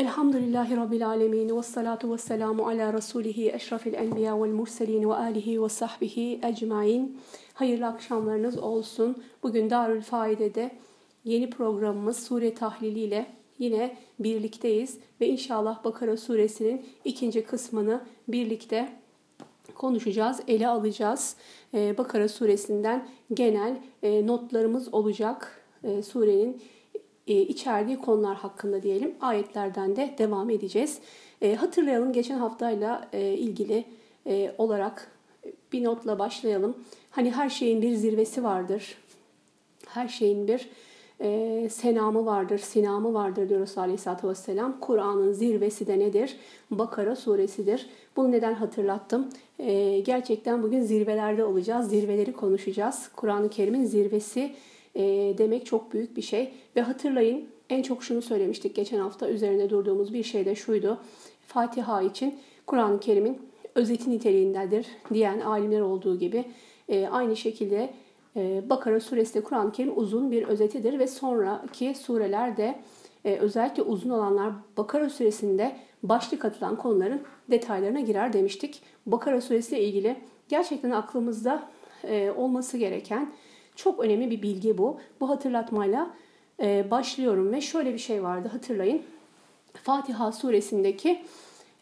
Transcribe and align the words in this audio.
Elhamdülillahi 0.00 0.76
Rabbil 0.76 1.08
alemin 1.08 1.56
ve 1.56 1.62
salatu 1.62 2.12
ve 2.12 2.18
selamu 2.18 2.66
ala 2.66 2.92
Resulihi 2.92 3.52
eşrafil 3.52 3.94
enbiya 3.94 4.42
vel 4.42 4.50
murselin 4.50 5.08
ve 5.08 5.14
alihi 5.14 5.62
ve 5.62 5.68
sahbihi 5.68 6.40
ecmain. 6.42 7.18
Hayırlı 7.54 7.86
akşamlarınız 7.86 8.58
olsun. 8.58 9.22
Bugün 9.42 9.70
Darül 9.70 10.02
Faide'de 10.02 10.70
yeni 11.24 11.50
programımız 11.50 12.26
Sure 12.26 12.54
Tahlili 12.54 12.98
ile 13.00 13.26
yine 13.58 13.96
birlikteyiz. 14.18 14.98
Ve 15.20 15.28
inşallah 15.28 15.84
Bakara 15.84 16.16
Suresinin 16.16 16.86
ikinci 17.04 17.44
kısmını 17.44 18.00
birlikte 18.28 18.88
konuşacağız, 19.74 20.40
ele 20.48 20.68
alacağız. 20.68 21.36
Ee, 21.74 21.98
Bakara 21.98 22.28
Suresinden 22.28 23.08
genel 23.34 23.80
e, 24.02 24.26
notlarımız 24.26 24.94
olacak. 24.94 25.64
E, 25.84 26.02
surenin 26.02 26.62
içerdiği 27.34 27.98
konular 27.98 28.36
hakkında 28.36 28.82
diyelim 28.82 29.14
ayetlerden 29.20 29.96
de 29.96 30.14
devam 30.18 30.50
edeceğiz. 30.50 30.98
E, 31.42 31.54
hatırlayalım 31.54 32.12
geçen 32.12 32.38
haftayla 32.38 33.08
e, 33.12 33.32
ilgili 33.32 33.84
e, 34.26 34.54
olarak 34.58 35.10
bir 35.72 35.84
notla 35.84 36.18
başlayalım. 36.18 36.76
Hani 37.10 37.30
her 37.30 37.48
şeyin 37.48 37.82
bir 37.82 37.94
zirvesi 37.94 38.44
vardır. 38.44 38.96
Her 39.86 40.08
şeyin 40.08 40.48
bir 40.48 40.68
e, 41.20 41.68
senamı 41.70 42.26
vardır, 42.26 42.58
sinamı 42.58 43.14
vardır 43.14 43.48
diyor 43.48 43.60
Resulü 43.60 43.80
Aleyhisselatü 43.80 44.28
Vesselam. 44.28 44.80
Kur'an'ın 44.80 45.32
zirvesi 45.32 45.86
de 45.86 45.98
nedir? 45.98 46.36
Bakara 46.70 47.16
suresidir. 47.16 47.86
Bunu 48.16 48.32
neden 48.32 48.54
hatırlattım? 48.54 49.28
E, 49.58 50.00
gerçekten 50.00 50.62
bugün 50.62 50.82
zirvelerde 50.82 51.44
olacağız. 51.44 51.88
Zirveleri 51.90 52.32
konuşacağız. 52.32 53.10
Kur'an-ı 53.16 53.48
Kerim'in 53.48 53.84
zirvesi 53.84 54.52
e, 54.94 55.02
demek 55.38 55.66
çok 55.66 55.92
büyük 55.92 56.16
bir 56.16 56.22
şey. 56.22 56.52
Ve 56.76 56.80
hatırlayın 56.80 57.48
en 57.70 57.82
çok 57.82 58.04
şunu 58.04 58.22
söylemiştik 58.22 58.76
geçen 58.76 58.98
hafta 58.98 59.28
üzerinde 59.28 59.70
durduğumuz 59.70 60.14
bir 60.14 60.22
şey 60.22 60.44
de 60.44 60.54
şuydu. 60.54 60.98
Fatiha 61.46 62.02
için 62.02 62.38
Kur'an-ı 62.66 63.00
Kerim'in 63.00 63.38
özeti 63.74 64.10
niteliğindedir 64.10 64.86
diyen 65.14 65.40
alimler 65.40 65.80
olduğu 65.80 66.18
gibi 66.18 66.44
e, 66.88 67.06
aynı 67.06 67.36
şekilde 67.36 67.90
e, 68.36 68.62
Bakara 68.70 69.00
suresi 69.00 69.34
de 69.34 69.40
Kur'an-ı 69.40 69.72
Kerim 69.72 69.98
uzun 69.98 70.30
bir 70.30 70.42
özetidir 70.42 70.98
ve 70.98 71.06
sonraki 71.06 71.94
surelerde 71.94 72.78
e, 73.24 73.36
özellikle 73.36 73.82
uzun 73.82 74.10
olanlar 74.10 74.52
Bakara 74.76 75.10
suresinde 75.10 75.76
başlık 76.02 76.44
atılan 76.44 76.76
konuların 76.76 77.20
detaylarına 77.50 78.00
girer 78.00 78.32
demiştik. 78.32 78.82
Bakara 79.06 79.40
suresiyle 79.40 79.84
ilgili 79.84 80.16
gerçekten 80.48 80.90
aklımızda 80.90 81.68
e, 82.04 82.30
olması 82.30 82.78
gereken 82.78 83.32
çok 83.76 84.00
önemli 84.00 84.30
bir 84.30 84.42
bilgi 84.42 84.78
bu. 84.78 85.00
Bu 85.20 85.28
hatırlatmayla 85.28 86.10
e, 86.62 86.90
başlıyorum 86.90 87.52
ve 87.52 87.60
şöyle 87.60 87.94
bir 87.94 87.98
şey 87.98 88.22
vardı 88.22 88.48
hatırlayın. 88.52 89.02
Fatiha 89.74 90.32
suresindeki 90.32 91.22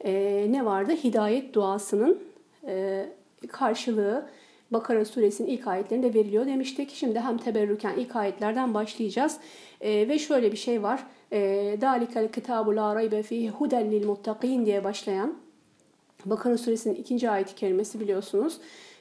e, 0.04 0.46
ne 0.50 0.64
vardı? 0.64 0.92
Hidayet 0.92 1.54
duasının 1.54 2.18
e, 2.66 3.06
karşılığı 3.48 4.28
Bakara 4.70 5.04
suresinin 5.04 5.48
ilk 5.48 5.66
ayetlerinde 5.66 6.14
veriliyor 6.14 6.46
demiştik. 6.46 6.90
Şimdi 6.90 7.20
hem 7.20 7.38
teberrüken 7.38 7.94
ilk 7.96 8.16
ayetlerden 8.16 8.74
başlayacağız. 8.74 9.38
E, 9.80 10.08
ve 10.08 10.18
şöyle 10.18 10.52
bir 10.52 10.56
şey 10.56 10.82
var. 10.82 11.06
Dalikel 11.80 12.32
kitabu 12.32 12.76
la 12.76 12.94
raybe 12.94 13.22
fihi 13.22 13.50
huden 13.50 13.90
lil 13.90 14.66
diye 14.66 14.84
başlayan 14.84 15.34
Bakara 16.24 16.58
suresinin 16.58 16.94
ikinci 16.94 17.30
ayeti 17.30 17.54
kerimesi 17.54 18.00
biliyorsunuz. 18.00 18.56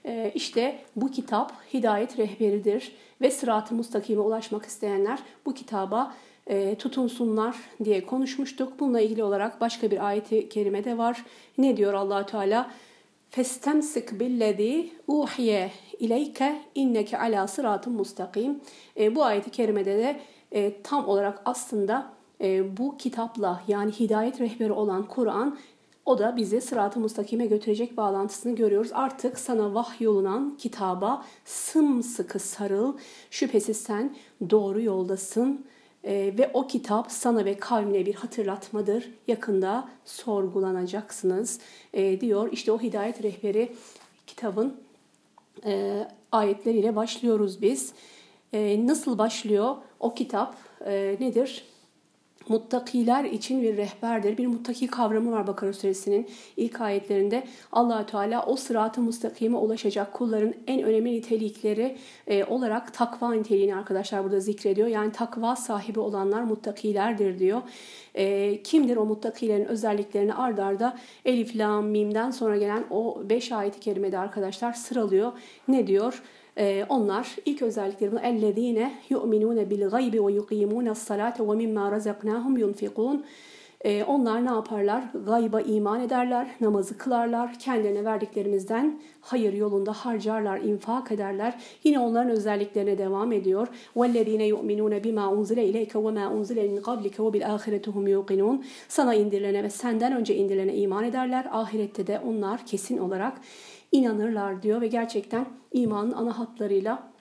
E, 0.06 0.32
işte 0.36 0.80
bu 0.96 1.12
kitap 1.12 1.54
hidayet 1.74 2.20
rehberidir 2.20 2.92
ve 3.22 3.32
sırat-ı 3.32 3.76
mustakime 3.76 4.22
ulaşmak 4.22 4.66
isteyenler 4.66 5.20
bu 5.46 5.54
kitaba 5.54 6.14
e, 6.48 6.76
tutunsunlar 6.76 7.56
diye 7.84 8.06
konuşmuştuk. 8.06 8.80
Bununla 8.80 9.02
ilgili 9.02 9.24
olarak 9.24 9.62
başka 9.62 9.92
bir 9.92 10.08
ayeti 10.08 10.50
kerime 10.50 10.84
de 10.84 10.98
var. 10.98 11.26
Ne 11.58 11.78
diyor 11.78 11.94
allah 11.94 12.26
Teala? 12.26 12.72
Festemsik 13.30 14.20
billezî 14.20 14.90
uhiye 15.08 15.72
ileyke 16.00 16.62
inneke 16.76 17.18
ala 17.18 17.48
sıratın 17.48 17.94
mustakim. 17.94 18.60
E, 19.00 19.16
bu 19.16 19.24
ayeti 19.24 19.50
kerimede 19.50 19.98
de 19.98 20.20
e, 20.52 20.82
tam 20.82 21.08
olarak 21.08 21.42
aslında 21.46 22.14
e, 22.42 22.78
bu 22.78 22.98
kitapla 22.98 23.64
yani 23.68 23.92
hidayet 23.92 24.42
rehberi 24.42 24.72
olan 24.72 25.08
Kur'an 25.08 25.58
o 26.08 26.18
da 26.18 26.38
bizi 26.38 26.62
sırat-ı 26.62 27.00
mustakime 27.00 27.46
götürecek 27.46 27.98
bağlantısını 27.98 28.56
görüyoruz. 28.56 28.92
Artık 28.94 29.40
sana 29.40 29.74
vahyolunan 29.74 30.58
kitaba 30.58 31.26
sımsıkı 31.46 32.40
sarıl. 32.40 32.98
Şüphesiz 33.32 33.78
sen 33.78 34.16
doğru 34.50 34.82
yoldasın 34.82 35.66
ee, 36.04 36.34
ve 36.38 36.52
o 36.54 36.68
kitap 36.68 37.12
sana 37.12 37.46
ve 37.46 37.58
kavmine 37.58 38.06
bir 38.06 38.16
hatırlatmadır. 38.16 39.10
Yakında 39.28 39.90
sorgulanacaksınız 40.06 41.60
ee, 41.94 42.22
diyor. 42.22 42.50
İşte 42.52 42.72
o 42.72 42.80
hidayet 42.80 43.24
rehberi 43.24 43.72
kitabın 44.28 44.76
e, 45.66 46.04
ayetleriyle 46.32 46.96
başlıyoruz 46.96 47.62
biz. 47.62 47.94
E, 48.54 48.88
nasıl 48.88 49.18
başlıyor 49.18 49.76
o 50.00 50.14
kitap? 50.14 50.56
E, 50.86 51.18
nedir? 51.20 51.64
Muttakiler 52.50 53.24
için 53.24 53.62
bir 53.62 53.78
rehberdir. 53.78 54.38
Bir 54.38 54.48
muttaki 54.48 54.88
kavramı 54.88 55.32
var 55.32 55.48
Bakara 55.48 55.74
suresinin 55.74 56.28
ilk 56.58 56.82
ayetlerinde. 56.82 57.44
allah 57.72 58.06
Teala 58.06 58.46
o 58.46 58.56
sıratı 58.56 59.02
mustakime 59.02 59.58
ulaşacak 59.58 60.14
kulların 60.14 60.54
en 60.68 60.82
önemli 60.82 61.12
nitelikleri 61.12 61.98
e, 62.28 62.44
olarak 62.44 62.94
takva 62.94 63.34
niteliğini 63.34 63.76
arkadaşlar 63.76 64.24
burada 64.24 64.40
zikrediyor. 64.40 64.88
Yani 64.88 65.12
takva 65.12 65.56
sahibi 65.56 66.00
olanlar 66.00 66.42
muttakilerdir 66.42 67.40
diyor. 67.40 67.62
E, 68.16 68.64
kimdir 68.64 68.98
o 68.98 69.06
muttakilerin 69.06 69.66
özelliklerini 69.66 70.34
ard 70.34 70.58
arda 70.58 70.98
Elif, 71.26 71.56
Lam, 71.56 71.88
Mim'den 71.88 72.32
sonra 72.32 72.58
gelen 72.58 72.84
o 72.90 73.22
beş 73.30 73.52
ayeti 73.52 73.80
kerimede 73.80 74.18
arkadaşlar 74.18 74.74
sıralıyor. 74.74 75.32
Ne 75.68 75.88
diyor? 75.88 76.24
Ee, 76.59 76.87
onlar 76.89 77.37
ilk 77.47 77.63
özellikleri 77.63 78.13
bu 78.13 78.19
ellezine 78.19 78.93
yu'minune 79.11 79.71
bil 79.71 79.89
gaybi 79.89 80.27
ve 80.27 80.33
yuqimune 80.33 80.95
salate 80.95 81.49
ve 81.49 81.55
mimma 81.55 81.93
razaknahum 81.93 82.57
yunfikun. 82.57 83.25
Ee, 83.85 84.05
onlar 84.05 84.45
ne 84.45 84.51
yaparlar? 84.51 85.05
Gayba 85.27 85.61
iman 85.61 86.01
ederler, 86.01 86.49
namazı 86.61 86.99
kılarlar, 86.99 87.59
kendilerine 87.59 88.05
verdiklerimizden 88.05 89.01
hayır 89.21 89.53
yolunda 89.53 89.93
harcarlar, 89.93 90.61
infak 90.61 91.13
ederler. 91.13 91.61
Yine 91.85 91.99
onların 91.99 92.31
özelliklerine 92.31 92.99
devam 92.99 93.33
ediyor. 93.33 93.69
وَالَّذ۪ينَ 93.97 94.43
يُؤْمِنُونَ 94.43 95.01
بِمَا 95.01 95.25
اُنْزِلَ 95.35 95.59
اِلَيْكَ 95.59 95.93
وَمَا 95.93 96.27
اُنْزِلَ 96.37 96.59
مِنْ 96.69 96.81
قَبْلِكَ 96.81 97.17
وَبِالْآخِرَةِ 97.17 97.85
هُمْ 97.91 98.09
يُوقِنُونَ 98.09 98.63
Sana 98.89 99.15
indirilene 99.15 99.63
ve 99.63 99.71
senden 99.71 100.13
önce 100.13 100.37
indirilene 100.37 100.75
iman 100.77 101.05
ederler. 101.05 101.47
Ahirette 101.53 102.07
de 102.07 102.19
onlar 102.19 102.67
kesin 102.67 102.99
olarak 102.99 103.33
inanırlar 103.92 104.64
diyor 104.64 104.82
ve 104.82 104.88
gerçekten 104.88 105.46
imanın 105.74 106.12
ana 106.12 106.40
hatlarıyla 106.40 107.12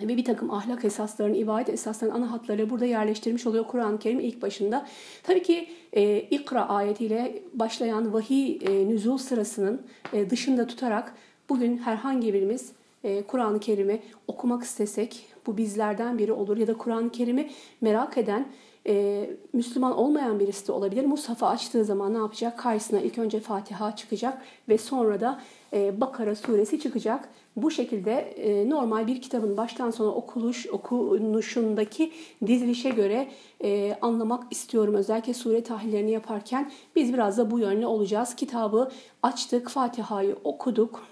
ve 0.00 0.16
bir 0.16 0.24
takım 0.24 0.50
ahlak 0.50 0.84
esaslarını, 0.84 1.36
ibadet 1.36 1.68
esaslarının 1.68 2.16
ana 2.16 2.32
hatlarıyla 2.32 2.70
burada 2.70 2.86
yerleştirmiş 2.86 3.46
oluyor 3.46 3.66
Kur'an-ı 3.66 3.98
Kerim 3.98 4.20
ilk 4.20 4.42
başında. 4.42 4.86
Tabii 5.22 5.42
ki 5.42 5.68
e, 5.92 6.20
İkra 6.20 6.68
ayetiyle 6.68 7.42
başlayan 7.54 8.12
vahiy 8.12 8.58
e, 8.62 8.88
nüzul 8.88 9.18
sırasının 9.18 9.82
e, 10.12 10.30
dışında 10.30 10.66
tutarak 10.66 11.14
bugün 11.48 11.76
herhangi 11.76 12.34
birimiz 12.34 12.72
e, 13.04 13.22
Kur'an-ı 13.22 13.60
Kerim'i 13.60 14.02
okumak 14.28 14.62
istesek 14.62 15.26
bu 15.46 15.56
bizlerden 15.56 16.18
biri 16.18 16.32
olur 16.32 16.56
ya 16.56 16.66
da 16.66 16.74
Kur'an-ı 16.74 17.10
Kerim'i 17.10 17.50
merak 17.80 18.18
eden 18.18 18.48
e, 18.86 19.30
Müslüman 19.52 19.96
olmayan 19.96 20.40
birisi 20.40 20.68
de 20.68 20.72
olabilir. 20.72 21.04
Mushaf'ı 21.04 21.46
açtığı 21.46 21.84
zaman 21.84 22.14
ne 22.14 22.18
yapacak? 22.18 22.58
Karşısına 22.58 23.00
ilk 23.00 23.18
önce 23.18 23.40
Fatiha 23.40 23.96
çıkacak 23.96 24.42
ve 24.68 24.78
sonra 24.78 25.20
da 25.20 25.40
e, 25.72 26.00
Bakara 26.00 26.36
suresi 26.36 26.80
çıkacak. 26.80 27.28
Bu 27.56 27.70
şekilde 27.70 28.12
e, 28.20 28.70
normal 28.70 29.06
bir 29.06 29.22
kitabın 29.22 29.56
baştan 29.56 29.90
sona 29.90 30.10
okuluş, 30.10 30.66
okunuşundaki 30.66 32.12
dizilişe 32.46 32.90
göre 32.90 33.28
e, 33.64 33.98
anlamak 34.00 34.44
istiyorum. 34.50 34.94
Özellikle 34.94 35.34
sure 35.34 35.62
tahlillerini 35.62 36.10
yaparken 36.10 36.72
biz 36.96 37.12
biraz 37.12 37.38
da 37.38 37.50
bu 37.50 37.58
yönlü 37.58 37.86
olacağız. 37.86 38.36
Kitabı 38.36 38.90
açtık, 39.22 39.68
Fatiha'yı 39.68 40.36
okuduk. 40.44 41.02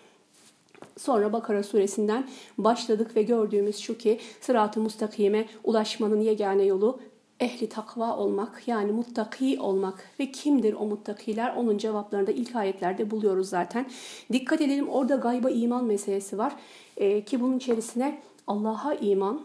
Sonra 0.96 1.32
Bakara 1.32 1.62
suresinden 1.62 2.28
başladık 2.58 3.16
ve 3.16 3.22
gördüğümüz 3.22 3.78
şu 3.78 3.98
ki 3.98 4.18
sırat-ı 4.40 4.80
mustakime 4.80 5.46
ulaşmanın 5.64 6.20
yegane 6.20 6.64
yolu 6.64 7.00
ehli 7.40 7.68
takva 7.68 8.16
olmak 8.16 8.62
yani 8.66 8.92
muttaki 8.92 9.60
olmak 9.60 10.10
ve 10.20 10.32
kimdir 10.32 10.74
o 10.74 10.86
muttakiler 10.86 11.56
onun 11.56 11.78
cevaplarını 11.78 12.26
da 12.26 12.32
ilk 12.32 12.56
ayetlerde 12.56 13.10
buluyoruz 13.10 13.48
zaten. 13.48 13.86
Dikkat 14.32 14.60
edelim 14.60 14.88
orada 14.88 15.16
gayba 15.16 15.50
iman 15.50 15.84
meselesi 15.84 16.38
var 16.38 16.52
ee, 16.96 17.24
ki 17.24 17.40
bunun 17.40 17.56
içerisine 17.56 18.18
Allah'a 18.46 18.94
iman, 18.94 19.40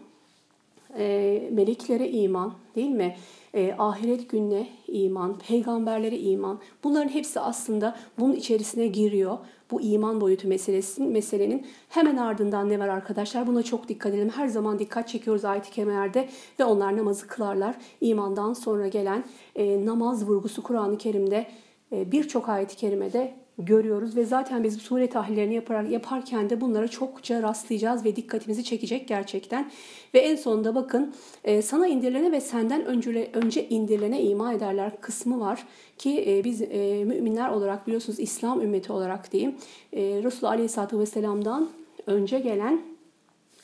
e, 0.98 1.48
meleklere 1.52 2.10
iman 2.10 2.54
değil 2.76 2.90
mi? 2.90 3.16
E, 3.54 3.74
ahiret 3.78 4.30
gününe 4.30 4.68
iman, 4.88 5.38
peygamberlere 5.38 6.18
iman 6.18 6.60
bunların 6.84 7.08
hepsi 7.08 7.40
aslında 7.40 7.96
bunun 8.18 8.34
içerisine 8.34 8.86
giriyor. 8.86 9.38
Bu 9.70 9.80
iman 9.80 10.20
boyutu 10.20 10.48
meselesi, 10.48 11.02
meselenin 11.02 11.66
hemen 11.88 12.16
ardından 12.16 12.68
ne 12.68 12.78
var 12.78 12.88
arkadaşlar? 12.88 13.46
Buna 13.46 13.62
çok 13.62 13.88
dikkat 13.88 14.14
edelim. 14.14 14.28
Her 14.28 14.46
zaman 14.46 14.78
dikkat 14.78 15.08
çekiyoruz 15.08 15.44
ayet-i 15.44 15.70
kerimelerde 15.70 16.28
ve 16.60 16.64
onlar 16.64 16.96
namazı 16.96 17.26
kılarlar. 17.26 17.76
İmandan 18.00 18.52
sonra 18.52 18.88
gelen 18.88 19.24
e, 19.56 19.86
namaz 19.86 20.28
vurgusu 20.28 20.62
Kur'an-ı 20.62 20.98
Kerim'de 20.98 21.46
e, 21.92 22.12
birçok 22.12 22.48
ayet-i 22.48 22.76
kerimede 22.76 23.45
görüyoruz 23.58 24.16
ve 24.16 24.24
zaten 24.24 24.64
biz 24.64 24.82
sure 24.82 25.10
tahlillerini 25.10 25.54
yapar, 25.54 25.82
yaparken 25.82 26.50
de 26.50 26.60
bunlara 26.60 26.88
çokça 26.88 27.42
rastlayacağız 27.42 28.04
ve 28.04 28.16
dikkatimizi 28.16 28.64
çekecek 28.64 29.08
gerçekten. 29.08 29.70
Ve 30.14 30.18
en 30.18 30.36
sonunda 30.36 30.74
bakın 30.74 31.14
e, 31.44 31.62
sana 31.62 31.86
indirilene 31.86 32.32
ve 32.32 32.40
senden 32.40 32.84
önce, 32.84 33.30
önce 33.32 33.68
indirilene 33.68 34.22
iman 34.22 34.54
ederler 34.54 35.00
kısmı 35.00 35.40
var 35.40 35.66
ki 35.98 36.24
e, 36.28 36.44
biz 36.44 36.62
e, 36.62 37.04
müminler 37.04 37.48
olarak 37.48 37.86
biliyorsunuz 37.86 38.20
İslam 38.20 38.60
ümmeti 38.60 38.92
olarak 38.92 39.32
diyeyim 39.32 39.54
Resulullah 39.92 40.52
Aleyhisselatü 40.52 40.98
Vesselam'dan 40.98 41.68
önce 42.06 42.38
gelen 42.38 42.95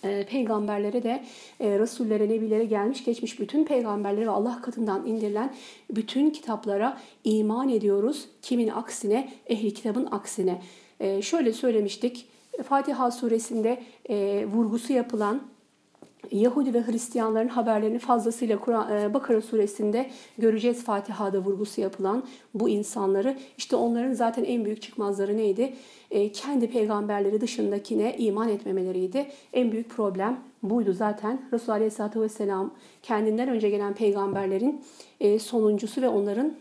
e, 0.04 0.26
peygamberlere 0.26 1.02
de 1.02 1.24
e, 1.60 1.78
Resullere, 1.78 2.28
Nebilere 2.28 2.64
gelmiş 2.64 3.04
geçmiş 3.04 3.40
bütün 3.40 3.64
peygamberlere 3.64 4.26
ve 4.26 4.30
Allah 4.30 4.62
katından 4.62 5.06
indirilen 5.06 5.54
bütün 5.90 6.30
kitaplara 6.30 6.98
iman 7.24 7.68
ediyoruz. 7.68 8.28
Kimin 8.42 8.68
aksine? 8.68 9.32
Ehli 9.46 9.74
kitabın 9.74 10.08
aksine. 10.10 10.62
E, 11.00 11.22
şöyle 11.22 11.52
söylemiştik. 11.52 12.28
Fatiha 12.64 13.10
suresinde 13.10 13.82
e, 14.08 14.46
vurgusu 14.46 14.92
yapılan 14.92 15.51
Yahudi 16.30 16.74
ve 16.74 16.86
Hristiyanların 16.86 17.48
haberlerini 17.48 17.98
fazlasıyla 17.98 18.60
Kur'an, 18.60 18.96
e, 18.96 19.14
Bakara 19.14 19.40
suresinde 19.40 20.10
göreceğiz 20.38 20.84
Fatiha'da 20.84 21.38
vurgusu 21.38 21.80
yapılan 21.80 22.24
bu 22.54 22.68
insanları. 22.68 23.38
İşte 23.58 23.76
onların 23.76 24.12
zaten 24.12 24.44
en 24.44 24.64
büyük 24.64 24.82
çıkmazları 24.82 25.36
neydi? 25.36 25.72
E, 26.10 26.32
kendi 26.32 26.70
peygamberleri 26.70 27.40
dışındakine 27.40 28.16
iman 28.16 28.48
etmemeleriydi. 28.48 29.26
En 29.52 29.72
büyük 29.72 29.90
problem 29.90 30.40
buydu 30.62 30.92
zaten. 30.92 31.40
Resulullah 31.52 31.76
Aleyhisselatü 31.76 32.20
Vesselam 32.20 32.74
kendinden 33.02 33.48
önce 33.48 33.70
gelen 33.70 33.94
peygamberlerin 33.94 34.80
e, 35.20 35.38
sonuncusu 35.38 36.02
ve 36.02 36.08
onların 36.08 36.54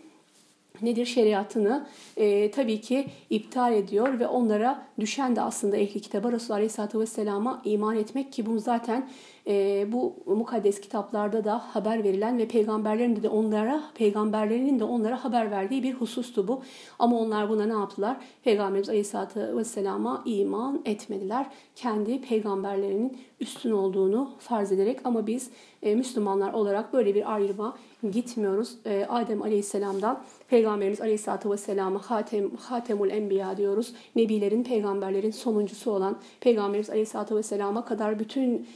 nedir 0.81 1.05
şeriatını 1.05 1.87
e, 2.17 2.51
tabii 2.51 2.81
ki 2.81 3.07
iptal 3.29 3.73
ediyor 3.73 4.19
ve 4.19 4.27
onlara 4.27 4.85
düşen 4.99 5.35
de 5.35 5.41
aslında 5.41 5.77
ehli 5.77 5.99
kitaba 5.99 6.31
Resulullah 6.31 6.55
Aleyhisselatü 6.55 6.99
Vesselam'a 6.99 7.61
iman 7.65 7.95
etmek 7.95 8.33
ki 8.33 8.45
bunu 8.45 8.59
zaten 8.59 9.09
e, 9.47 9.85
bu 9.91 10.15
mukaddes 10.25 10.81
kitaplarda 10.81 11.43
da 11.43 11.59
haber 11.59 12.03
verilen 12.03 12.37
ve 12.37 12.47
peygamberlerin 12.47 13.23
de 13.23 13.29
onlara 13.29 13.83
peygamberlerinin 13.95 14.79
de 14.79 14.83
onlara 14.83 15.23
haber 15.23 15.51
verdiği 15.51 15.83
bir 15.83 15.93
husustu 15.93 16.47
bu. 16.47 16.61
Ama 16.99 17.19
onlar 17.19 17.49
buna 17.49 17.65
ne 17.65 17.73
yaptılar? 17.73 18.17
Peygamberimiz 18.43 18.89
Aleyhisselatü 18.89 19.57
Vesselam'a 19.57 20.21
iman 20.25 20.81
etmediler. 20.85 21.45
Kendi 21.75 22.21
peygamberlerinin 22.21 23.17
üstün 23.39 23.71
olduğunu 23.71 24.29
farz 24.39 24.71
ederek 24.71 24.99
ama 25.03 25.27
biz 25.27 25.51
e, 25.83 25.95
Müslümanlar 25.95 26.53
olarak 26.53 26.93
böyle 26.93 27.15
bir 27.15 27.33
ayrıma 27.33 27.77
gitmiyoruz. 28.11 28.77
E, 28.85 29.05
Adem 29.09 29.41
Aleyhisselam'dan 29.41 30.23
Peygamberimiz 30.47 31.01
Aleyhisselatü 31.01 31.49
Vesselam'a 31.49 31.99
Hatem, 31.99 32.55
Hatemul 32.55 33.09
Enbiya 33.09 33.57
diyoruz. 33.57 33.93
Nebilerin, 34.15 34.63
peygamberlerin 34.63 35.31
sonuncusu 35.31 35.91
olan 35.91 36.17
Peygamberimiz 36.39 36.89
Aleyhisselatü 36.89 37.35
Vesselam'a 37.35 37.85
kadar 37.85 38.19
bütün 38.19 38.67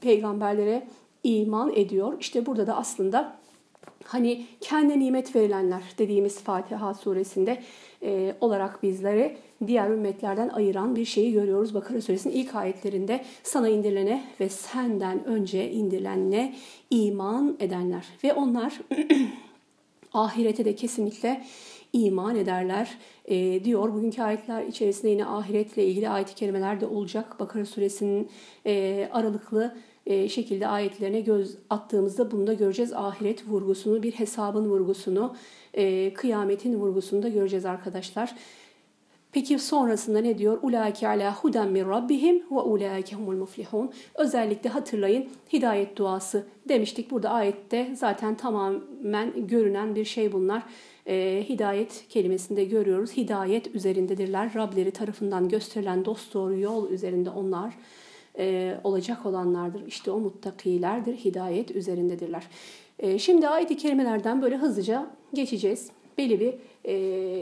peygamberlere 0.00 0.86
iman 1.24 1.72
ediyor. 1.74 2.12
İşte 2.20 2.46
burada 2.46 2.66
da 2.66 2.76
aslında 2.76 3.36
hani 4.04 4.46
kendi 4.60 5.00
nimet 5.00 5.36
verilenler 5.36 5.82
dediğimiz 5.98 6.40
Fatiha 6.40 6.94
suresinde 6.94 7.62
e, 8.02 8.34
olarak 8.40 8.82
bizleri 8.82 9.36
diğer 9.66 9.90
ümmetlerden 9.90 10.48
ayıran 10.48 10.96
bir 10.96 11.04
şeyi 11.04 11.32
görüyoruz. 11.32 11.74
Bakara 11.74 12.00
suresinin 12.00 12.34
ilk 12.34 12.54
ayetlerinde 12.54 13.24
sana 13.42 13.68
indirilene 13.68 14.24
ve 14.40 14.48
senden 14.48 15.24
önce 15.24 15.70
indirilenle 15.70 16.54
iman 16.90 17.56
edenler 17.60 18.06
ve 18.24 18.34
onlar 18.34 18.80
ahirete 20.12 20.64
de 20.64 20.74
kesinlikle 20.74 21.44
iman 21.92 22.36
ederler 22.36 22.98
e, 23.24 23.64
diyor. 23.64 23.94
Bugünkü 23.94 24.22
ayetler 24.22 24.64
içerisinde 24.64 25.08
yine 25.08 25.26
ahiretle 25.26 25.86
ilgili 25.86 26.08
ayet-i 26.08 26.34
kerimeler 26.34 26.80
de 26.80 26.86
olacak. 26.86 27.40
Bakara 27.40 27.66
suresinin 27.66 28.28
e, 28.66 29.08
aralıklı 29.12 29.76
e, 30.06 30.28
şekilde 30.28 30.66
ayetlerine 30.66 31.20
göz 31.20 31.56
attığımızda 31.70 32.30
bunu 32.30 32.46
da 32.46 32.52
göreceğiz. 32.52 32.92
Ahiret 32.92 33.48
vurgusunu, 33.48 34.02
bir 34.02 34.12
hesabın 34.12 34.70
vurgusunu, 34.70 35.34
e, 35.74 36.14
kıyametin 36.14 36.74
vurgusunu 36.74 37.22
da 37.22 37.28
göreceğiz 37.28 37.64
arkadaşlar. 37.64 38.34
Peki 39.32 39.58
sonrasında 39.58 40.20
ne 40.20 40.38
diyor? 40.38 40.58
Ulaike 40.62 41.08
ala 41.08 41.34
huden 41.34 41.68
min 41.68 41.88
rabbihim 41.88 42.42
ve 42.50 42.58
ulaike 42.60 43.16
humul 43.16 43.36
muflihun. 43.36 43.90
Özellikle 44.14 44.70
hatırlayın 44.70 45.28
hidayet 45.52 45.96
duası 45.96 46.46
demiştik. 46.68 47.10
Burada 47.10 47.30
ayette 47.30 47.94
zaten 47.96 48.34
tamamen 48.34 49.46
görünen 49.46 49.94
bir 49.94 50.04
şey 50.04 50.32
bunlar. 50.32 50.62
E, 51.06 51.44
hidayet 51.48 52.04
kelimesinde 52.08 52.64
görüyoruz. 52.64 53.16
Hidayet 53.16 53.74
üzerindedirler. 53.74 54.54
Rableri 54.54 54.90
tarafından 54.90 55.48
gösterilen 55.48 56.04
dost 56.04 56.34
doğru 56.34 56.58
yol 56.58 56.90
üzerinde 56.90 57.30
onlar 57.30 57.74
e, 58.38 58.74
olacak 58.84 59.26
olanlardır. 59.26 59.86
İşte 59.86 60.10
o 60.10 60.18
muttakilerdir, 60.18 61.16
hidayet 61.16 61.70
üzerindedirler. 61.70 62.42
E, 62.98 63.18
şimdi 63.18 63.48
ayet-i 63.48 63.76
kerimelerden 63.76 64.42
böyle 64.42 64.56
hızlıca 64.56 65.10
geçeceğiz. 65.34 65.90
Belli 66.18 66.40
bir 66.40 66.54
e, 66.86 66.92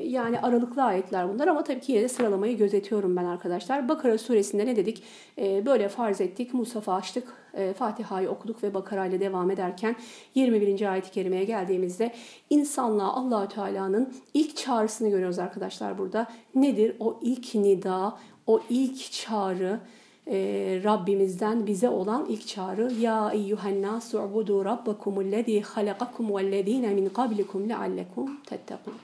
yani 0.07 0.41
aralıklı 0.41 0.83
ayetler 0.83 1.29
bunlar 1.29 1.49
ama 1.49 1.65
tabii 1.65 1.81
ki 1.81 1.93
yine 1.93 2.03
de 2.03 2.09
sıralamayı 2.09 2.59
gözetiyorum 2.59 3.17
ben 3.17 3.25
arkadaşlar. 3.25 3.89
Bakara 3.89 4.19
suresinde 4.19 4.67
ne 4.67 4.77
dedik? 4.77 5.03
E, 5.39 5.67
böyle 5.67 5.89
farz 5.89 6.21
ettik, 6.21 6.55
Musaf'ı 6.55 6.93
açtık, 6.93 7.29
e, 7.55 7.73
Fatiha'yı 7.73 8.31
okuduk 8.31 8.63
ve 8.63 8.75
Bakara 8.75 9.07
ile 9.07 9.21
devam 9.21 9.51
ederken 9.51 9.97
21. 10.35 10.93
ayet-i 10.93 11.11
kerimeye 11.11 11.45
geldiğimizde 11.45 12.13
insanlığa 12.51 13.13
Allahü 13.13 13.49
Teala'nın 13.49 14.15
ilk 14.35 14.57
çağrısını 14.57 15.09
görüyoruz 15.09 15.39
arkadaşlar 15.39 15.99
burada. 15.99 16.27
Nedir 16.55 16.97
o 17.01 17.21
ilk 17.23 17.55
nida, 17.55 18.17
o 18.47 18.61
ilk 18.71 19.13
çağrı? 19.13 19.81
e, 20.27 20.37
Rabbimizden 20.85 21.67
bize 21.67 21.89
olan 21.89 22.27
ilk 22.29 22.47
çağrı 22.47 22.93
Ya 23.01 23.31
eyyühen 23.31 23.83
nasu 23.83 24.23
ubudu 24.23 24.65
rabbakumullezî 24.65 25.61
halakakum 25.61 26.37
vellezîne 26.37 26.95
min 26.95 27.09
qablikum 27.09 27.69
leallekum 27.69 28.41
tettekûn. 28.47 28.95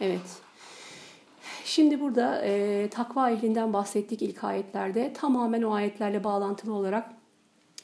Evet. 0.00 0.40
Şimdi 1.64 2.00
burada 2.00 2.42
e, 2.44 2.88
takva 2.90 3.30
ehlinden 3.30 3.72
bahsettik 3.72 4.22
ilk 4.22 4.44
ayetlerde. 4.44 5.12
Tamamen 5.12 5.62
o 5.62 5.72
ayetlerle 5.72 6.24
bağlantılı 6.24 6.74
olarak 6.74 7.10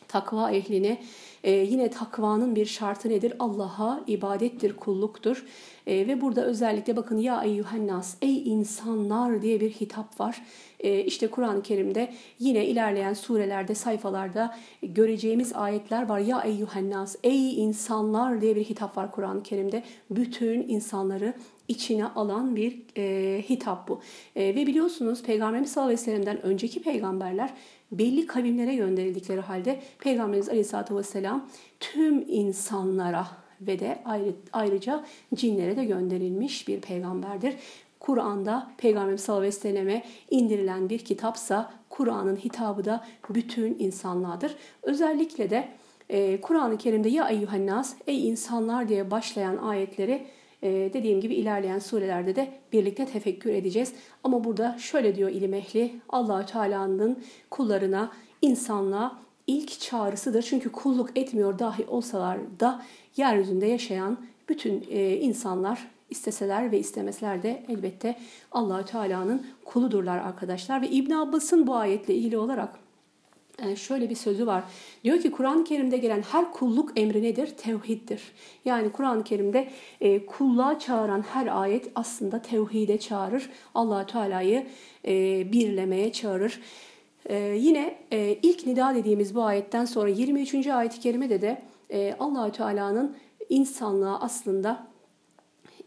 takva 0.08 0.50
ehline 0.50 1.02
e, 1.44 1.52
yine 1.52 1.90
takvanın 1.90 2.56
bir 2.56 2.66
şartı 2.66 3.08
nedir? 3.08 3.32
Allah'a 3.38 4.00
ibadettir, 4.06 4.76
kulluktur. 4.76 5.46
E, 5.86 6.06
ve 6.06 6.20
burada 6.20 6.44
özellikle 6.44 6.96
bakın 6.96 7.18
ya 7.18 7.42
eyyühennas, 7.42 8.16
ey 8.22 8.52
insanlar 8.52 9.42
diye 9.42 9.60
bir 9.60 9.70
hitap 9.70 10.20
var. 10.20 10.42
E, 10.80 11.04
işte 11.04 11.26
Kur'an-ı 11.26 11.62
Kerim'de 11.62 12.12
yine 12.38 12.66
ilerleyen 12.66 13.14
surelerde, 13.14 13.74
sayfalarda 13.74 14.56
göreceğimiz 14.82 15.52
ayetler 15.52 16.08
var. 16.08 16.18
Ya 16.18 16.40
eyyühennas, 16.40 17.16
ey 17.22 17.62
insanlar 17.62 18.40
diye 18.40 18.56
bir 18.56 18.64
hitap 18.64 18.96
var 18.96 19.12
Kur'an-ı 19.12 19.42
Kerim'de. 19.42 19.82
Bütün 20.10 20.68
insanları 20.68 21.34
içine 21.68 22.04
alan 22.04 22.56
bir 22.56 22.82
e, 22.96 23.42
hitap 23.48 23.88
bu. 23.88 24.00
E, 24.36 24.54
ve 24.54 24.66
biliyorsunuz 24.66 25.22
Peygamberimiz 25.22 25.72
sallallahu 25.72 25.92
aleyhi 25.92 26.00
ve 26.00 26.04
sellem'den 26.04 26.42
önceki 26.42 26.82
peygamberler 26.82 27.54
belli 27.92 28.26
kavimlere 28.26 28.74
gönderildikleri 28.74 29.40
halde 29.40 29.80
Peygamberimiz 29.98 30.48
aleyhissalatü 30.48 30.96
vesselam 30.96 31.48
tüm 31.80 32.24
insanlara 32.28 33.26
ve 33.60 33.78
de 33.78 34.02
ayrı, 34.04 34.32
ayrıca 34.52 35.04
cinlere 35.34 35.76
de 35.76 35.84
gönderilmiş 35.84 36.68
bir 36.68 36.80
peygamberdir. 36.80 37.54
Kur'an'da 38.00 38.70
Peygamberimiz 38.78 39.20
sallallahu 39.20 39.40
aleyhi 39.40 39.56
ve 39.56 39.60
selleme 39.60 40.04
indirilen 40.30 40.88
bir 40.88 40.98
kitapsa 40.98 41.72
Kur'an'ın 41.90 42.36
hitabı 42.36 42.84
da 42.84 43.04
bütün 43.30 43.76
insanlardır. 43.78 44.56
Özellikle 44.82 45.50
de 45.50 45.68
e, 46.08 46.40
Kur'an-ı 46.40 46.78
Kerim'de 46.78 47.08
ya 47.08 47.28
eyyühennas 47.28 47.94
ey 48.06 48.28
insanlar 48.28 48.88
diye 48.88 49.10
başlayan 49.10 49.56
ayetleri 49.56 50.26
e, 50.62 50.90
dediğim 50.92 51.20
gibi 51.20 51.34
ilerleyen 51.34 51.78
surelerde 51.78 52.36
de 52.36 52.48
birlikte 52.72 53.06
tefekkür 53.06 53.50
edeceğiz. 53.50 53.92
Ama 54.24 54.44
burada 54.44 54.76
şöyle 54.78 55.14
diyor 55.14 55.30
ilim 55.30 55.54
ehli 55.54 55.94
Allahü 56.08 56.46
Teala'nın 56.46 57.18
kullarına, 57.50 58.12
insanlığa 58.42 59.18
ilk 59.46 59.80
çağrısıdır. 59.80 60.42
Çünkü 60.42 60.72
kulluk 60.72 61.18
etmiyor 61.18 61.58
dahi 61.58 61.86
olsalar 61.86 62.38
da 62.60 62.82
yeryüzünde 63.16 63.66
yaşayan 63.66 64.18
bütün 64.48 64.84
e, 64.90 65.16
insanlar 65.16 65.88
isteseler 66.10 66.72
ve 66.72 66.78
istemeseler 66.78 67.42
de 67.42 67.64
elbette 67.68 68.16
Allahü 68.52 68.84
Teala'nın 68.84 69.46
kuludurlar 69.64 70.18
arkadaşlar. 70.18 70.82
Ve 70.82 70.88
İbn 70.88 71.12
Abbas'ın 71.12 71.66
bu 71.66 71.74
ayetle 71.74 72.14
ilgili 72.14 72.38
olarak 72.38 72.85
şöyle 73.76 74.10
bir 74.10 74.14
sözü 74.14 74.46
var. 74.46 74.64
Diyor 75.04 75.20
ki 75.20 75.30
Kur'an-ı 75.30 75.64
Kerim'de 75.64 75.96
gelen 75.96 76.22
her 76.22 76.52
kulluk 76.52 76.98
emri 76.98 77.22
nedir? 77.22 77.46
Tevhiddir. 77.46 78.22
Yani 78.64 78.92
Kur'an-ı 78.92 79.24
Kerim'de 79.24 79.68
e, 80.00 80.26
kulluğa 80.26 80.78
çağıran 80.78 81.22
her 81.22 81.60
ayet 81.62 81.90
aslında 81.94 82.42
tevhide 82.42 82.98
çağırır. 82.98 83.50
allah 83.74 84.06
Teala'yı 84.06 84.66
e, 85.06 85.12
birlemeye 85.52 86.12
çağırır. 86.12 86.60
E, 87.26 87.36
yine 87.38 87.98
e, 88.12 88.38
ilk 88.42 88.66
nida 88.66 88.94
dediğimiz 88.94 89.34
bu 89.34 89.42
ayetten 89.42 89.84
sonra 89.84 90.08
23. 90.08 90.66
ayet-i 90.66 91.00
kerimede 91.00 91.42
de 91.42 91.62
e, 91.90 92.16
allah 92.18 92.52
Teala'nın 92.52 93.16
insanlığa 93.48 94.20
aslında 94.20 94.86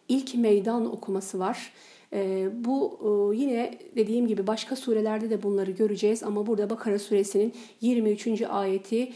ilk 0.07 0.35
meydan 0.35 0.93
okuması 0.93 1.39
var. 1.39 1.73
E, 2.13 2.49
bu 2.65 2.99
e, 3.33 3.37
yine 3.37 3.79
dediğim 3.95 4.27
gibi 4.27 4.47
başka 4.47 4.75
surelerde 4.75 5.29
de 5.29 5.43
bunları 5.43 5.71
göreceğiz 5.71 6.23
ama 6.23 6.47
burada 6.47 6.69
Bakara 6.69 6.99
suresinin 6.99 7.53
23. 7.81 8.41
ayeti 8.41 9.11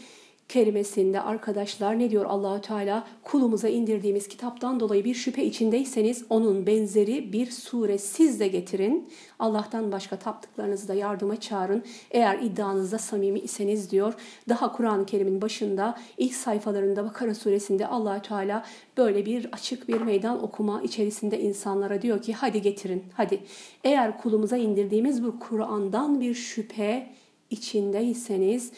kerimesinde 0.48 1.20
arkadaşlar 1.20 1.98
ne 1.98 2.10
diyor 2.10 2.24
Allahü 2.24 2.60
Teala? 2.60 3.06
Kulumuza 3.22 3.68
indirdiğimiz 3.68 4.28
kitaptan 4.28 4.80
dolayı 4.80 5.04
bir 5.04 5.14
şüphe 5.14 5.44
içindeyseniz 5.44 6.24
onun 6.30 6.66
benzeri 6.66 7.32
bir 7.32 7.50
sure 7.50 7.98
siz 7.98 8.40
de 8.40 8.48
getirin. 8.48 9.08
Allah'tan 9.38 9.92
başka 9.92 10.16
taptıklarınızı 10.16 10.88
da 10.88 10.94
yardıma 10.94 11.40
çağırın. 11.40 11.82
Eğer 12.10 12.38
iddianızda 12.38 12.98
samimi 12.98 13.40
iseniz 13.40 13.90
diyor. 13.90 14.14
Daha 14.48 14.72
Kur'an-ı 14.72 15.06
Kerim'in 15.06 15.42
başında 15.42 15.98
ilk 16.18 16.34
sayfalarında 16.34 17.04
Bakara 17.04 17.34
suresinde 17.34 17.86
Allahü 17.86 18.22
Teala 18.22 18.64
böyle 18.96 19.26
bir 19.26 19.48
açık 19.52 19.88
bir 19.88 20.00
meydan 20.00 20.42
okuma 20.42 20.82
içerisinde 20.82 21.40
insanlara 21.40 22.02
diyor 22.02 22.22
ki 22.22 22.32
hadi 22.32 22.62
getirin 22.62 23.04
hadi. 23.14 23.40
Eğer 23.84 24.18
kulumuza 24.18 24.56
indirdiğimiz 24.56 25.24
bu 25.24 25.38
Kur'an'dan 25.38 26.20
bir 26.20 26.34
şüphe 26.34 27.14
içindeyseniz 27.50 28.72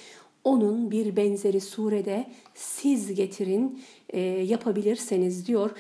onun 0.46 0.90
bir 0.90 1.16
benzeri 1.16 1.60
surede 1.60 2.26
siz 2.54 3.14
getirin 3.14 3.82
e, 4.10 4.20
yapabilirseniz 4.20 5.46
diyor. 5.46 5.70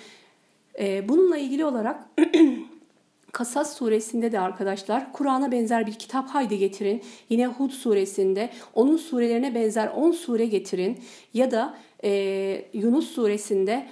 E, 0.78 1.08
bununla 1.08 1.36
ilgili 1.36 1.64
olarak 1.64 2.10
Kasas 3.32 3.76
suresinde 3.76 4.32
de 4.32 4.40
arkadaşlar 4.40 5.12
Kur'an'a 5.12 5.52
benzer 5.52 5.86
bir 5.86 5.92
kitap 5.92 6.28
haydi 6.28 6.58
getirin. 6.58 7.02
Yine 7.30 7.46
Hud 7.46 7.70
suresinde 7.70 8.50
onun 8.74 8.96
surelerine 8.96 9.54
benzer 9.54 9.88
10 9.88 10.12
sure 10.12 10.46
getirin. 10.46 10.98
Ya 11.34 11.50
da 11.50 11.78
e, 12.04 12.64
Yunus 12.72 13.10
suresinde 13.10 13.86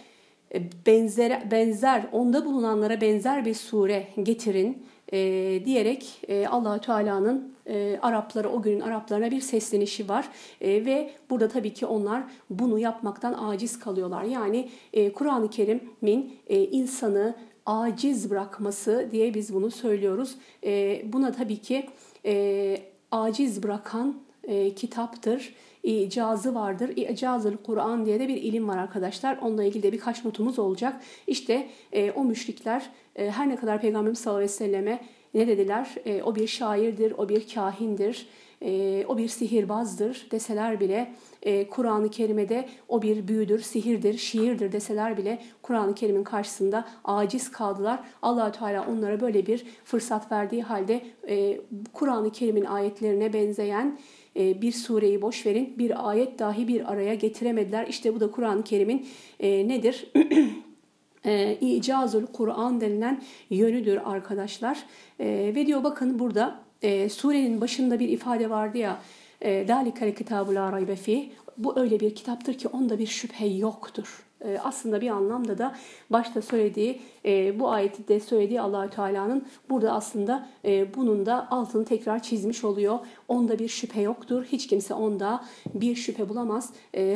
e, 0.54 0.62
benzer, 0.86 1.50
benzer 1.50 2.06
onda 2.12 2.44
bulunanlara 2.44 3.00
benzer 3.00 3.44
bir 3.44 3.54
sure 3.54 4.08
getirin 4.22 4.82
e, 5.12 5.18
diyerek 5.64 6.20
e, 6.28 6.46
Allahü 6.46 6.80
Teala'nın 6.80 7.54
e, 7.66 7.98
Araplara 8.02 8.48
o 8.48 8.62
günün 8.62 8.80
Araplarına 8.80 9.30
bir 9.30 9.40
seslenişi 9.40 10.08
var 10.08 10.28
e, 10.60 10.84
ve 10.84 11.10
burada 11.30 11.48
tabii 11.48 11.74
ki 11.74 11.86
onlar 11.86 12.22
bunu 12.50 12.78
yapmaktan 12.78 13.32
aciz 13.32 13.78
kalıyorlar. 13.78 14.22
Yani 14.22 14.68
e, 14.92 15.12
Kur'an-ı 15.12 15.50
Kerim'in 15.50 16.36
e, 16.46 16.64
insanı 16.64 17.36
aciz 17.66 18.30
bırakması 18.30 19.08
diye 19.12 19.34
biz 19.34 19.54
bunu 19.54 19.70
söylüyoruz. 19.70 20.34
E, 20.64 21.02
buna 21.12 21.32
tabii 21.32 21.58
ki 21.58 21.86
e, 22.24 22.76
aciz 23.10 23.62
bırakan 23.62 24.14
e, 24.44 24.74
kitaptır 24.74 25.54
icazı 25.84 26.54
vardır. 26.54 26.96
İcazıl 26.96 27.56
Kur'an 27.56 28.06
diye 28.06 28.20
de 28.20 28.28
bir 28.28 28.36
ilim 28.36 28.68
var 28.68 28.78
arkadaşlar. 28.78 29.38
Onunla 29.42 29.64
ilgili 29.64 29.82
de 29.82 29.92
birkaç 29.92 30.24
notumuz 30.24 30.58
olacak. 30.58 31.00
İşte 31.26 31.68
e, 31.92 32.10
o 32.10 32.24
müşrikler 32.24 32.90
e, 33.16 33.30
her 33.30 33.48
ne 33.48 33.56
kadar 33.56 33.80
Peygamberimiz 33.80 34.18
sallallahu 34.18 34.38
aleyhi 34.38 34.52
ve 34.52 34.56
selleme 34.56 35.00
ne 35.34 35.46
dediler? 35.46 35.94
E, 36.06 36.22
o 36.22 36.34
bir 36.34 36.46
şairdir, 36.46 37.14
o 37.18 37.28
bir 37.28 37.48
kahindir, 37.54 38.26
e, 38.62 39.04
o 39.08 39.18
bir 39.18 39.28
sihirbazdır 39.28 40.26
deseler 40.30 40.80
bile 40.80 41.12
e, 41.42 41.68
Kur'an-ı 41.68 42.10
Kerim'de 42.10 42.68
o 42.88 43.02
bir 43.02 43.28
büyüdür, 43.28 43.60
sihirdir, 43.60 44.18
şiirdir 44.18 44.72
deseler 44.72 45.16
bile 45.16 45.38
Kur'an-ı 45.62 45.94
Kerim'in 45.94 46.24
karşısında 46.24 46.88
aciz 47.04 47.50
kaldılar. 47.50 48.00
allah 48.22 48.52
Teala 48.52 48.86
onlara 48.90 49.20
böyle 49.20 49.46
bir 49.46 49.64
fırsat 49.84 50.32
verdiği 50.32 50.62
halde 50.62 51.00
e, 51.28 51.60
Kur'an-ı 51.92 52.32
Kerim'in 52.32 52.64
ayetlerine 52.64 53.32
benzeyen 53.32 53.98
e, 54.36 54.62
bir 54.62 54.72
sureyi 54.72 55.22
boş 55.22 55.46
verin 55.46 55.74
bir 55.78 56.08
ayet 56.10 56.38
dahi 56.38 56.68
bir 56.68 56.92
araya 56.92 57.14
getiremediler. 57.14 57.86
İşte 57.86 58.14
bu 58.14 58.20
da 58.20 58.30
Kur'an-ı 58.30 58.64
Kerim'in 58.64 59.06
e, 59.40 59.68
nedir? 59.68 60.12
e, 61.26 61.58
Kur'an 62.32 62.80
denilen 62.80 63.22
yönüdür 63.50 64.00
arkadaşlar. 64.04 64.78
E, 65.20 65.52
ve 65.54 65.66
diyor 65.66 65.84
bakın 65.84 66.18
burada 66.18 66.60
e, 66.82 67.08
surenin 67.08 67.60
başında 67.60 67.98
bir 67.98 68.08
ifade 68.08 68.50
vardı 68.50 68.78
ya 68.78 69.00
Dalikal 69.44 70.12
kitabul 70.12 70.56
raybe 70.56 70.96
fi. 70.96 71.32
Bu 71.58 71.78
öyle 71.80 72.00
bir 72.00 72.14
kitaptır 72.14 72.54
ki 72.54 72.68
onda 72.68 72.98
bir 72.98 73.06
şüphe 73.06 73.46
yoktur. 73.46 74.24
E, 74.44 74.58
aslında 74.58 75.00
bir 75.00 75.10
anlamda 75.10 75.58
da 75.58 75.74
başta 76.10 76.42
söylediği 76.42 77.00
e, 77.24 77.60
bu 77.60 77.70
ayeti 77.70 78.08
de 78.08 78.20
söylediği 78.20 78.60
Allahü 78.60 78.90
Teala'nın 78.90 79.46
burada 79.70 79.92
aslında 79.92 80.46
e, 80.64 80.94
bunun 80.94 81.26
da 81.26 81.50
altını 81.50 81.84
tekrar 81.84 82.22
çizmiş 82.22 82.64
oluyor. 82.64 82.98
Onda 83.28 83.58
bir 83.58 83.68
şüphe 83.68 84.00
yoktur. 84.00 84.44
Hiç 84.44 84.66
kimse 84.66 84.94
onda 84.94 85.44
bir 85.74 85.94
şüphe 85.94 86.28
bulamaz. 86.28 86.70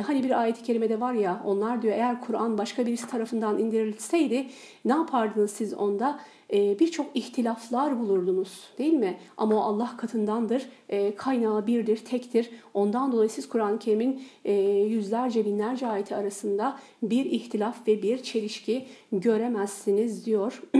Hani 0.07 0.23
bir 0.23 0.41
ayet-i 0.41 0.63
kerimede 0.63 0.99
var 0.99 1.13
ya 1.13 1.41
onlar 1.45 1.81
diyor 1.81 1.93
eğer 1.93 2.21
Kur'an 2.21 2.57
başka 2.57 2.85
birisi 2.85 3.07
tarafından 3.07 3.59
indirilseydi 3.59 4.47
ne 4.85 4.91
yapardınız 4.91 5.51
siz 5.51 5.73
onda? 5.73 6.19
E, 6.53 6.79
birçok 6.79 7.05
ihtilaflar 7.13 7.99
bulurdunuz 7.99 8.63
değil 8.77 8.93
mi? 8.93 9.17
Ama 9.37 9.55
o 9.55 9.59
Allah 9.59 9.97
katındandır, 9.97 10.69
e, 10.89 11.15
kaynağı 11.15 11.67
birdir, 11.67 11.97
tektir. 11.97 12.49
Ondan 12.73 13.11
dolayı 13.11 13.29
siz 13.29 13.49
Kur'an-ı 13.49 13.79
Kerim'in 13.79 14.23
e, 14.45 14.53
yüzlerce 14.71 15.45
binlerce 15.45 15.87
ayeti 15.87 16.15
arasında 16.15 16.79
bir 17.03 17.25
ihtilaf 17.25 17.87
ve 17.87 18.03
bir 18.03 18.23
çelişki 18.23 18.85
göremezsiniz 19.11 20.25
diyor. 20.25 20.61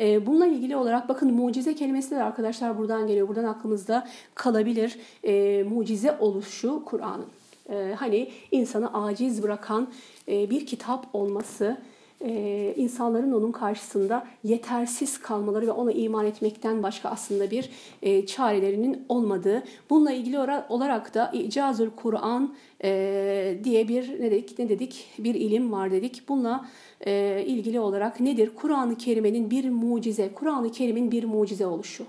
Bununla 0.00 0.46
ilgili 0.46 0.76
olarak 0.76 1.08
bakın 1.08 1.34
mucize 1.34 1.74
kelimesi 1.74 2.10
de 2.10 2.22
arkadaşlar 2.22 2.78
buradan 2.78 3.06
geliyor. 3.06 3.28
Buradan 3.28 3.44
aklımızda 3.44 4.08
kalabilir. 4.34 4.98
E, 5.24 5.62
mucize 5.62 6.16
oluşu 6.20 6.82
Kur'an'ın. 6.84 7.26
E, 7.70 7.94
hani 7.94 8.30
insanı 8.50 9.04
aciz 9.04 9.42
bırakan 9.42 9.88
e, 10.28 10.50
bir 10.50 10.66
kitap 10.66 11.06
olması, 11.12 11.76
e, 12.20 12.74
insanların 12.76 13.32
onun 13.32 13.52
karşısında 13.52 14.26
yetersiz 14.44 15.18
kalmaları 15.18 15.66
ve 15.66 15.72
ona 15.72 15.92
iman 15.92 16.26
etmekten 16.26 16.82
başka 16.82 17.08
aslında 17.08 17.50
bir 17.50 17.70
e, 18.02 18.26
çarelerinin 18.26 19.04
olmadığı. 19.08 19.62
Bununla 19.90 20.12
ilgili 20.12 20.38
olarak 20.68 21.14
da 21.14 21.30
İcazül 21.34 21.90
Kur'an 21.96 22.54
e, 22.84 23.58
diye 23.64 23.88
bir 23.88 24.20
ne 24.20 24.30
dedik, 24.30 24.58
ne 24.58 24.68
dedik 24.68 25.06
bir 25.18 25.34
ilim 25.34 25.72
var 25.72 25.90
dedik. 25.90 26.22
Bununla 26.28 26.68
e, 27.06 27.44
ilgili 27.46 27.80
olarak 27.80 28.20
nedir? 28.20 28.50
Kur'an-ı 28.56 28.98
Kerim'in 28.98 29.50
bir 29.50 29.70
mucize, 29.70 30.30
Kur'an-ı 30.34 30.72
Kerim'in 30.72 31.10
bir 31.10 31.24
mucize 31.24 31.66
oluşu. 31.66 32.04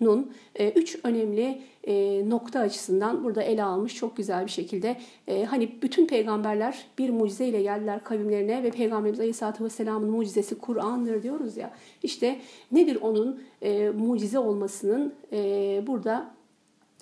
Nun 0.00 0.32
e, 0.54 0.70
üç 0.70 0.98
önemli 1.04 1.62
e, 1.86 2.22
nokta 2.28 2.60
açısından 2.60 3.24
burada 3.24 3.42
ele 3.42 3.62
almış 3.62 3.94
çok 3.94 4.16
güzel 4.16 4.46
bir 4.46 4.50
şekilde. 4.50 4.96
E, 5.28 5.44
hani 5.44 5.82
bütün 5.82 6.06
peygamberler 6.06 6.84
bir 6.98 7.10
mucize 7.10 7.46
ile 7.46 7.62
geldiler 7.62 8.04
kavimlerine 8.04 8.62
ve 8.62 8.70
Peygamberimiz 8.70 9.20
Aleyhisselatü 9.20 9.64
Vesselam'ın 9.64 10.10
mucizesi 10.10 10.58
Kur'an'dır 10.58 11.22
diyoruz 11.22 11.56
ya. 11.56 11.74
İşte 12.02 12.40
nedir 12.72 12.98
onun 13.00 13.40
mucize 13.98 14.38
olmasının 14.38 15.14
burada 15.86 16.34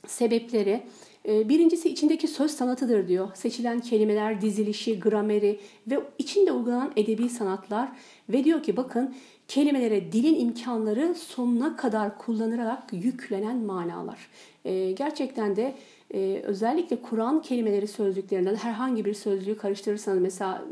sebepleri? 0.06 0.82
Birincisi 1.24 1.88
içindeki 1.88 2.28
söz 2.28 2.50
sanatıdır 2.50 3.08
diyor. 3.08 3.28
Seçilen 3.34 3.80
kelimeler, 3.80 4.40
dizilişi, 4.40 5.00
grameri 5.00 5.60
ve 5.86 6.00
içinde 6.18 6.52
uygulanan 6.52 6.92
edebi 6.96 7.28
sanatlar 7.28 7.88
ve 8.28 8.44
diyor 8.44 8.62
ki 8.62 8.76
bakın 8.76 9.14
kelimelere 9.48 10.12
dilin 10.12 10.40
imkanları 10.40 11.14
sonuna 11.14 11.76
kadar 11.76 12.18
kullanılarak 12.18 12.82
yüklenen 12.92 13.56
manalar. 13.56 14.28
E, 14.64 14.92
gerçekten 14.92 15.56
de 15.56 15.74
e, 16.14 16.42
özellikle 16.44 17.02
Kur'an 17.02 17.42
kelimeleri 17.42 17.86
sözlüklerinden 17.86 18.54
herhangi 18.54 19.04
bir 19.04 19.14
sözlüğü 19.14 19.56
karıştırırsanız 19.56 20.22
mesela 20.22 20.64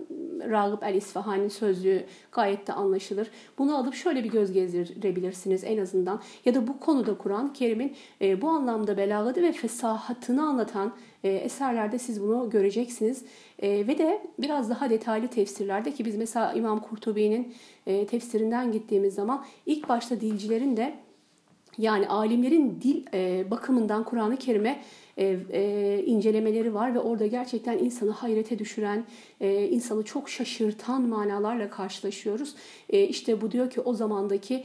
Ragıp 0.50 0.83
el 0.83 0.95
İsfahani 0.95 1.50
sözlüğü 1.50 2.05
gayet 2.33 2.67
de 2.67 2.73
anlaşılır. 2.73 3.31
Bunu 3.59 3.77
alıp 3.77 3.95
şöyle 3.95 4.25
bir 4.25 4.31
göz 4.31 4.53
gezdirebilirsiniz 4.53 5.65
en 5.65 5.79
azından. 5.79 6.21
Ya 6.45 6.55
da 6.55 6.67
bu 6.67 6.81
konuda 6.81 7.19
Kur'an 7.19 7.53
Kerim'in 7.53 7.97
e, 8.23 8.43
bu 8.43 8.49
anlamda 8.49 8.97
belagadı 8.97 9.43
ve 9.43 9.53
fesahatını 9.53 10.43
anlatan 10.43 10.93
eserlerde 11.29 11.99
siz 11.99 12.23
bunu 12.23 12.50
göreceksiniz. 12.50 13.25
E, 13.59 13.87
ve 13.87 13.99
de 13.99 14.23
biraz 14.39 14.71
daha 14.71 14.91
detaylı 14.91 15.29
tefsirlerde 15.29 15.93
ki 15.93 16.05
biz 16.05 16.17
mesela 16.17 16.53
İmam 16.53 16.81
Kurtubi'nin 16.81 17.55
e, 17.87 18.07
tefsirinden 18.07 18.73
gittiğimiz 18.73 19.15
zaman 19.15 19.45
ilk 19.67 19.89
başta 19.89 20.21
dilcilerin 20.21 20.77
de 20.77 20.95
yani 21.79 22.09
alimlerin 22.09 22.81
dil 22.83 23.05
e, 23.15 23.50
bakımından 23.50 24.05
Kur'an-ı 24.05 24.37
Kerim'e 24.37 24.81
e, 25.19 26.03
incelemeleri 26.07 26.75
var 26.75 26.95
ve 26.95 26.99
orada 26.99 27.27
gerçekten 27.27 27.79
insanı 27.79 28.11
hayrete 28.11 28.59
düşüren, 28.59 29.05
insanı 29.71 30.03
çok 30.03 30.29
şaşırtan 30.29 31.03
manalarla 31.03 31.71
karşılaşıyoruz. 31.71 32.55
E, 32.91 33.03
işte 33.03 33.41
bu 33.41 33.53
diyor 33.53 33.71
ki 33.71 33.81
o 33.81 33.95
zamandaki 33.95 34.65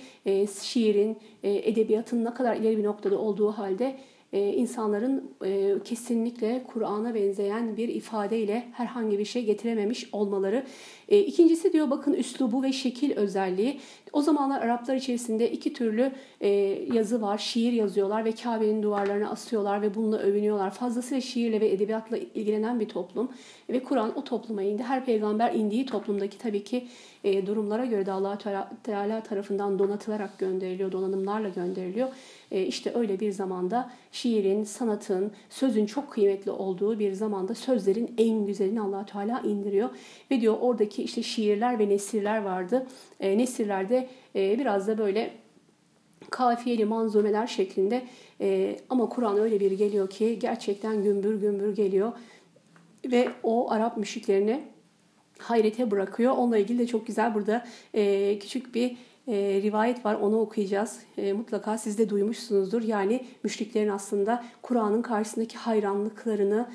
şiirin, 0.62 1.18
edebiyatın 1.44 2.26
ne 2.26 2.34
kadar 2.34 2.56
ileri 2.56 2.78
bir 2.78 2.84
noktada 2.84 3.18
olduğu 3.18 3.52
halde 3.52 3.96
insanların 4.40 5.32
e, 5.46 5.76
kesinlikle 5.84 6.64
Kur'an'a 6.74 7.16
benzeyen 7.16 7.78
bir 7.78 7.88
ifadeyle 7.88 8.68
herhangi 8.72 9.20
bir 9.20 9.26
şey 9.26 9.46
getirememiş 9.46 10.10
olmaları. 10.12 10.66
E, 11.10 11.20
ikincisi 11.20 11.74
diyor 11.74 11.90
bakın 11.90 12.14
üslubu 12.14 12.64
ve 12.64 12.74
şekil 12.74 13.12
özelliği. 13.18 13.80
O 14.16 14.22
zamanlar 14.22 14.62
Araplar 14.62 14.96
içerisinde 14.96 15.52
iki 15.52 15.74
türlü 15.74 16.12
e, 16.42 16.48
yazı 16.94 17.22
var. 17.22 17.38
Şiir 17.38 17.74
yazıyorlar 17.74 18.26
ve 18.26 18.32
Kabe'nin 18.32 18.84
duvarlarına 18.84 19.30
asıyorlar 19.30 19.82
ve 19.82 19.96
bununla 19.96 20.18
övünüyorlar. 20.18 20.72
Fazlasıyla 20.72 21.22
şiirle 21.22 21.62
ve 21.62 21.72
edebiyatla 21.72 22.18
ilgilenen 22.18 22.80
bir 22.80 22.90
toplum. 22.90 23.32
Ve 23.70 23.84
Kur'an 23.84 24.18
o 24.18 24.24
topluma 24.24 24.64
indi. 24.64 24.84
Her 24.84 25.06
peygamber 25.06 25.54
indiği 25.54 25.86
toplumdaki 25.86 26.38
tabii 26.38 26.64
ki 26.64 26.88
e, 27.24 27.48
durumlara 27.48 27.86
göre 27.86 28.06
de 28.06 28.12
allah 28.12 28.38
Teala 28.84 29.24
tarafından 29.24 29.80
donatılarak 29.80 30.40
gönderiliyor, 30.40 30.92
donanımlarla 30.92 31.50
gönderiliyor. 31.50 32.08
E, 32.52 32.66
işte 32.66 32.92
öyle 32.96 33.20
bir 33.20 33.32
zamanda 33.32 33.92
şiirin, 34.12 34.64
sanatın, 34.64 35.32
sözün 35.50 35.86
çok 35.86 36.12
kıymetli 36.12 36.52
olduğu 36.52 37.00
bir 37.00 37.14
zamanda 37.14 37.56
sözlerin 37.56 38.16
en 38.18 38.46
güzelini 38.46 38.82
allah 38.82 39.06
Teala 39.06 39.40
indiriyor. 39.40 39.90
Ve 40.32 40.42
diyor 40.42 40.58
oradaki 40.62 41.04
işte 41.04 41.24
şiirler 41.24 41.80
ve 41.80 41.90
nesirler 41.90 42.42
vardı. 42.42 42.88
E, 43.20 43.38
nesirlerde 43.38 44.05
biraz 44.36 44.88
da 44.88 44.98
böyle 44.98 45.32
kafiyeli 46.30 46.86
manzumeler 46.86 47.48
şeklinde 47.48 48.04
e, 48.42 48.78
ama 48.90 49.10
Kur'an 49.10 49.38
öyle 49.38 49.60
bir 49.60 49.72
geliyor 49.72 50.10
ki 50.10 50.40
gerçekten 50.40 51.04
gümbür 51.04 51.36
gümbür 51.36 51.76
geliyor 51.76 52.12
ve 53.12 53.30
o 53.44 53.72
Arap 53.72 53.98
müşriklerini 53.98 54.64
hayrete 55.38 55.92
bırakıyor. 55.92 56.34
Onunla 56.38 56.58
ilgili 56.58 56.80
de 56.80 56.88
çok 56.88 57.08
güzel 57.08 57.34
burada 57.34 57.66
e, 57.94 58.40
küçük 58.40 58.76
bir 58.76 58.98
e, 59.28 59.62
rivayet 59.62 60.06
var 60.06 60.16
onu 60.16 60.40
okuyacağız. 60.40 61.00
E, 61.18 61.34
mutlaka 61.34 61.78
siz 61.78 61.98
de 61.98 62.10
duymuşsunuzdur. 62.10 62.82
Yani 62.82 63.26
müşriklerin 63.44 63.90
aslında 63.90 64.44
Kur'an'ın 64.62 65.02
karşısındaki 65.02 65.58
hayranlıklarını 65.58 66.70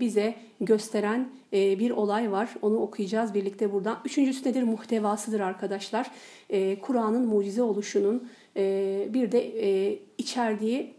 bize 0.00 0.34
gösteren 0.60 1.28
e, 1.52 1.78
bir 1.78 1.90
olay 1.90 2.32
var. 2.32 2.54
Onu 2.62 2.76
okuyacağız 2.76 3.34
birlikte 3.34 3.72
buradan. 3.72 3.98
Üçüncüsü 4.04 4.48
nedir? 4.48 4.62
Muhtevasıdır 4.62 5.40
arkadaşlar. 5.40 6.10
E, 6.50 6.80
Kur'an'ın 6.80 7.26
mucize 7.26 7.62
oluşunun 7.62 8.28
e, 8.56 9.08
bir 9.14 9.32
de 9.32 9.68
e, 9.68 9.98
içerdiği 10.18 10.98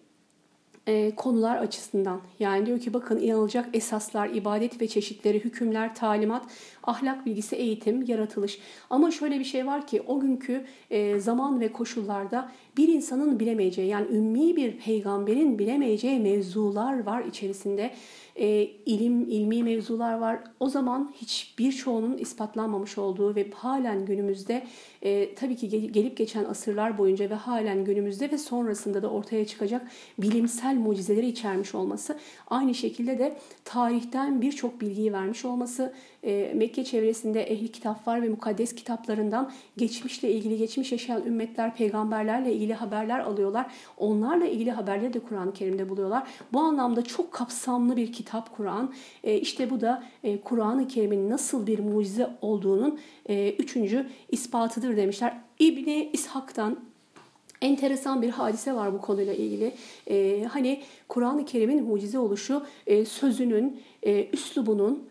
e, 0.88 1.16
konular 1.16 1.58
açısından. 1.58 2.22
Yani 2.40 2.66
diyor 2.66 2.80
ki 2.80 2.94
bakın 2.94 3.18
inanılacak 3.18 3.70
esaslar, 3.74 4.30
ibadet 4.30 4.82
ve 4.82 4.88
çeşitleri, 4.88 5.40
hükümler, 5.40 5.96
talimat, 5.96 6.46
ahlak 6.84 7.26
bilgisi, 7.26 7.56
eğitim, 7.56 8.06
yaratılış. 8.08 8.60
Ama 8.90 9.12
şöyle 9.12 9.40
bir 9.40 9.44
şey 9.44 9.68
var 9.68 9.88
ki 9.88 10.02
o 10.08 10.20
günkü 10.20 10.66
e, 10.90 11.20
zaman 11.20 11.60
ve 11.60 11.72
koşullarda 11.72 12.52
bir 12.78 12.88
insanın 12.88 13.40
bilemeyeceği 13.40 13.88
yani 13.88 14.08
ümmi 14.12 14.56
bir 14.56 14.78
peygamberin 14.78 15.60
bilemeyeceği 15.60 16.20
mevzular 16.20 17.04
var 17.04 17.24
içerisinde 17.24 17.92
e, 18.40 18.64
ilim, 18.86 19.30
ilmi 19.30 19.64
mevzular 19.64 20.14
var. 20.14 20.40
O 20.60 20.70
zaman 20.70 21.12
hiçbir 21.16 21.72
çoğunun 21.72 22.18
ispatlanmamış 22.18 22.98
olduğu 22.98 23.36
ve 23.36 23.52
halen 23.52 24.06
günümüzde 24.06 24.64
e, 25.02 25.36
tabii 25.36 25.56
ki 25.56 25.92
gelip 25.92 26.18
geçen 26.18 26.44
asırlar 26.44 26.98
boyunca 26.98 27.30
ve 27.30 27.34
halen 27.34 27.86
günümüzde 27.86 28.32
ve 28.32 28.38
sonrasında 28.38 29.02
da 29.02 29.10
ortaya 29.10 29.46
çıkacak 29.46 29.88
bilimsel 30.18 30.76
mucizeleri 30.76 31.28
içermiş 31.28 31.76
olması. 31.76 32.20
Aynı 32.48 32.76
şekilde 32.76 33.20
de 33.20 33.38
tarihten 33.66 34.42
birçok 34.42 34.82
bilgiyi 34.82 35.14
vermiş 35.14 35.46
olması, 35.46 35.94
e, 36.24 36.52
Mekke 36.56 36.84
çevresinde 36.84 37.44
ehli 37.44 37.72
kitaplar 37.72 38.22
ve 38.22 38.30
mukaddes 38.30 38.76
kitaplarından 38.76 39.52
geçmişle 39.78 40.32
ilgili, 40.32 40.58
geçmiş 40.58 40.92
yaşayan 40.92 41.26
ümmetler, 41.26 41.76
peygamberlerle 41.76 42.54
ilgili 42.54 42.74
haberler 42.74 43.20
alıyorlar. 43.20 43.72
Onlarla 43.98 44.46
ilgili 44.46 44.72
haberleri 44.72 45.14
de 45.14 45.20
Kur'an-ı 45.20 45.54
Kerim'de 45.54 45.90
buluyorlar. 45.90 46.28
Bu 46.54 46.60
anlamda 46.60 47.02
çok 47.02 47.32
kapsamlı 47.32 47.98
bir 47.98 48.14
kitap 48.14 48.58
Kur'an. 48.58 48.94
E, 49.24 49.38
işte 49.38 49.70
bu 49.70 49.82
da 49.82 50.04
e, 50.24 50.42
Kur'an-ı 50.42 50.88
Kerim'in 50.88 51.30
nasıl 51.30 51.68
bir 51.68 51.80
mucize 51.80 52.30
olduğunun 52.42 53.00
e, 53.30 53.52
üçüncü 53.52 54.08
ispatıdır 54.32 54.98
demişler. 54.98 55.38
İbni 55.60 56.10
İshak'tan 56.14 56.90
enteresan 57.62 58.22
bir 58.22 58.30
hadise 58.30 58.74
var 58.74 58.94
bu 58.94 59.02
konuyla 59.02 59.34
ilgili. 59.34 59.74
Ee, 60.10 60.46
hani 60.52 60.82
Kur'an-ı 61.08 61.46
Kerim'in 61.46 61.84
mucize 61.84 62.20
oluşu 62.20 62.66
e, 62.88 63.06
sözünün, 63.06 63.82
e, 64.04 64.28
üslubunun 64.34 65.09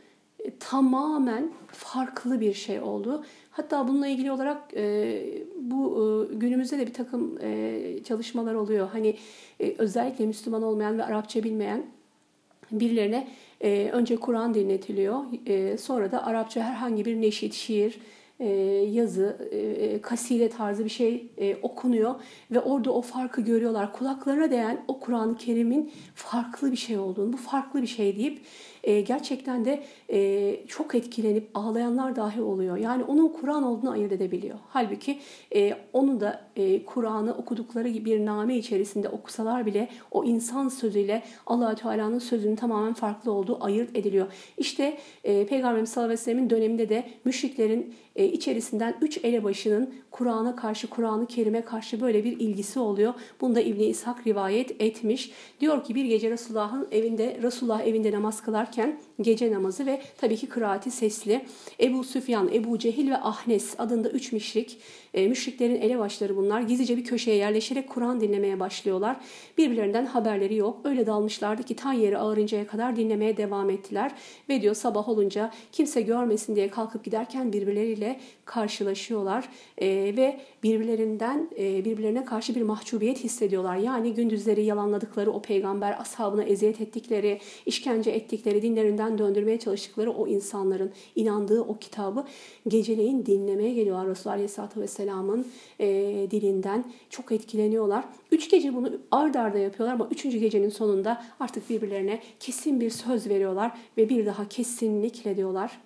tamamen 0.61 1.51
farklı 1.73 2.41
bir 2.41 2.55
şey 2.55 2.81
oldu. 2.81 3.25
Hatta 3.51 3.89
bununla 3.89 4.07
ilgili 4.07 4.33
olarak 4.33 4.63
e, 4.77 5.25
bu 5.61 6.29
e, 6.33 6.35
günümüzde 6.35 6.79
de 6.79 6.87
bir 6.87 6.95
takım 6.95 7.39
e, 7.43 8.03
çalışmalar 8.05 8.55
oluyor. 8.55 8.89
Hani 8.93 9.17
e, 9.61 9.75
özellikle 9.79 10.27
Müslüman 10.27 10.63
olmayan 10.63 10.99
ve 10.99 11.05
Arapça 11.05 11.45
bilmeyen 11.45 11.87
birilerine 12.73 13.29
e, 13.61 13.91
önce 13.93 14.17
Kur'an 14.17 14.55
dinletiliyor. 14.55 15.21
E, 15.47 15.79
sonra 15.79 16.13
da 16.13 16.27
Arapça 16.27 16.61
herhangi 16.61 17.05
bir 17.05 17.21
neşit, 17.21 17.55
şiir, 17.55 17.99
e, 18.41 18.49
yazı, 18.91 19.49
e, 19.51 20.01
kaside 20.01 20.49
tarzı 20.49 20.85
bir 20.85 20.91
şey 20.91 21.27
e, 21.39 21.57
okunuyor 21.63 22.15
ve 22.51 22.61
orada 22.61 22.93
o 22.93 23.03
farkı 23.03 23.41
görüyorlar. 23.41 23.93
Kulaklarına 23.93 24.51
değen 24.51 24.85
o 24.89 25.01
Kur'an-ı 25.01 25.37
Kerim'in 25.37 25.93
farklı 26.15 26.73
bir 26.73 26.77
şey 26.77 26.99
olduğunu, 26.99 27.33
bu 27.33 27.37
farklı 27.37 27.83
bir 27.83 27.87
şey 27.87 28.17
deyip 28.17 28.41
e, 28.85 29.01
gerçekten 29.01 29.65
de 29.65 29.83
e, 30.13 30.67
çok 30.67 30.95
etkilenip 30.95 31.49
ağlayanlar 31.55 32.17
dahi 32.17 32.41
oluyor. 32.41 32.77
Yani 32.77 33.05
onun 33.05 33.29
Kur'an 33.29 33.63
olduğunu 33.63 33.91
ayırt 33.91 34.13
edebiliyor. 34.13 34.59
Halbuki 34.69 35.19
e, 35.55 35.75
onu 35.93 36.21
da 36.21 36.41
e, 36.57 36.85
Kur'an'ı 36.85 37.35
okudukları 37.35 37.89
bir 38.05 38.27
name 38.27 38.57
içerisinde 38.57 39.09
okusalar 39.09 39.67
bile 39.67 39.89
o 40.11 40.25
insan 40.25 40.69
sözüyle 40.69 41.23
allah 41.47 41.75
Teala'nın 41.75 42.19
sözünün 42.19 42.57
tamamen 42.57 42.95
farklı 42.95 43.33
olduğu 43.33 43.65
ayırt 43.65 43.97
ediliyor. 43.97 44.27
İşte 44.59 44.99
e, 45.25 45.47
Peygamberimiz 45.47 45.91
sallallahu 45.91 46.07
aleyhi 46.07 46.21
ve 46.21 46.25
sellemin 46.25 46.51
döneminde 46.51 46.89
de 46.89 47.05
müşriklerin 47.25 47.95
e, 48.17 48.25
içerisinden 48.25 48.95
üç 49.01 49.25
elebaşının 49.25 49.95
Kur'an'a 50.11 50.57
karşı, 50.57 50.91
Kur'an-ı 50.91 51.27
Kerim'e 51.27 51.65
karşı 51.65 52.01
böyle 52.01 52.25
bir 52.25 52.41
ilgisi 52.41 52.79
oluyor. 52.79 53.15
Bunu 53.41 53.55
da 53.55 53.61
İbni 53.61 53.85
İshak 53.85 54.27
rivayet 54.27 54.83
etmiş. 54.83 55.33
Diyor 55.61 55.85
ki 55.85 55.95
bir 55.95 56.05
gece 56.05 56.31
Resulullah'ın 56.31 56.89
evinde, 56.93 57.39
Resulullah 57.43 57.87
evinde 57.87 58.13
namaz 58.13 58.43
kılarken 58.43 58.78
can. 58.79 59.08
Gece 59.21 59.53
namazı 59.53 59.87
ve 59.87 60.01
tabii 60.19 60.37
ki 60.37 60.47
kıraati 60.47 60.91
sesli. 60.91 61.45
Ebu 61.81 62.05
Süfyan, 62.05 62.51
Ebu 62.55 62.79
Cehil 62.79 63.11
ve 63.11 63.17
Ahnes 63.17 63.75
adında 63.79 64.11
üç 64.11 64.33
müşrik, 64.33 64.79
e, 65.15 65.29
müşriklerin 65.29 65.81
elebaşları 65.81 66.37
bunlar. 66.37 66.61
Gizlice 66.61 66.97
bir 66.97 67.05
köşeye 67.05 67.37
yerleşerek 67.37 67.89
Kur'an 67.89 68.21
dinlemeye 68.21 68.61
başlıyorlar. 68.61 69.17
Birbirlerinden 69.59 70.07
haberleri 70.07 70.55
yok. 70.55 70.81
Öyle 70.85 71.07
dalmışlardı 71.07 71.63
ki 71.63 71.77
tan 71.77 71.93
yeri 71.93 72.19
ağırıncaya 72.19 72.67
kadar 72.67 72.97
dinlemeye 72.97 73.37
devam 73.37 73.71
ettiler. 73.71 74.13
Ve 74.49 74.63
diyor 74.63 74.75
sabah 74.75 75.09
olunca 75.09 75.51
kimse 75.73 76.01
görmesin 76.01 76.57
diye 76.57 76.69
kalkıp 76.69 77.05
giderken 77.05 77.53
birbirleriyle 77.53 78.21
karşılaşıyorlar. 78.45 79.49
E, 79.79 79.89
ve 80.17 80.41
birbirlerinden 80.63 81.49
e, 81.59 81.85
birbirlerine 81.85 82.25
karşı 82.25 82.55
bir 82.55 82.63
mahcubiyet 82.63 83.25
hissediyorlar. 83.25 83.77
Yani 83.77 84.15
gündüzleri 84.15 84.65
yalanladıkları 84.65 85.33
o 85.33 85.43
peygamber 85.43 86.01
ashabına 86.01 86.43
eziyet 86.43 86.81
ettikleri, 86.81 87.41
işkence 87.67 88.11
ettikleri, 88.11 88.63
dinlerinden 88.63 89.08
döndürmeye 89.19 89.59
çalıştıkları 89.59 90.11
o 90.11 90.29
insanların 90.29 90.91
inandığı 91.17 91.63
o 91.63 91.79
kitabı 91.79 92.25
geceleyin 92.69 93.27
dinlemeye 93.27 93.75
geliyorlar 93.75 94.09
Resulullah 94.09 94.35
Aleyhisselatü 94.35 94.81
Vesselam'ın 94.81 95.47
e, 95.81 95.87
dilinden. 96.31 96.85
Çok 97.11 97.33
etkileniyorlar. 97.33 98.05
Üç 98.33 98.51
gece 98.51 98.75
bunu 98.75 98.91
ard 99.11 99.35
arda 99.35 99.59
yapıyorlar 99.59 99.95
ama 99.95 100.09
üçüncü 100.11 100.39
gecenin 100.39 100.71
sonunda 100.71 101.25
artık 101.41 101.71
birbirlerine 101.71 102.21
kesin 102.41 102.81
bir 102.81 102.91
söz 102.91 103.29
veriyorlar 103.29 103.79
ve 103.97 104.09
bir 104.09 104.27
daha 104.27 104.49
kesinlikle 104.49 105.37
diyorlar 105.37 105.79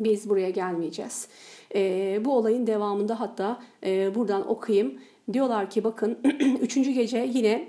biz 0.00 0.28
buraya 0.28 0.50
gelmeyeceğiz. 0.50 1.28
E, 1.74 2.20
bu 2.24 2.36
olayın 2.36 2.66
devamında 2.66 3.20
hatta 3.20 3.62
e, 3.86 4.14
buradan 4.14 4.48
okuyayım. 4.48 4.98
Diyorlar 5.32 5.70
ki 5.70 5.84
bakın 5.84 6.18
üçüncü 6.60 6.90
gece 6.90 7.30
yine 7.34 7.68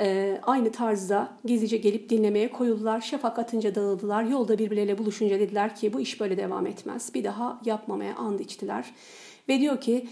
e, 0.00 0.38
aynı 0.42 0.72
tarzda 0.72 1.32
gizlice 1.44 1.76
gelip 1.76 2.10
dinlemeye 2.10 2.50
koyuldular. 2.50 3.00
Şafak 3.00 3.38
atınca 3.38 3.74
dağıldılar. 3.74 4.24
Yolda 4.24 4.58
birbirleriyle 4.58 4.98
buluşunca 4.98 5.40
dediler 5.40 5.76
ki 5.76 5.92
bu 5.92 6.00
iş 6.00 6.20
böyle 6.20 6.36
devam 6.36 6.66
etmez. 6.66 7.14
Bir 7.14 7.24
daha 7.24 7.60
yapmamaya 7.64 8.16
and 8.16 8.40
içtiler. 8.40 8.94
Ve 9.48 9.60
diyor 9.60 9.80
ki 9.80 10.06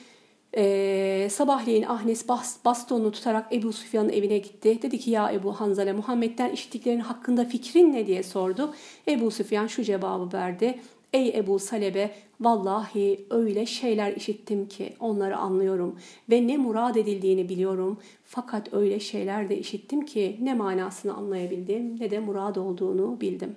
ee, 0.57 1.29
sabahleyin 1.31 1.83
Ahnes 1.83 2.29
bastonunu 2.65 3.13
tutarak 3.13 3.53
Ebu 3.53 3.73
Süfyan'ın 3.73 4.09
evine 4.09 4.39
gitti. 4.39 4.83
Dedi 4.83 4.99
ki 4.99 5.11
ya 5.11 5.33
Ebu 5.33 5.53
Hanzale 5.53 5.93
Muhammed'den 5.93 6.51
işittiklerin 6.51 7.01
hakkında 7.01 7.45
fikrin 7.45 7.93
ne 7.93 8.07
diye 8.07 8.23
sordu. 8.23 8.75
Ebu 9.09 9.31
Süfyan 9.31 9.67
şu 9.67 9.83
cevabı 9.83 10.37
verdi. 10.37 10.81
Ey 11.13 11.29
Ebu 11.29 11.59
Salebe 11.59 12.11
vallahi 12.41 13.27
öyle 13.31 13.67
şeyler 13.67 14.13
işittim 14.13 14.69
ki 14.69 14.93
onları 15.01 15.37
anlıyorum 15.37 15.99
ve 16.31 16.47
ne 16.47 16.57
murad 16.57 16.95
edildiğini 16.95 17.49
biliyorum. 17.49 17.99
Fakat 18.25 18.75
öyle 18.75 19.01
şeyler 19.01 19.49
de 19.49 19.59
işittim 19.59 20.05
ki 20.05 20.39
ne 20.43 20.55
manasını 20.55 21.15
anlayabildim 21.15 22.01
ne 22.01 22.11
de 22.11 22.19
murad 22.19 22.57
olduğunu 22.57 23.21
bildim. 23.21 23.55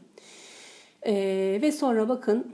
Ee, 1.05 1.59
ve 1.61 1.71
sonra 1.71 2.09
bakın 2.09 2.51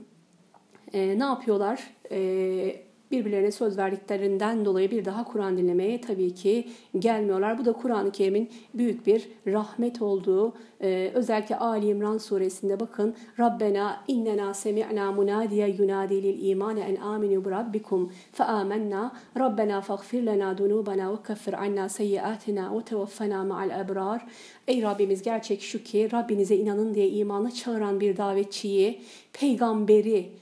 e, 0.92 1.18
ne 1.18 1.24
yapıyorlar? 1.24 1.90
E, 2.10 2.89
birbirlerine 3.10 3.50
söz 3.50 3.78
verdiklerinden 3.78 4.64
dolayı 4.64 4.90
bir 4.90 5.04
daha 5.04 5.24
Kur'an 5.24 5.56
dinlemeye 5.56 6.00
tabii 6.00 6.34
ki 6.34 6.68
gelmiyorlar. 6.98 7.58
Bu 7.58 7.64
da 7.64 7.72
Kur'an-ı 7.72 8.12
Kerim'in 8.12 8.50
büyük 8.74 9.06
bir 9.06 9.28
rahmet 9.46 10.02
olduğu 10.02 10.52
e, 10.80 11.10
özellikle 11.14 11.56
Ali 11.56 11.86
İmran 11.86 12.18
suresinde 12.18 12.80
bakın 12.80 13.14
Rabbena 13.38 14.04
innena 14.08 14.54
semi'na 14.54 15.12
munadiye 15.12 15.68
yunadi 15.68 16.22
lil 16.22 16.48
imane 16.48 16.80
en 16.80 16.96
aminu 16.96 17.44
bi 17.44 17.50
rabbikum 17.50 18.12
fe 18.32 18.44
amennâ 18.44 19.12
Rabbena 19.38 19.80
faghfir 19.80 20.26
lena 20.26 20.58
dunubana 20.58 21.12
ve 21.12 21.16
keffir 21.26 21.52
anna 21.52 21.88
seyyiatina 21.88 22.78
ve 22.78 22.84
tevaffena 22.84 23.44
ma'al 23.44 23.70
ebrar 23.70 24.26
Ey 24.68 24.82
Rabbimiz 24.82 25.22
gerçek 25.22 25.62
şu 25.62 25.84
ki 25.84 26.08
Rabbinize 26.12 26.56
inanın 26.56 26.94
diye 26.94 27.08
imana 27.08 27.50
çağıran 27.50 28.00
bir 28.00 28.16
davetçiyi, 28.16 29.00
peygamberi, 29.32 30.32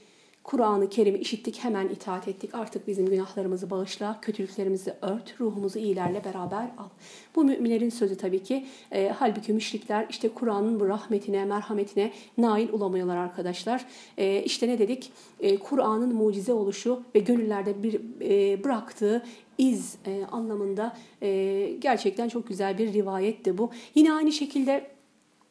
Kur'an-ı 0.49 0.89
Kerim'i 0.89 1.19
işittik 1.19 1.63
hemen 1.63 1.89
itaat 1.89 2.27
ettik. 2.27 2.55
Artık 2.55 2.87
bizim 2.87 3.05
günahlarımızı 3.05 3.69
bağışla, 3.69 4.19
kötülüklerimizi 4.21 4.93
ört, 5.01 5.41
ruhumuzu 5.41 5.79
iyilerle 5.79 6.23
beraber 6.23 6.63
al. 6.77 6.89
Bu 7.35 7.43
müminlerin 7.43 7.89
sözü 7.89 8.17
tabii 8.17 8.43
ki. 8.43 8.65
E, 8.91 9.09
halbuki 9.09 9.53
müşrikler 9.53 10.05
işte 10.09 10.29
Kur'an'ın 10.29 10.79
bu 10.79 10.87
rahmetine, 10.87 11.45
merhametine 11.45 12.11
nail 12.37 12.69
olamıyorlar 12.69 13.17
arkadaşlar. 13.17 13.85
E, 14.17 14.43
işte 14.43 14.67
ne 14.67 14.79
dedik? 14.79 15.11
E, 15.39 15.57
Kur'an'ın 15.57 16.15
mucize 16.15 16.53
oluşu 16.53 17.03
ve 17.15 17.19
gönüllerde 17.19 17.83
bir 17.83 18.01
e, 18.21 18.63
bıraktığı 18.63 19.23
iz 19.57 19.97
e, 20.05 20.25
anlamında 20.31 20.97
e, 21.21 21.69
gerçekten 21.79 22.29
çok 22.29 22.47
güzel 22.47 22.77
bir 22.77 22.93
rivayetti 22.93 23.57
bu. 23.57 23.69
Yine 23.95 24.13
aynı 24.13 24.31
şekilde 24.31 24.98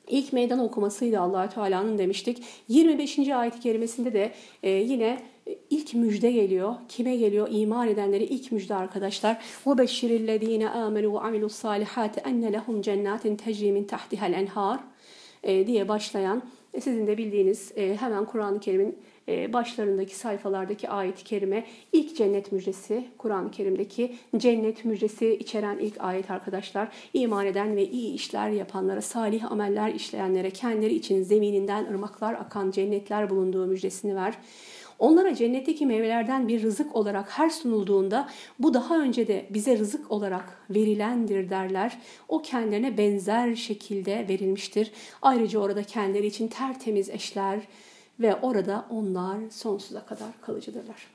İlk 0.08 0.34
meydan 0.34 0.60
okumasıydı 0.60 1.20
allah 1.20 1.50
Teala'nın 1.50 1.98
demiştik. 1.98 2.44
25. 2.68 3.20
ayet-i 3.20 3.60
kerimesinde 3.60 4.14
de 4.14 4.32
e, 4.64 4.70
yine 4.70 5.20
ilk 5.70 5.94
müjde 5.94 6.32
geliyor. 6.32 6.76
Kime 6.90 7.16
geliyor? 7.16 7.48
İman 7.52 7.88
edenleri 7.88 8.24
ilk 8.24 8.52
müjde 8.52 8.76
arkadaşlar. 8.76 9.42
وَبَشِّرِ 9.66 10.08
الَّذ۪ينَ 10.08 10.64
آمَنُوا 10.64 11.20
وَعَمِلُوا 11.20 11.46
الصَّالِحَاتِ 11.46 12.22
اَنَّ 12.22 12.56
لَهُمْ 12.56 12.84
جَنَّاتٍ 12.84 13.38
تَجْرِي 13.38 13.72
مِنْ 13.74 13.86
تَحْتِهَا 13.88 14.48
الْاَنْهَارِ 14.48 14.78
diye 15.68 15.88
başlayan 15.88 16.44
e, 16.74 16.82
sizin 16.82 17.08
de 17.08 17.18
bildiğiniz 17.18 17.72
e, 17.76 17.96
hemen 17.96 18.26
Kur'an-ı 18.26 18.60
Kerim'in 18.60 18.98
e, 19.17 19.17
başlarındaki 19.53 20.17
sayfalardaki 20.17 20.89
ayet-i 20.89 21.25
kerime 21.25 21.65
ilk 21.93 22.17
cennet 22.17 22.53
müjdesi 22.53 23.05
Kur'an-ı 23.19 23.51
Kerim'deki 23.51 24.17
cennet 24.37 24.85
müjdesi 24.85 25.35
içeren 25.35 25.79
ilk 25.79 26.01
ayet 26.01 26.31
arkadaşlar. 26.31 26.89
İman 27.15 27.47
eden 27.47 27.77
ve 27.77 27.89
iyi 27.89 28.15
işler 28.15 28.51
yapanlara, 28.51 29.03
salih 29.03 29.53
ameller 29.53 29.95
işleyenlere 29.95 30.51
kendileri 30.51 30.95
için 30.95 31.23
zemininden 31.23 31.85
ırmaklar 31.85 32.35
akan 32.35 32.71
cennetler 32.71 33.31
bulunduğu 33.31 33.67
müjdesini 33.67 34.17
ver. 34.17 34.35
Onlara 34.99 35.35
cennetteki 35.35 35.87
meyvelerden 35.87 36.49
bir 36.49 36.63
rızık 36.63 36.97
olarak 36.97 37.39
her 37.39 37.51
sunulduğunda 37.51 38.29
bu 38.59 38.75
daha 38.75 39.01
önce 39.01 39.29
de 39.29 39.47
bize 39.51 39.79
rızık 39.79 40.13
olarak 40.13 40.59
verilendir 40.71 41.51
derler. 41.51 41.99
O 42.29 42.43
kendilerine 42.43 42.99
benzer 42.99 43.55
şekilde 43.55 44.27
verilmiştir. 44.29 44.93
Ayrıca 45.23 45.59
orada 45.59 45.83
kendileri 45.83 46.27
için 46.27 46.49
tertemiz 46.49 47.11
eşler, 47.11 47.61
ve 48.21 48.37
orada 48.43 48.87
onlar 48.91 49.37
sonsuza 49.51 50.07
kadar 50.07 50.41
kalıcıdırlar. 50.41 51.07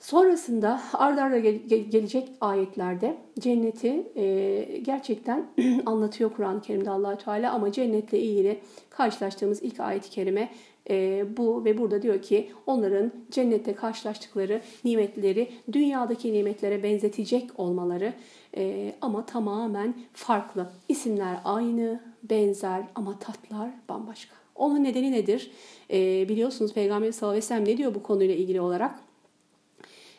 Sonrasında 0.00 0.80
ardarda 0.92 1.38
gel- 1.38 1.90
gelecek 1.90 2.28
ayetlerde 2.40 3.16
cenneti 3.38 4.12
e, 4.16 4.78
gerçekten 4.82 5.46
anlatıyor 5.86 6.32
Kur'an-ı 6.32 6.60
Kerim'de 6.60 6.90
allah 6.90 7.18
Teala 7.18 7.52
ama 7.52 7.72
cennetle 7.72 8.18
ilgili 8.18 8.60
karşılaştığımız 8.90 9.62
ilk 9.62 9.80
ayet-i 9.80 10.10
kerime 10.10 10.48
e, 10.90 11.24
bu 11.36 11.64
ve 11.64 11.78
burada 11.78 12.02
diyor 12.02 12.22
ki 12.22 12.52
onların 12.66 13.12
cennette 13.30 13.74
karşılaştıkları 13.74 14.62
nimetleri 14.84 15.50
dünyadaki 15.72 16.32
nimetlere 16.32 16.82
benzetecek 16.82 17.50
olmaları 17.60 18.12
e, 18.56 18.94
ama 19.00 19.26
tamamen 19.26 19.94
farklı. 20.12 20.70
İsimler 20.88 21.40
aynı, 21.44 22.00
benzer 22.22 22.82
ama 22.94 23.18
tatlar 23.18 23.70
bambaşka. 23.88 24.37
Onun 24.58 24.84
nedeni 24.84 25.12
nedir? 25.12 25.50
E, 25.90 26.28
biliyorsunuz 26.28 26.72
Peygamber 26.72 27.12
sallallahu 27.12 27.32
aleyhi 27.32 27.44
ve 27.44 27.48
sellem 27.48 27.68
ne 27.68 27.76
diyor 27.76 27.94
bu 27.94 28.02
konuyla 28.02 28.34
ilgili 28.34 28.60
olarak? 28.60 29.00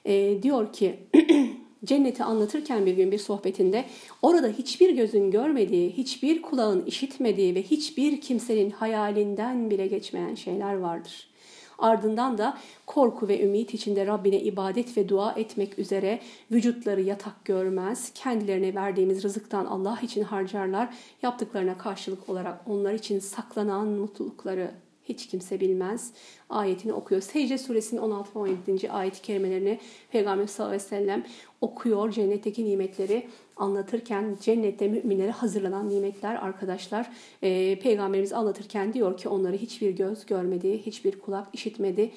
E, 0.05 0.43
diyor 0.43 0.73
ki 0.73 0.95
cenneti 1.85 2.23
anlatırken 2.23 2.85
bir 2.85 2.93
gün 2.93 3.11
bir 3.11 3.17
sohbetinde 3.17 3.85
orada 4.21 4.47
hiçbir 4.47 4.95
gözün 4.95 5.31
görmediği, 5.31 5.91
hiçbir 5.91 6.41
kulağın 6.41 6.85
işitmediği 6.85 7.55
ve 7.55 7.63
hiçbir 7.63 8.21
kimsenin 8.21 8.69
hayalinden 8.69 9.69
bile 9.69 9.87
geçmeyen 9.87 10.35
şeyler 10.35 10.73
vardır. 10.73 11.28
Ardından 11.79 12.37
da 12.37 12.57
korku 12.85 13.27
ve 13.27 13.43
ümit 13.43 13.73
içinde 13.73 14.07
Rabbine 14.07 14.39
ibadet 14.39 14.97
ve 14.97 15.09
dua 15.09 15.31
etmek 15.31 15.79
üzere 15.79 16.19
vücutları 16.51 17.01
yatak 17.01 17.45
görmez, 17.45 18.11
kendilerine 18.13 18.75
verdiğimiz 18.75 19.23
rızıktan 19.23 19.65
Allah 19.65 19.99
için 20.01 20.23
harcarlar, 20.23 20.89
yaptıklarına 21.21 21.77
karşılık 21.77 22.29
olarak 22.29 22.61
onlar 22.67 22.93
için 22.93 23.19
saklanan 23.19 23.87
mutlulukları 23.87 24.71
hiç 25.09 25.27
kimse 25.27 25.59
bilmez 25.59 26.13
ayetini 26.49 26.93
okuyor. 26.93 27.21
Secde 27.21 27.57
suresinin 27.57 28.01
16 28.01 28.35
ve 28.35 28.39
17. 28.39 28.91
ayet-i 28.91 29.21
kerimelerini 29.21 29.79
Peygamber 30.11 30.47
sallallahu 30.47 30.75
aleyhi 30.75 30.85
ve 30.85 30.89
sellem 30.89 31.25
okuyor. 31.61 32.11
Cennetteki 32.11 32.65
nimetleri 32.65 33.27
anlatırken 33.57 34.37
cennette 34.41 34.87
müminlere 34.87 35.31
hazırlanan 35.31 35.89
nimetler 35.89 36.35
arkadaşlar. 36.35 37.11
E, 37.41 37.79
Peygamberimiz 37.79 38.33
anlatırken 38.33 38.93
diyor 38.93 39.17
ki 39.17 39.29
onları 39.29 39.55
hiçbir 39.55 39.91
göz 39.91 40.25
görmedi, 40.25 40.85
hiçbir 40.85 41.19
kulak 41.19 41.47
işitmedi. 41.53 42.11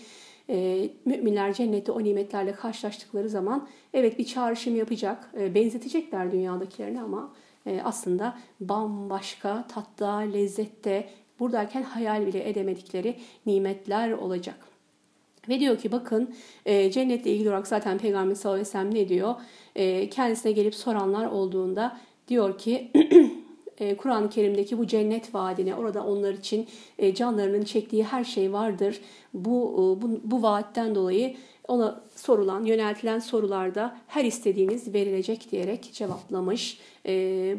E, 0.48 0.88
müminler 1.04 1.52
cennette 1.52 1.92
o 1.92 2.04
nimetlerle 2.04 2.52
karşılaştıkları 2.52 3.28
zaman 3.28 3.68
evet 3.94 4.18
bir 4.18 4.24
çağrışım 4.24 4.76
yapacak, 4.76 5.30
e, 5.38 5.54
benzetecekler 5.54 6.32
dünyadakilerini 6.32 7.02
ama 7.02 7.32
e, 7.66 7.80
aslında 7.84 8.38
bambaşka 8.60 9.66
tatta, 9.68 10.16
lezzette, 10.16 11.08
buradayken 11.42 11.82
hayal 11.82 12.26
bile 12.26 12.48
edemedikleri 12.48 13.16
nimetler 13.46 14.12
olacak. 14.12 14.56
Ve 15.48 15.60
diyor 15.60 15.78
ki 15.78 15.92
bakın 15.92 16.34
e, 16.66 16.90
cennetle 16.90 17.30
ilgili 17.30 17.48
olarak 17.48 17.66
zaten 17.66 17.98
Peygamber 17.98 18.34
sallallahu 18.34 18.54
aleyhi 18.54 18.68
ve 18.68 18.72
sellem 18.72 18.94
ne 18.94 19.08
diyor? 19.08 19.34
E, 19.76 20.08
kendisine 20.08 20.52
gelip 20.52 20.74
soranlar 20.74 21.26
olduğunda 21.26 21.98
diyor 22.28 22.58
ki 22.58 22.90
e, 23.78 23.96
Kur'an-ı 23.96 24.30
Kerim'deki 24.30 24.78
bu 24.78 24.86
cennet 24.86 25.34
vaadine 25.34 25.74
orada 25.74 26.04
onlar 26.04 26.34
için 26.34 26.66
e, 26.98 27.14
canlarının 27.14 27.64
çektiği 27.64 28.04
her 28.04 28.24
şey 28.24 28.52
vardır. 28.52 29.00
Bu, 29.34 29.72
e, 29.72 30.02
bu, 30.02 30.20
bu 30.24 30.42
vaatten 30.42 30.94
dolayı 30.94 31.36
ona 31.68 32.02
sorulan, 32.16 32.64
yöneltilen 32.64 33.18
sorularda 33.18 33.96
her 34.06 34.24
istediğiniz 34.24 34.94
verilecek 34.94 35.50
diyerek 35.50 35.90
cevaplamış. 35.92 36.78
E, 37.06 37.12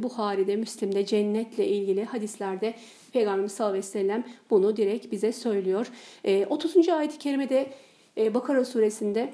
Buhari'de, 0.04 0.56
Müslim'de 0.56 1.06
cennetle 1.06 1.68
ilgili 1.68 2.06
hadislerde 2.06 2.74
Peygamberimiz 3.14 3.52
sallallahu 3.52 3.72
aleyhi 3.72 3.88
ve 3.88 3.92
sellem 3.92 4.24
bunu 4.50 4.78
direkt 4.78 5.12
bize 5.12 5.32
söylüyor. 5.32 5.88
E, 6.24 6.46
30. 6.46 6.90
ayet-i 6.90 7.18
kerimede 7.18 7.70
e, 8.18 8.34
Bakara 8.34 8.66
suresinde 8.66 9.34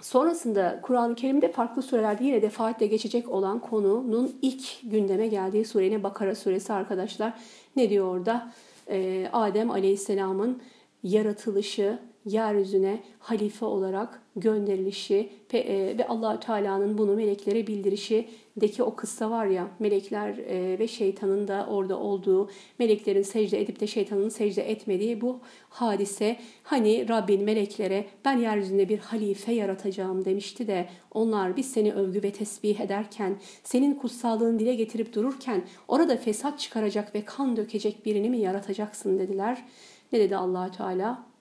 Sonrasında 0.00 0.80
Kur'an-ı 0.82 1.14
Kerim'de 1.14 1.52
farklı 1.52 1.82
surelerde 1.82 2.24
yine 2.24 2.42
defaatle 2.42 2.86
geçecek 2.86 3.28
olan 3.28 3.58
konunun 3.58 4.38
ilk 4.42 4.90
gündeme 4.90 5.26
geldiği 5.26 5.64
sure 5.64 6.02
Bakara 6.02 6.34
suresi 6.34 6.72
arkadaşlar. 6.72 7.32
Ne 7.76 7.90
diyor 7.90 8.16
orada? 8.16 8.52
Ee, 8.88 9.28
Adem 9.32 9.70
Aleyhisselam'ın 9.70 10.62
yaratılışı, 11.02 11.98
yeryüzüne 12.26 13.02
halife 13.18 13.64
olarak 13.64 14.22
gönderilişi 14.36 15.30
e, 15.52 15.98
ve 15.98 16.06
allah 16.08 16.40
Teala'nın 16.40 16.98
bunu 16.98 17.14
meleklere 17.16 17.66
bildirişi 17.66 18.28
deki 18.56 18.82
o 18.82 18.96
kıssa 18.96 19.30
var 19.30 19.46
ya 19.46 19.68
melekler 19.78 20.38
e, 20.38 20.78
ve 20.78 20.88
şeytanın 20.88 21.48
da 21.48 21.66
orada 21.70 21.98
olduğu 21.98 22.50
meleklerin 22.78 23.22
secde 23.22 23.60
edip 23.60 23.80
de 23.80 23.86
şeytanın 23.86 24.28
secde 24.28 24.70
etmediği 24.70 25.20
bu 25.20 25.40
hadise 25.68 26.36
hani 26.62 27.08
Rabbin 27.08 27.42
meleklere 27.42 28.04
ben 28.24 28.38
yeryüzünde 28.38 28.88
bir 28.88 28.98
halife 28.98 29.52
yaratacağım 29.52 30.24
demişti 30.24 30.66
de 30.66 30.88
onlar 31.10 31.56
biz 31.56 31.72
seni 31.72 31.92
övgü 31.92 32.22
ve 32.22 32.30
tesbih 32.30 32.80
ederken 32.80 33.36
senin 33.64 33.94
kutsallığını 33.94 34.58
dile 34.58 34.74
getirip 34.74 35.14
dururken 35.14 35.62
orada 35.88 36.16
fesat 36.16 36.58
çıkaracak 36.58 37.14
ve 37.14 37.24
kan 37.24 37.56
dökecek 37.56 38.06
birini 38.06 38.30
mi 38.30 38.38
yaratacaksın 38.38 39.18
dediler. 39.18 39.64
Ne 40.12 40.20
dedi 40.20 40.36
allah 40.36 40.70
Teala? 40.70 41.33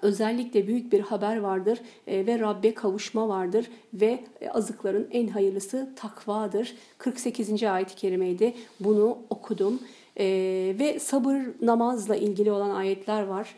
özellikle 0.02 0.68
büyük 0.68 0.92
bir 0.92 1.00
haber 1.00 1.40
vardır 1.40 1.80
e, 2.08 2.26
ve 2.26 2.40
Rabbe 2.40 2.74
kavuşma 2.74 3.28
vardır 3.28 3.66
ve 3.94 4.20
e, 4.42 4.50
azıkların 4.50 5.08
en 5.12 5.28
hayırlısı 5.28 5.90
takvadır. 5.96 6.76
48. 6.98 7.64
ayet-i 7.64 7.96
kerimeydi. 7.96 8.54
Bunu 8.80 9.18
okudum. 9.30 9.80
E, 10.20 10.26
ve 10.80 11.00
sabır 11.00 11.38
namazla 11.62 12.16
ilgili 12.16 12.52
olan 12.52 12.70
ayetler 12.70 13.24
var. 13.24 13.56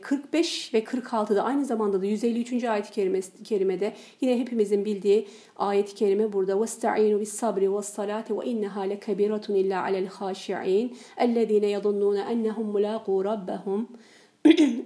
45 0.00 0.74
ve 0.74 0.84
46'da 0.84 1.42
aynı 1.42 1.64
zamanda 1.64 2.02
da 2.02 2.06
153. 2.06 2.64
ayet-i 2.64 3.12
kerimede 3.44 3.92
yine 4.20 4.38
hepimizin 4.38 4.84
bildiği 4.84 5.28
ayet-i 5.56 5.94
kerime 5.94 6.32
burada 6.32 6.52
وَاسْتَعِينُوا 6.52 7.22
بِالصَّبْرِ 7.22 7.68
وَالصَّلَاةِ 7.68 8.28
وَاِنَّهَا 8.28 8.82
لَكَبِيرَةٌ 8.92 9.46
اِلَّا 9.60 9.78
عَلَى 9.86 9.98
الْخَاشِعِينَ 10.06 10.86
الَّذ۪ينَ 11.26 11.64
يَظُنُّونَ 11.76 12.18
اَنَّهُمْ 12.32 12.66
مُلَاقُوا 12.76 13.22
رَبَّهُمْ 13.30 13.80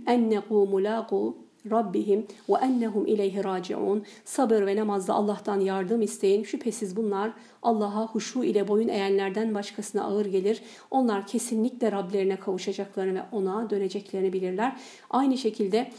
ennehu 0.08 0.68
mulaqu 0.68 1.38
Rabbihim 1.72 2.28
ve 2.50 2.54
ennehum 2.62 3.08
ileyhi 3.08 3.44
raciun. 3.44 4.04
Sabır 4.26 4.66
ve 4.66 4.76
namazda 4.76 5.14
Allah'tan 5.14 5.60
yardım 5.60 6.02
isteyin. 6.02 6.44
Şüphesiz 6.44 6.96
bunlar 6.96 7.32
Allah'a 7.64 8.08
huşu 8.08 8.44
ile 8.44 8.68
boyun 8.68 8.88
eğenlerden 8.88 9.56
başkasına 9.56 10.04
ağır 10.04 10.26
gelir. 10.26 10.62
Onlar 10.92 11.28
kesinlikle 11.28 11.92
Rablerine 11.92 12.36
kavuşacaklarını 12.36 13.16
ve 13.16 13.22
ona 13.32 13.70
döneceklerini 13.70 14.34
bilirler. 14.34 14.76
Aynı 15.10 15.38
şekilde 15.38 15.92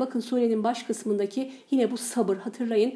bakın 0.00 0.20
surenin 0.20 0.64
baş 0.64 0.82
kısmındaki 0.82 1.52
yine 1.70 1.90
bu 1.90 1.96
sabır 1.96 2.36
hatırlayın. 2.36 2.94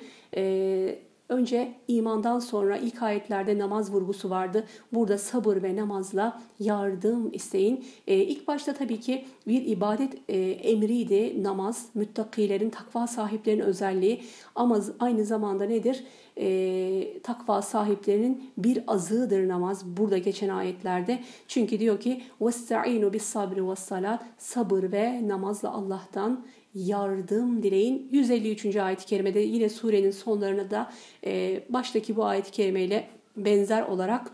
E, 1.25 1.25
Önce 1.31 1.71
imandan 1.87 2.39
sonra 2.39 2.77
ilk 2.77 3.03
ayetlerde 3.03 3.59
namaz 3.59 3.93
vurgusu 3.93 4.29
vardı. 4.29 4.65
Burada 4.93 5.17
sabır 5.17 5.63
ve 5.63 5.75
namazla 5.75 6.41
yardım 6.59 7.33
isteyin. 7.33 7.85
Ee, 8.07 8.15
ilk 8.15 8.47
başta 8.47 8.73
tabii 8.73 8.99
ki 8.99 9.25
bir 9.47 9.65
ibadet 9.65 10.13
e, 10.29 10.37
emriydi 10.51 11.43
namaz. 11.43 11.89
Müttakilerin, 11.93 12.69
takva 12.69 13.07
sahiplerinin 13.07 13.61
özelliği. 13.61 14.23
Ama 14.55 14.79
aynı 14.99 15.25
zamanda 15.25 15.65
nedir? 15.65 16.03
E, 16.37 17.21
takva 17.23 17.61
sahiplerinin 17.61 18.51
bir 18.57 18.83
azığıdır 18.87 19.47
namaz. 19.47 19.85
Burada 19.97 20.17
geçen 20.17 20.49
ayetlerde. 20.49 21.19
Çünkü 21.47 21.79
diyor 21.79 21.99
ki 21.99 22.21
وَاسْتَعِينُ 22.41 23.11
بِالصَّبْرِ 23.11 23.55
وَالصَّلَاةِ 23.55 24.19
Sabır 24.37 24.91
ve 24.91 25.27
namazla 25.27 25.71
Allah'tan 25.71 26.45
yardım 26.76 27.62
dileyin. 27.62 28.08
153. 28.12 28.76
ayet-i 28.76 29.06
kerimede 29.06 29.40
yine 29.40 29.68
surenin 29.68 30.10
sonlarına 30.10 30.70
da 30.70 30.92
e, 31.26 31.62
baştaki 31.68 32.16
bu 32.16 32.24
ayet-i 32.24 32.50
kerimeyle 32.50 33.08
benzer 33.36 33.82
olarak 33.82 34.30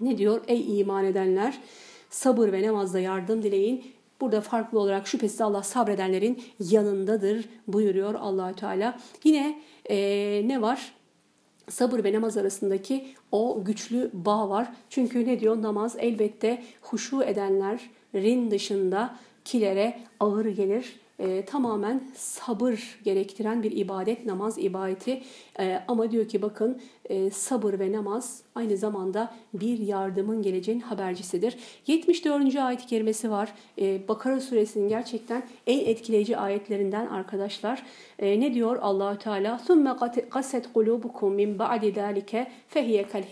ne 0.00 0.18
diyor? 0.18 0.40
Ey 0.48 0.80
iman 0.80 1.04
edenler 1.04 1.60
sabır 2.10 2.52
ve 2.52 2.66
namazda 2.66 3.00
yardım 3.00 3.42
dileyin. 3.42 3.84
Burada 4.20 4.40
farklı 4.40 4.78
olarak 4.78 5.06
şüphesiz 5.06 5.40
Allah 5.40 5.62
sabredenlerin 5.62 6.42
yanındadır 6.60 7.48
buyuruyor 7.68 8.14
Allahü 8.14 8.54
Teala. 8.54 8.98
Yine 9.24 9.62
e, 9.90 9.96
ne 10.44 10.62
var? 10.62 10.92
Sabır 11.68 12.04
ve 12.04 12.12
namaz 12.12 12.36
arasındaki 12.36 13.06
o 13.32 13.64
güçlü 13.64 14.10
bağ 14.12 14.50
var. 14.50 14.72
Çünkü 14.90 15.26
ne 15.26 15.40
diyor? 15.40 15.62
Namaz 15.62 15.96
elbette 15.98 16.62
huşu 16.82 17.22
edenlerin 17.22 18.50
dışında 18.50 19.16
kilere 19.44 20.00
ağır 20.20 20.46
gelir 20.46 21.01
e, 21.22 21.44
tamamen 21.44 22.02
sabır 22.14 23.00
gerektiren 23.04 23.62
bir 23.62 23.72
ibadet, 23.72 24.26
namaz 24.26 24.58
ibadeti. 24.58 25.22
E, 25.60 25.82
ama 25.88 26.10
diyor 26.10 26.28
ki 26.28 26.42
bakın 26.42 26.80
e, 27.04 27.30
sabır 27.30 27.78
ve 27.78 27.92
namaz 27.92 28.42
aynı 28.54 28.76
zamanda 28.76 29.34
bir 29.54 29.78
yardımın 29.78 30.42
geleceğin 30.42 30.80
habercisidir. 30.80 31.56
74. 31.86 32.56
ayet-i 32.56 32.86
kerimesi 32.86 33.30
var. 33.30 33.52
E, 33.80 34.08
Bakara 34.08 34.40
suresinin 34.40 34.88
gerçekten 34.88 35.42
en 35.66 35.78
etkileyici 35.78 36.36
ayetlerinden 36.36 37.06
arkadaşlar. 37.06 37.82
E, 38.18 38.40
ne 38.40 38.54
diyor 38.54 38.78
Allahü 38.82 39.18
Teala? 39.18 39.58
"Summe 39.58 39.90
kaset 40.30 40.72
kulubukum 40.72 41.34
min 41.34 41.58
ba'di 41.58 41.92
zalike 41.92 42.50
fehiye 42.68 43.08
kel 43.08 43.24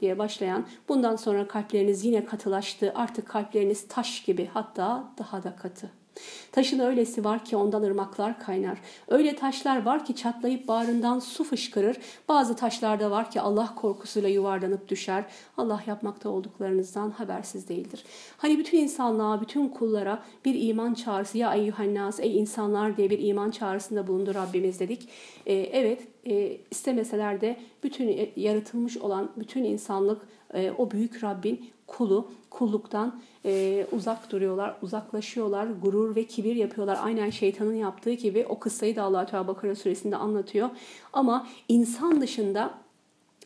diye 0.00 0.18
başlayan. 0.18 0.66
Bundan 0.88 1.16
sonra 1.16 1.48
kalpleriniz 1.48 2.04
yine 2.04 2.24
katılaştı. 2.24 2.92
Artık 2.94 3.28
kalpleriniz 3.28 3.88
taş 3.88 4.22
gibi 4.22 4.48
hatta 4.52 5.12
daha 5.18 5.42
da 5.42 5.56
katı 5.56 6.01
Taşın 6.52 6.78
öylesi 6.78 7.24
var 7.24 7.44
ki 7.44 7.56
ondan 7.56 7.82
ırmaklar 7.82 8.40
kaynar. 8.40 8.78
Öyle 9.08 9.36
taşlar 9.36 9.84
var 9.84 10.04
ki 10.04 10.14
çatlayıp 10.16 10.68
bağrından 10.68 11.18
su 11.18 11.44
fışkırır. 11.44 11.96
Bazı 12.28 12.56
taşlarda 12.56 13.10
var 13.10 13.30
ki 13.30 13.40
Allah 13.40 13.74
korkusuyla 13.74 14.28
yuvarlanıp 14.28 14.88
düşer. 14.88 15.24
Allah 15.56 15.82
yapmakta 15.86 16.28
olduklarınızdan 16.28 17.10
habersiz 17.10 17.68
değildir. 17.68 18.04
Hani 18.36 18.58
bütün 18.58 18.78
insanlığa, 18.78 19.40
bütün 19.40 19.68
kullara 19.68 20.22
bir 20.44 20.68
iman 20.68 20.94
çağrısı 20.94 21.38
ya 21.38 21.54
eyyühennas 21.54 22.20
ey 22.20 22.38
insanlar 22.38 22.96
diye 22.96 23.10
bir 23.10 23.18
iman 23.18 23.50
çağrısında 23.50 24.06
bulundu 24.06 24.34
Rabbimiz 24.34 24.80
dedik. 24.80 25.08
Ee, 25.46 25.54
evet 25.54 26.02
e, 26.26 26.56
istemeseler 26.70 27.40
de 27.40 27.56
bütün 27.82 28.08
e, 28.08 28.30
yaratılmış 28.36 28.96
olan 28.96 29.30
bütün 29.36 29.64
insanlık 29.64 30.22
e, 30.54 30.70
o 30.78 30.90
büyük 30.90 31.24
Rabbin 31.24 31.70
kulu, 31.86 32.28
kulluktan 32.52 33.20
e, 33.44 33.86
uzak 33.92 34.30
duruyorlar, 34.32 34.76
uzaklaşıyorlar, 34.82 35.66
gurur 35.82 36.16
ve 36.16 36.24
kibir 36.24 36.56
yapıyorlar. 36.56 36.98
Aynen 37.02 37.30
şeytanın 37.30 37.74
yaptığı 37.74 38.12
gibi 38.12 38.46
o 38.48 38.58
kıssayı 38.58 38.96
da 38.96 39.02
Allah 39.02 39.26
Teala 39.26 39.46
Bakara 39.48 39.74
suresinde 39.74 40.16
anlatıyor. 40.16 40.70
Ama 41.12 41.46
insan 41.68 42.20
dışında 42.20 42.74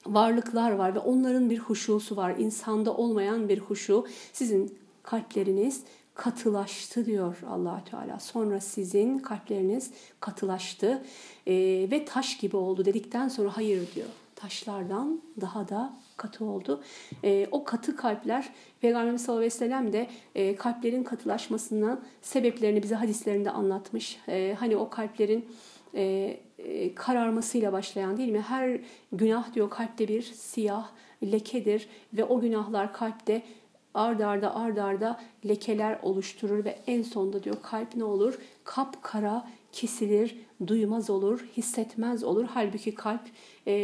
varlıklar 0.06 0.70
var 0.70 0.94
ve 0.94 0.98
onların 0.98 1.50
bir 1.50 1.58
huşusu 1.58 2.16
var. 2.16 2.34
İnsanda 2.38 2.96
olmayan 2.96 3.48
bir 3.48 3.58
huşu. 3.58 4.06
Sizin 4.32 4.78
kalpleriniz 5.02 5.82
katılaştı 6.14 7.06
diyor 7.06 7.36
allah 7.50 7.82
Teala. 7.90 8.20
Sonra 8.20 8.60
sizin 8.60 9.18
kalpleriniz 9.18 9.90
katılaştı 10.20 11.04
e, 11.46 11.54
ve 11.90 12.04
taş 12.04 12.38
gibi 12.38 12.56
oldu 12.56 12.84
dedikten 12.84 13.28
sonra 13.28 13.56
hayır 13.56 13.94
diyor. 13.94 14.08
Taşlardan 14.36 15.20
daha 15.40 15.68
da 15.68 15.92
katı 16.16 16.44
oldu. 16.44 16.82
E, 17.24 17.46
o 17.50 17.64
katı 17.64 17.96
kalpler 17.96 18.48
Peygamberimiz 18.80 19.22
sallallahu 19.22 19.40
aleyhi 19.40 19.54
ve 19.54 19.58
sellem 19.58 19.92
de 19.92 20.06
e, 20.34 20.56
kalplerin 20.56 21.04
katılaşmasının 21.04 22.00
sebeplerini 22.22 22.82
bize 22.82 22.94
hadislerinde 22.94 23.50
anlatmış. 23.50 24.18
E, 24.28 24.56
hani 24.58 24.76
o 24.76 24.90
kalplerin 24.90 25.48
e, 25.94 26.36
e, 26.58 26.94
kararmasıyla 26.94 27.72
başlayan 27.72 28.16
değil 28.16 28.32
mi? 28.32 28.40
Her 28.40 28.80
günah 29.12 29.54
diyor 29.54 29.70
kalpte 29.70 30.08
bir 30.08 30.22
siyah 30.22 30.88
lekedir 31.22 31.88
ve 32.12 32.24
o 32.24 32.40
günahlar 32.40 32.92
kalpte 32.92 33.42
ard 33.94 34.20
arda 34.20 34.54
ard 34.54 34.76
arda 34.76 35.20
lekeler 35.48 35.98
oluşturur 36.02 36.64
ve 36.64 36.78
en 36.86 37.02
sonunda 37.02 37.42
diyor 37.42 37.56
kalp 37.62 37.96
ne 37.96 38.04
olur? 38.04 38.38
Kapkara 38.64 39.48
kesilir, 39.72 40.36
duymaz 40.66 41.10
olur, 41.10 41.46
hissetmez 41.56 42.24
olur. 42.24 42.44
Halbuki 42.54 42.94
kalp 42.94 43.22
e, 43.66 43.74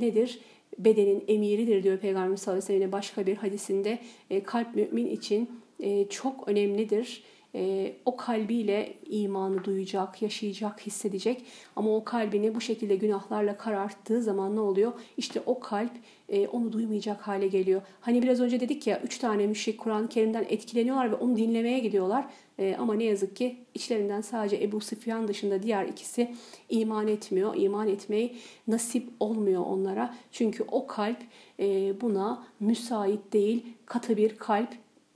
nedir? 0.00 0.40
Bedenin 0.78 1.24
emiridir 1.28 1.82
diyor 1.82 1.98
Peygamber 1.98 2.36
sallallahu 2.36 2.64
aleyhi 2.64 2.74
ve 2.74 2.78
sellem 2.78 2.92
başka 2.92 3.26
bir 3.26 3.36
hadisinde. 3.36 3.98
E, 4.30 4.42
kalp 4.42 4.74
mümin 4.74 5.06
için 5.06 5.50
e, 5.80 6.08
çok 6.08 6.48
önemlidir 6.48 7.22
e, 7.54 7.92
o 8.04 8.16
kalbiyle 8.16 8.94
imanı 9.06 9.64
duyacak, 9.64 10.22
yaşayacak, 10.22 10.86
hissedecek. 10.86 11.44
Ama 11.76 11.96
o 11.96 12.04
kalbini 12.04 12.54
bu 12.54 12.60
şekilde 12.60 12.96
günahlarla 12.96 13.58
kararttığı 13.58 14.22
zaman 14.22 14.56
ne 14.56 14.60
oluyor? 14.60 14.92
İşte 15.16 15.42
o 15.46 15.60
kalp 15.60 15.92
e, 16.32 16.48
onu 16.48 16.72
duymayacak 16.72 17.20
hale 17.20 17.48
geliyor. 17.48 17.82
Hani 18.00 18.22
biraz 18.22 18.40
önce 18.40 18.60
dedik 18.60 18.86
ya 18.86 19.00
üç 19.04 19.18
tane 19.18 19.46
müşrik 19.46 19.78
Kur'an-ı 19.78 20.08
Kerim'den 20.08 20.46
etkileniyorlar 20.48 21.10
ve 21.10 21.14
onu 21.14 21.36
dinlemeye 21.36 21.78
gidiyorlar. 21.78 22.24
E, 22.58 22.76
ama 22.78 22.94
ne 22.94 23.04
yazık 23.04 23.36
ki 23.36 23.56
içlerinden 23.74 24.20
sadece 24.20 24.62
Ebu 24.62 24.80
Süfyan 24.80 25.28
dışında 25.28 25.62
diğer 25.62 25.84
ikisi 25.84 26.34
iman 26.68 27.08
etmiyor. 27.08 27.54
İman 27.56 27.88
etmeyi 27.88 28.36
nasip 28.68 29.08
olmuyor 29.20 29.62
onlara. 29.66 30.14
Çünkü 30.32 30.64
o 30.70 30.86
kalp 30.86 31.18
e, 31.60 32.00
buna 32.00 32.46
müsait 32.60 33.32
değil. 33.32 33.66
Katı 33.86 34.16
bir 34.16 34.36
kalp 34.36 34.68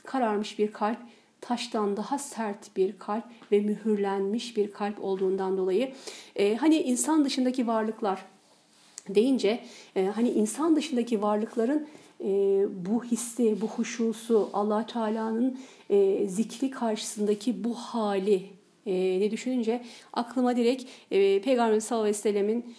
kararmış 0.04 0.58
bir 0.58 0.72
kalp 0.72 0.98
taştan 1.40 1.96
daha 1.96 2.18
sert 2.18 2.76
bir 2.76 2.98
kalp 2.98 3.24
ve 3.52 3.60
mühürlenmiş 3.60 4.56
bir 4.56 4.70
kalp 4.70 5.04
olduğundan 5.04 5.58
dolayı 5.58 5.92
e, 6.36 6.56
hani 6.56 6.76
insan 6.76 7.24
dışındaki 7.24 7.66
varlıklar 7.66 8.24
deyince 9.08 9.60
e, 9.96 10.04
hani 10.04 10.30
insan 10.30 10.76
dışındaki 10.76 11.22
varlıkların 11.22 11.88
e, 12.20 12.28
bu 12.86 13.04
hissi, 13.04 13.60
bu 13.60 13.66
huşusu, 13.66 14.50
allah 14.52 14.86
Teala'nın 14.86 15.58
e, 15.90 16.26
zikri 16.28 16.70
karşısındaki 16.70 17.64
bu 17.64 17.74
hali 17.74 18.42
e, 18.86 19.20
ne 19.20 19.30
düşününce 19.30 19.84
aklıma 20.12 20.56
direkt 20.56 20.84
e, 21.10 21.40
Peygamber 21.40 21.80
sallallahu 21.80 22.04
aleyhi 22.04 22.18
ve 22.18 22.22
sellemin 22.22 22.74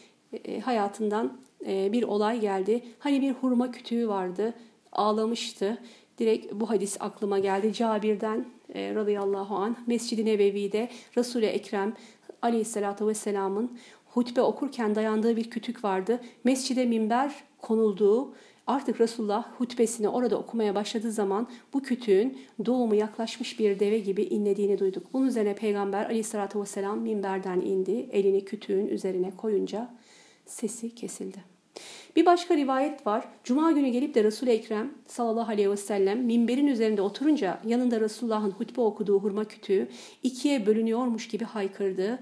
e, 0.46 0.60
hayatından 0.60 1.38
e, 1.66 1.92
bir 1.92 2.04
olay 2.04 2.40
geldi. 2.40 2.84
Hani 3.00 3.22
bir 3.22 3.32
hurma 3.32 3.72
kütüğü 3.72 4.08
vardı, 4.08 4.54
ağlamıştı. 4.92 5.78
Direkt 6.18 6.54
bu 6.54 6.70
hadis 6.70 6.98
aklıma 7.00 7.40
geldi. 7.40 7.74
Cabir'den 7.74 8.46
e, 8.74 8.96
radıyallahu 8.96 9.56
anh 9.56 9.76
Mescid-i 9.88 10.26
Nebevi'de 10.26 10.90
Resul-i 11.18 11.46
Ekrem 11.46 11.94
aleyhissalatu 12.42 13.08
vesselamın 13.08 13.78
hutbe 14.18 14.42
okurken 14.42 14.96
dayandığı 14.96 15.36
bir 15.36 15.50
kütük 15.50 15.84
vardı. 15.84 16.22
Mescide 16.44 16.86
minber 16.86 17.36
konulduğu 17.62 18.34
Artık 18.68 19.02
Resulullah 19.02 19.52
hutbesini 19.58 20.10
orada 20.10 20.38
okumaya 20.38 20.76
başladığı 20.76 21.12
zaman 21.12 21.48
bu 21.74 21.84
kütüğün 21.84 22.38
doğumu 22.66 22.96
yaklaşmış 22.96 23.60
bir 23.60 23.80
deve 23.80 24.00
gibi 24.00 24.24
inlediğini 24.24 24.80
duyduk. 24.80 25.14
Bunun 25.14 25.28
üzerine 25.28 25.56
Peygamber 25.56 26.06
aleyhissalatü 26.06 26.60
vesselam 26.60 27.00
minberden 27.00 27.62
indi. 27.62 28.10
Elini 28.12 28.46
kütüğün 28.46 28.88
üzerine 28.88 29.32
koyunca 29.38 29.90
sesi 30.46 30.96
kesildi. 30.96 31.38
Bir 32.16 32.26
başka 32.26 32.58
rivayet 32.58 33.08
var. 33.08 33.28
Cuma 33.44 33.72
günü 33.72 33.88
gelip 33.88 34.16
de 34.16 34.24
Resul-i 34.24 34.50
Ekrem 34.50 34.94
sallallahu 35.08 35.52
aleyhi 35.52 35.72
ve 35.72 35.78
sellem 35.78 36.24
minberin 36.24 36.68
üzerinde 36.68 37.02
oturunca 37.02 37.60
yanında 37.66 38.00
Resulullah'ın 38.00 38.52
hutbe 38.52 38.82
okuduğu 38.82 39.20
hurma 39.20 39.46
kütüğü 39.46 39.88
ikiye 40.24 40.66
bölünüyormuş 40.66 41.28
gibi 41.28 41.46
haykırdı. 41.46 42.20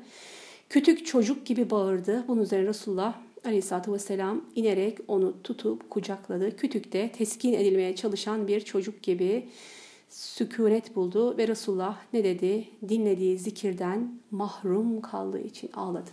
Kütük 0.70 1.06
çocuk 1.06 1.46
gibi 1.46 1.70
bağırdı. 1.70 2.24
Bunun 2.28 2.42
üzerine 2.42 2.68
Resulullah 2.68 3.16
Aleyhisselatü 3.46 3.94
Vesselam 3.94 4.42
inerek 4.56 4.98
onu 5.08 5.44
tutup 5.44 5.90
kucakladı. 5.90 6.56
Kütükte 6.58 7.12
teskin 7.12 7.54
edilmeye 7.54 7.96
çalışan 7.96 8.48
bir 8.48 8.60
çocuk 8.60 9.04
gibi 9.04 9.50
sükunet 10.10 10.96
buldu 10.96 11.38
ve 11.38 11.48
Resulullah 11.48 11.98
ne 12.14 12.24
dedi? 12.24 12.68
Dinlediği 12.90 13.38
zikirden 13.38 14.20
mahrum 14.32 15.02
kaldığı 15.02 15.40
için 15.40 15.70
ağladı. 15.74 16.10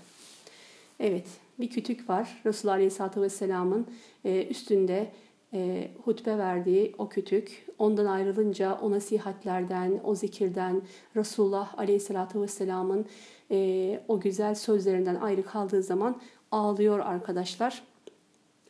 Evet 1.01 1.27
bir 1.61 1.71
kütük 1.71 2.09
var. 2.09 2.43
Resulullah 2.47 2.75
Aleyhisselatü 2.75 3.21
Vesselam'ın 3.21 3.87
e, 4.25 4.47
üstünde 4.47 5.13
e, 5.55 5.91
hutbe 6.05 6.39
verdiği 6.39 6.95
o 6.99 7.09
kütük. 7.09 7.67
Ondan 7.79 8.07
ayrılınca 8.07 8.79
o 8.83 8.91
nasihatlerden, 8.91 10.01
o 10.05 10.15
zikirden, 10.15 10.83
Resulullah 11.17 11.79
Aleyhisselatü 11.79 12.41
Vesselam'ın 12.41 13.07
e, 13.53 14.01
o 14.09 14.21
güzel 14.21 14.55
sözlerinden 14.55 15.15
ayrı 15.15 15.43
kaldığı 15.43 15.83
zaman 15.83 16.21
ağlıyor 16.51 16.99
arkadaşlar. 16.99 17.83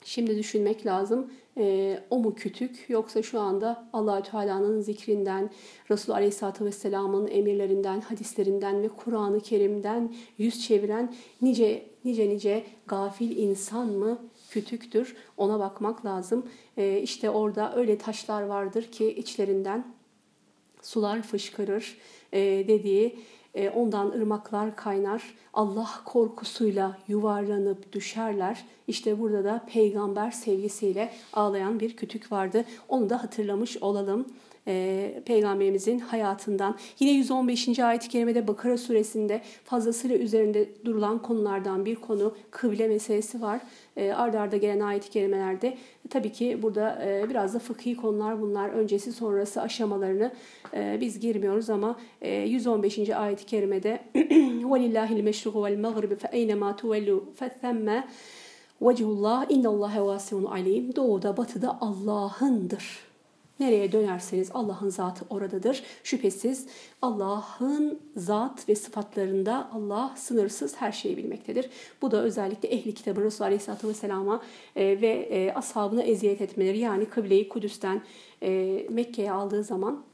Şimdi 0.04 0.38
düşünmek 0.38 0.86
lazım. 0.86 1.30
E, 1.58 1.98
o 2.10 2.18
mu 2.18 2.34
kütük 2.34 2.84
yoksa 2.88 3.22
şu 3.22 3.40
anda 3.40 3.88
allah 3.92 4.22
Teala'nın 4.22 4.80
zikrinden, 4.80 5.50
Resulü 5.90 6.14
Aleyhisselatü 6.14 6.64
Vesselam'ın 6.64 7.26
emirlerinden, 7.26 8.00
hadislerinden 8.00 8.82
ve 8.82 8.88
Kur'an-ı 8.88 9.40
Kerim'den 9.40 10.14
yüz 10.38 10.64
çeviren 10.64 11.14
nice 11.42 11.86
nice 12.04 12.28
nice 12.28 12.64
gafil 12.86 13.36
insan 13.36 13.88
mı 13.88 14.18
kütüktür? 14.50 15.16
Ona 15.36 15.58
bakmak 15.58 16.04
lazım. 16.04 16.46
E, 16.76 16.98
işte 16.98 17.30
orada 17.30 17.76
öyle 17.76 17.98
taşlar 17.98 18.42
vardır 18.42 18.82
ki 18.82 19.14
içlerinden 19.14 19.94
sular 20.82 21.22
fışkırır 21.22 21.98
e, 22.32 22.40
dediği 22.68 23.18
e, 23.54 23.70
ondan 23.70 24.10
ırmaklar 24.10 24.76
kaynar. 24.76 25.22
Allah 25.54 25.90
korkusuyla 26.04 26.98
yuvarlanıp 27.08 27.92
düşerler. 27.92 28.64
İşte 28.88 29.18
burada 29.20 29.44
da 29.44 29.64
peygamber 29.72 30.30
sevgisiyle 30.30 31.10
ağlayan 31.32 31.80
bir 31.80 31.96
kütük 31.96 32.32
vardı. 32.32 32.64
Onu 32.88 33.10
da 33.10 33.22
hatırlamış 33.22 33.76
olalım 33.76 34.26
e, 34.68 35.22
peygamberimizin 35.26 35.98
hayatından. 35.98 36.78
Yine 36.98 37.12
115. 37.12 37.78
ayet-i 37.78 38.08
kerimede 38.08 38.48
Bakara 38.48 38.78
suresinde 38.78 39.42
fazlasıyla 39.64 40.16
üzerinde 40.16 40.68
durulan 40.84 41.22
konulardan 41.22 41.84
bir 41.84 41.96
konu 41.96 42.34
kıble 42.50 42.88
meselesi 42.88 43.42
var. 43.42 43.60
E, 43.96 44.12
arda 44.12 44.40
arda 44.40 44.56
gelen 44.56 44.80
ayet-i 44.80 45.10
kerimelerde 45.10 45.78
tabii 46.11 46.31
ki 46.31 46.61
burada 46.61 47.05
e, 47.05 47.29
biraz 47.29 47.53
da 47.53 47.59
fıkhi 47.59 47.95
konular 47.95 48.41
bunlar. 48.41 48.69
Öncesi 48.69 49.13
sonrası 49.13 49.61
aşamalarını 49.61 50.31
e, 50.73 50.97
biz 51.01 51.19
girmiyoruz 51.19 51.69
ama 51.69 51.95
e, 52.21 52.35
115. 52.35 53.09
ayet-i 53.09 53.45
kerimede 53.45 53.99
وَلِلَّهِ 54.71 55.07
الْمَشْرُقُ 55.07 55.53
وَالْمَغْرِبِ 55.53 56.15
فَاَيْنَمَا 56.15 56.77
تُوَلُّوا 56.77 57.19
فَثَّمَّ 57.39 58.03
وَجْهُ 58.81 59.45
inna 59.49 59.69
Allah 59.69 60.05
vasiun 60.05 60.43
alim. 60.43 60.95
Doğuda 60.95 61.37
batıda 61.37 61.77
Allah'ındır. 61.81 63.07
Nereye 63.62 63.92
dönerseniz 63.92 64.50
Allah'ın 64.54 64.88
zatı 64.88 65.24
oradadır. 65.30 65.82
Şüphesiz 66.04 66.66
Allah'ın 67.02 68.00
zat 68.16 68.68
ve 68.68 68.74
sıfatlarında 68.74 69.70
Allah 69.72 70.14
sınırsız 70.16 70.76
her 70.76 70.92
şeyi 70.92 71.16
bilmektedir. 71.16 71.70
Bu 72.02 72.10
da 72.10 72.22
özellikle 72.22 72.68
ehli 72.68 72.94
kitabı 72.94 73.24
Resulü 73.24 73.46
Aleyhisselatü 73.46 73.88
Vesselam'a 73.88 74.42
e, 74.76 75.00
ve 75.00 75.08
e, 75.08 75.52
ashabına 75.52 76.02
eziyet 76.02 76.40
etmeleri 76.40 76.78
yani 76.78 77.04
kıbleyi 77.04 77.48
Kudüs'ten 77.48 78.02
e, 78.42 78.82
Mekke'ye 78.90 79.32
aldığı 79.32 79.64
zaman 79.64 80.04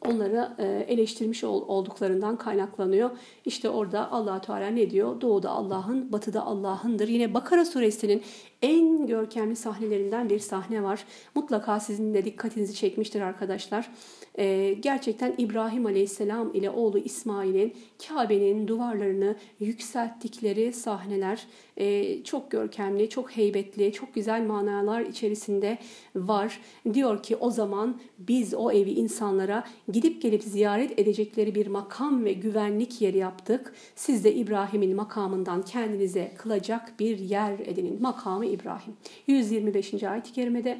onları 0.00 0.48
e, 0.58 0.92
eleştirmiş 0.92 1.44
olduklarından 1.44 2.36
kaynaklanıyor. 2.36 3.10
İşte 3.44 3.70
orada 3.70 4.12
allah 4.12 4.40
Teala 4.40 4.66
ne 4.66 4.90
diyor? 4.90 5.20
Doğuda 5.20 5.50
Allah'ın, 5.50 6.12
batıda 6.12 6.46
Allah'ındır. 6.46 7.08
Yine 7.08 7.34
Bakara 7.34 7.64
suresinin 7.64 8.22
en 8.62 9.06
görkemli 9.06 9.56
sahnelerinden 9.56 10.30
bir 10.30 10.38
sahne 10.38 10.82
var. 10.82 11.04
Mutlaka 11.34 11.80
sizin 11.80 12.14
de 12.14 12.24
dikkatinizi 12.24 12.74
çekmiştir 12.74 13.20
arkadaşlar. 13.20 13.90
Ee, 14.38 14.76
gerçekten 14.80 15.34
İbrahim 15.38 15.86
Aleyhisselam 15.86 16.54
ile 16.54 16.70
oğlu 16.70 16.98
İsmail'in 16.98 17.74
Kabe'nin 18.08 18.68
duvarlarını 18.68 19.36
yükselttikleri 19.60 20.72
sahneler 20.72 21.46
e, 21.76 22.24
çok 22.24 22.50
görkemli, 22.50 23.08
çok 23.08 23.30
heybetli, 23.30 23.92
çok 23.92 24.14
güzel 24.14 24.46
manalar 24.46 25.00
içerisinde 25.00 25.78
var. 26.16 26.60
Diyor 26.94 27.22
ki 27.22 27.36
o 27.36 27.50
zaman 27.50 28.00
biz 28.18 28.54
o 28.54 28.72
evi 28.72 28.90
insanlara 28.90 29.64
gidip 29.92 30.22
gelip 30.22 30.42
ziyaret 30.42 30.98
edecekleri 30.98 31.54
bir 31.54 31.66
makam 31.66 32.24
ve 32.24 32.32
güvenlik 32.32 33.00
yeri 33.00 33.18
yaptık. 33.18 33.74
Siz 33.94 34.24
de 34.24 34.34
İbrahim'in 34.34 34.96
makamından 34.96 35.62
kendinize 35.62 36.32
kılacak 36.38 37.00
bir 37.00 37.18
yer 37.18 37.58
edinin. 37.58 38.02
Makamı 38.02 38.46
İbrahim. 38.46 38.96
125. 39.26 40.02
ayet-i 40.02 40.32
kerimede 40.32 40.78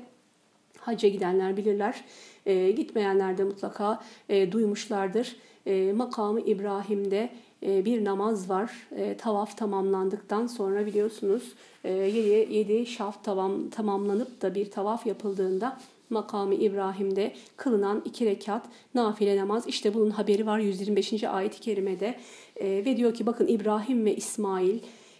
hacca 0.79 1.09
gidenler 1.09 1.57
bilirler. 1.57 2.05
E, 2.47 2.71
gitmeyenler 2.71 3.39
de 3.39 3.45
mutlaka 3.45 4.01
e, 4.29 4.53
duymuşlardır. 4.53 5.37
E, 5.67 5.93
makamı 5.93 6.41
İbrahim'de 6.41 7.31
e, 7.63 7.85
bir 7.85 8.05
namaz 8.05 8.51
var. 8.51 8.73
E, 8.97 9.17
tavaf 9.17 9.57
tamamlandıktan 9.57 10.47
sonra 10.47 10.87
biliyorsunuz 10.87 11.53
e, 11.85 11.93
7, 11.93 12.55
7 12.55 12.87
şaf 12.87 13.25
tamam, 13.25 13.71
tamamlanıp 13.71 14.43
da 14.43 14.55
bir 14.55 14.71
tavaf 14.71 15.07
yapıldığında 15.07 15.79
makamı 16.11 16.55
İbrahim'de 16.55 17.33
kılınan 17.57 18.03
iki 18.05 18.27
rekat 18.27 18.63
nafile 18.95 19.37
namaz. 19.37 19.67
İşte 19.67 19.95
bunun 19.95 20.11
haberi 20.11 20.47
var 20.47 20.59
125. 20.59 21.25
ayet-i 21.25 21.61
kerimede. 21.61 22.15
Ve 22.61 22.97
diyor 22.97 23.15
ki 23.15 23.27
bakın 23.27 23.47
İbrahim 23.47 24.05
ve 24.05 24.17
İsmail 24.17 24.79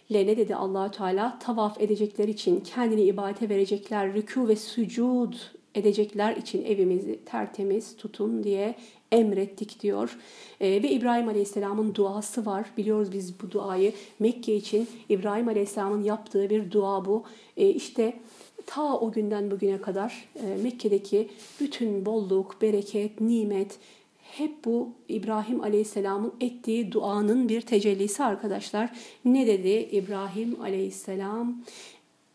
ile 0.09 0.27
ne 0.27 0.37
dedi 0.37 0.55
Allahü 0.55 0.91
Teala? 0.91 1.39
Tavaf 1.39 1.81
edecekler 1.81 2.27
için 2.27 2.59
kendini 2.59 3.01
ibadete 3.01 3.49
verecekler, 3.49 4.07
rükû 4.07 4.47
ve 4.47 4.55
sucud 4.55 5.33
edecekler 5.77 6.35
için 6.35 6.65
evimizi 6.65 7.19
tertemiz 7.25 7.95
tutun 7.97 8.43
diye 8.43 8.75
emrettik 9.11 9.81
diyor. 9.81 10.17
E, 10.61 10.83
ve 10.83 10.89
İbrahim 10.91 11.27
Aleyhisselam'ın 11.27 11.95
duası 11.95 12.45
var. 12.45 12.71
Biliyoruz 12.77 13.11
biz 13.11 13.41
bu 13.41 13.51
duayı 13.51 13.93
Mekke 14.19 14.55
için 14.55 14.87
İbrahim 15.09 15.47
Aleyhisselam'ın 15.47 16.03
yaptığı 16.03 16.49
bir 16.49 16.71
dua 16.71 17.05
bu. 17.05 17.23
E, 17.57 17.69
işte 17.69 18.19
ta 18.65 18.99
o 18.99 19.11
günden 19.11 19.51
bugüne 19.51 19.81
kadar 19.81 20.29
e, 20.35 20.63
Mekke'deki 20.63 21.29
bütün 21.59 22.05
bolluk, 22.05 22.61
bereket, 22.61 23.21
nimet 23.21 23.79
hep 24.21 24.65
bu 24.65 24.89
İbrahim 25.09 25.61
Aleyhisselam'ın 25.61 26.33
ettiği 26.41 26.91
duanın 26.91 27.49
bir 27.49 27.61
tecellisi 27.61 28.23
arkadaşlar. 28.23 28.89
Ne 29.25 29.47
dedi 29.47 29.89
İbrahim 29.91 30.61
Aleyhisselam? 30.61 31.63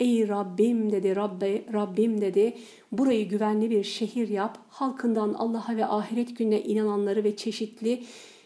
Ey 0.00 0.28
Rabbim 0.28 0.92
dedi, 0.92 1.16
Rabbe, 1.16 1.62
Rabbim 1.72 2.20
dedi, 2.20 2.54
burayı 2.92 3.28
güvenli 3.28 3.70
bir 3.70 3.84
şehir 3.84 4.28
yap, 4.28 4.58
halkından 4.68 5.34
Allah'a 5.34 5.76
ve 5.76 5.86
ahiret 5.86 6.38
gününe 6.38 6.62
inananları 6.62 7.24
ve 7.24 7.36
çeşitli 7.36 8.02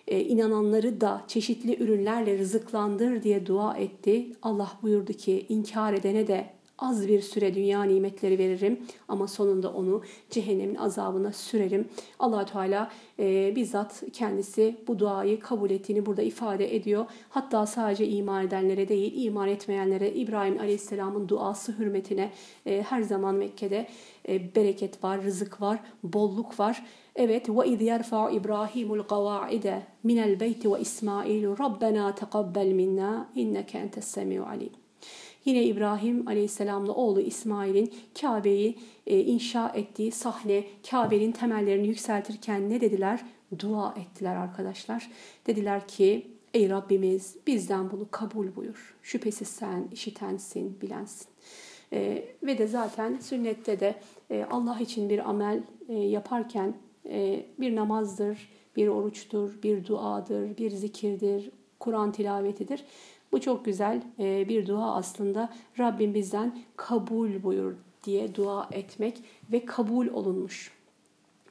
e, 0.08 0.20
inananları 0.20 1.00
da 1.00 1.24
çeşitli 1.28 1.82
ürünlerle 1.82 2.38
rızıklandır 2.38 3.22
diye 3.22 3.46
dua 3.46 3.76
etti. 3.76 4.26
Allah 4.42 4.72
buyurdu 4.82 5.12
ki 5.12 5.46
inkar 5.48 5.92
edene 5.92 6.26
de 6.26 6.55
Az 6.78 7.08
bir 7.08 7.20
süre 7.20 7.54
dünya 7.54 7.82
nimetleri 7.82 8.38
veririm 8.38 8.80
ama 9.08 9.28
sonunda 9.28 9.72
onu 9.72 10.02
cehennemin 10.30 10.74
azabına 10.74 11.32
sürerim. 11.32 11.88
allah 12.18 12.46
Teala 12.46 12.90
e, 13.18 13.56
bizzat 13.56 14.02
kendisi 14.12 14.76
bu 14.88 14.98
duayı 14.98 15.40
kabul 15.40 15.70
ettiğini 15.70 16.06
burada 16.06 16.22
ifade 16.22 16.76
ediyor. 16.76 17.06
Hatta 17.28 17.66
sadece 17.66 18.08
iman 18.08 18.46
edenlere 18.46 18.88
değil, 18.88 19.24
iman 19.24 19.48
etmeyenlere 19.48 20.12
İbrahim 20.12 20.60
Aleyhisselam'ın 20.60 21.28
duası 21.28 21.78
hürmetine 21.78 22.30
e, 22.66 22.82
her 22.82 23.02
zaman 23.02 23.34
Mekke'de 23.34 23.86
e, 24.28 24.54
bereket 24.54 25.04
var, 25.04 25.22
rızık 25.22 25.60
var, 25.60 25.80
bolluk 26.02 26.60
var. 26.60 26.86
Evet 27.14 27.48
ve 27.48 27.66
iz 27.66 27.82
yerfa 27.82 28.30
İbrahimul 28.30 29.02
kavaide 29.02 29.82
minel 30.02 30.40
beyti 30.40 30.72
ve 30.72 30.80
İsmail 30.80 31.58
Rabbena 31.58 32.14
tekabbel 32.14 32.72
minna 32.72 33.30
inneke 33.34 33.78
entes 33.78 34.04
semiu 34.04 34.44
alim. 34.44 34.85
Yine 35.46 35.64
İbrahim 35.64 36.28
Aleyhisselam'la 36.28 36.92
oğlu 36.92 37.20
İsmail'in 37.20 37.92
Kabe'yi 38.20 38.78
e, 39.06 39.20
inşa 39.20 39.68
ettiği 39.68 40.12
sahne, 40.12 40.64
Kabe'nin 40.90 41.32
temellerini 41.32 41.88
yükseltirken 41.88 42.70
ne 42.70 42.80
dediler? 42.80 43.20
Dua 43.58 43.94
ettiler 44.00 44.36
arkadaşlar. 44.36 45.10
Dediler 45.46 45.88
ki 45.88 46.26
ey 46.54 46.70
Rabbimiz 46.70 47.36
bizden 47.46 47.90
bunu 47.90 48.06
kabul 48.10 48.56
buyur. 48.56 48.96
Şüphesiz 49.02 49.48
sen 49.48 49.88
işitensin, 49.92 50.80
bilensin. 50.80 51.28
E, 51.92 52.24
ve 52.42 52.58
de 52.58 52.66
zaten 52.66 53.18
sünnette 53.18 53.80
de 53.80 53.94
e, 54.30 54.44
Allah 54.50 54.80
için 54.80 55.10
bir 55.10 55.30
amel 55.30 55.62
e, 55.88 55.94
yaparken 55.94 56.74
e, 57.08 57.46
bir 57.60 57.76
namazdır, 57.76 58.48
bir 58.76 58.88
oruçtur, 58.88 59.62
bir 59.62 59.86
duadır, 59.86 60.56
bir 60.56 60.70
zikirdir, 60.70 61.50
Kur'an 61.80 62.12
tilavetidir. 62.12 62.84
Bu 63.36 63.40
çok 63.40 63.64
güzel 63.64 64.02
e, 64.18 64.48
bir 64.48 64.66
dua 64.66 64.94
aslında. 64.94 65.48
Rabbim 65.78 66.14
bizden 66.14 66.58
kabul 66.76 67.42
buyur 67.42 67.74
diye 68.04 68.34
dua 68.34 68.68
etmek 68.72 69.22
ve 69.52 69.64
kabul 69.64 70.06
olunmuş 70.06 70.72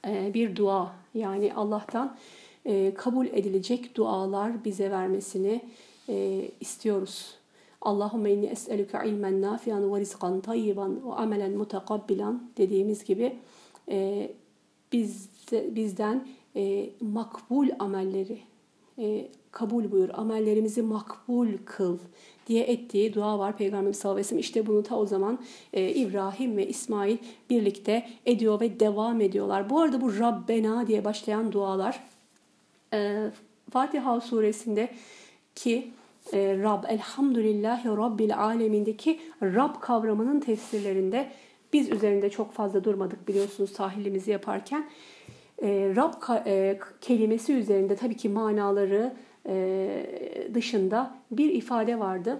e, 0.08 0.34
bir 0.34 0.56
dua. 0.56 0.96
Yani 1.14 1.54
Allah'tan 1.54 2.18
kabul 2.96 3.28
edilecek 3.28 3.96
dualar 3.96 4.66
bize 4.66 4.92
vermesini 4.92 5.62
istiyoruz. 6.60 7.36
Allahümme 7.82 8.34
inni 8.34 8.46
es'elüke 8.46 8.98
ilmen 9.06 9.42
nafiyan 9.42 9.94
ve 9.94 10.00
rizkan 10.00 10.42
tayyiban 10.42 11.08
ve 11.08 11.14
amelen 11.14 11.52
mutekabbilan 11.52 12.50
dediğimiz 12.58 13.04
gibi 13.04 13.38
biz 14.92 15.30
bizden 15.52 16.28
e, 16.56 16.90
makbul 17.02 17.68
amelleri 17.80 18.40
e, 19.00 19.28
kabul 19.56 19.92
buyur, 19.92 20.10
amellerimizi 20.14 20.82
makbul 20.82 21.48
kıl 21.66 21.98
diye 22.48 22.64
ettiği 22.64 23.14
dua 23.14 23.40
var 23.40 23.58
Peygamberimiz 23.58 23.98
sallallahu 23.98 24.16
aleyhi 24.16 24.26
ve 24.26 24.30
sellem. 24.30 24.40
İşte 24.40 24.68
bunu 24.68 24.84
ta 24.84 24.96
o 24.96 25.06
zaman 25.06 25.40
e, 25.74 25.90
İbrahim 25.90 26.58
ve 26.58 26.68
İsmail 26.68 27.18
birlikte 27.50 28.08
ediyor 28.26 28.60
ve 28.60 28.80
devam 28.80 29.22
ediyorlar. 29.22 29.70
Bu 29.70 29.80
arada 29.80 30.02
bu 30.02 30.20
Rabbena 30.20 30.88
diye 30.88 31.06
başlayan 31.06 31.52
dualar 31.52 32.04
e, 32.94 33.30
Fatiha 33.70 34.22
suresinde 34.22 34.90
ki 35.56 35.92
e, 36.34 36.58
Rab, 36.58 36.84
Elhamdülillahi 36.88 37.88
Rabbil 37.88 38.38
Alemindeki 38.38 39.20
Rab 39.42 39.80
kavramının 39.82 40.40
tefsirlerinde 40.40 41.32
biz 41.74 41.90
üzerinde 41.90 42.30
çok 42.30 42.54
fazla 42.54 42.84
durmadık 42.84 43.28
biliyorsunuz 43.28 43.72
sahilimizi 43.72 44.32
yaparken. 44.32 44.90
E, 45.62 45.94
Rab 45.96 46.14
e, 46.46 46.80
kelimesi 47.02 47.54
üzerinde 47.54 47.96
tabii 47.96 48.18
ki 48.18 48.30
manaları 48.30 49.14
dışında 50.54 51.16
bir 51.32 51.54
ifade 51.54 52.00
vardı. 52.00 52.40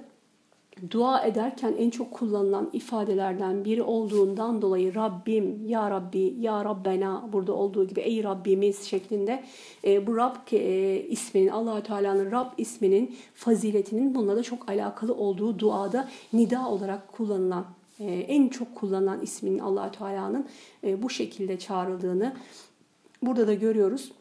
Dua 0.92 1.22
ederken 1.22 1.74
en 1.78 1.90
çok 1.90 2.12
kullanılan 2.12 2.70
ifadelerden 2.74 3.66
biri 3.66 3.82
olduğundan 3.82 4.62
dolayı 4.62 4.96
Rabbim, 4.96 5.68
Ya 5.68 5.92
Rabbi, 5.92 6.36
Ya 6.40 6.66
Rabbena 6.66 7.30
burada 7.34 7.54
olduğu 7.54 7.88
gibi 7.88 8.00
Ey 8.00 8.24
Rabbimiz 8.24 8.84
şeklinde 8.84 9.44
e, 9.84 10.08
bu 10.08 10.18
Rab 10.18 10.36
e, 10.52 11.02
isminin, 11.10 11.48
allah 11.48 11.84
Teala'nın 11.84 12.32
Rab 12.32 12.48
isminin 12.58 13.16
faziletinin 13.34 14.16
bununla 14.16 14.36
da 14.36 14.44
çok 14.44 14.70
alakalı 14.70 15.14
olduğu 15.14 15.60
duada 15.60 16.10
nida 16.34 16.70
olarak 16.70 17.12
kullanılan 17.12 17.66
e, 18.00 18.06
en 18.06 18.48
çok 18.48 18.76
kullanılan 18.76 19.22
isminin 19.22 19.60
allah 19.60 19.92
Teala'nın 19.92 20.46
e, 20.84 21.04
bu 21.04 21.10
şekilde 21.10 21.60
çağrıldığını 21.60 22.34
burada 23.22 23.48
da 23.48 23.54
görüyoruz. 23.54 24.12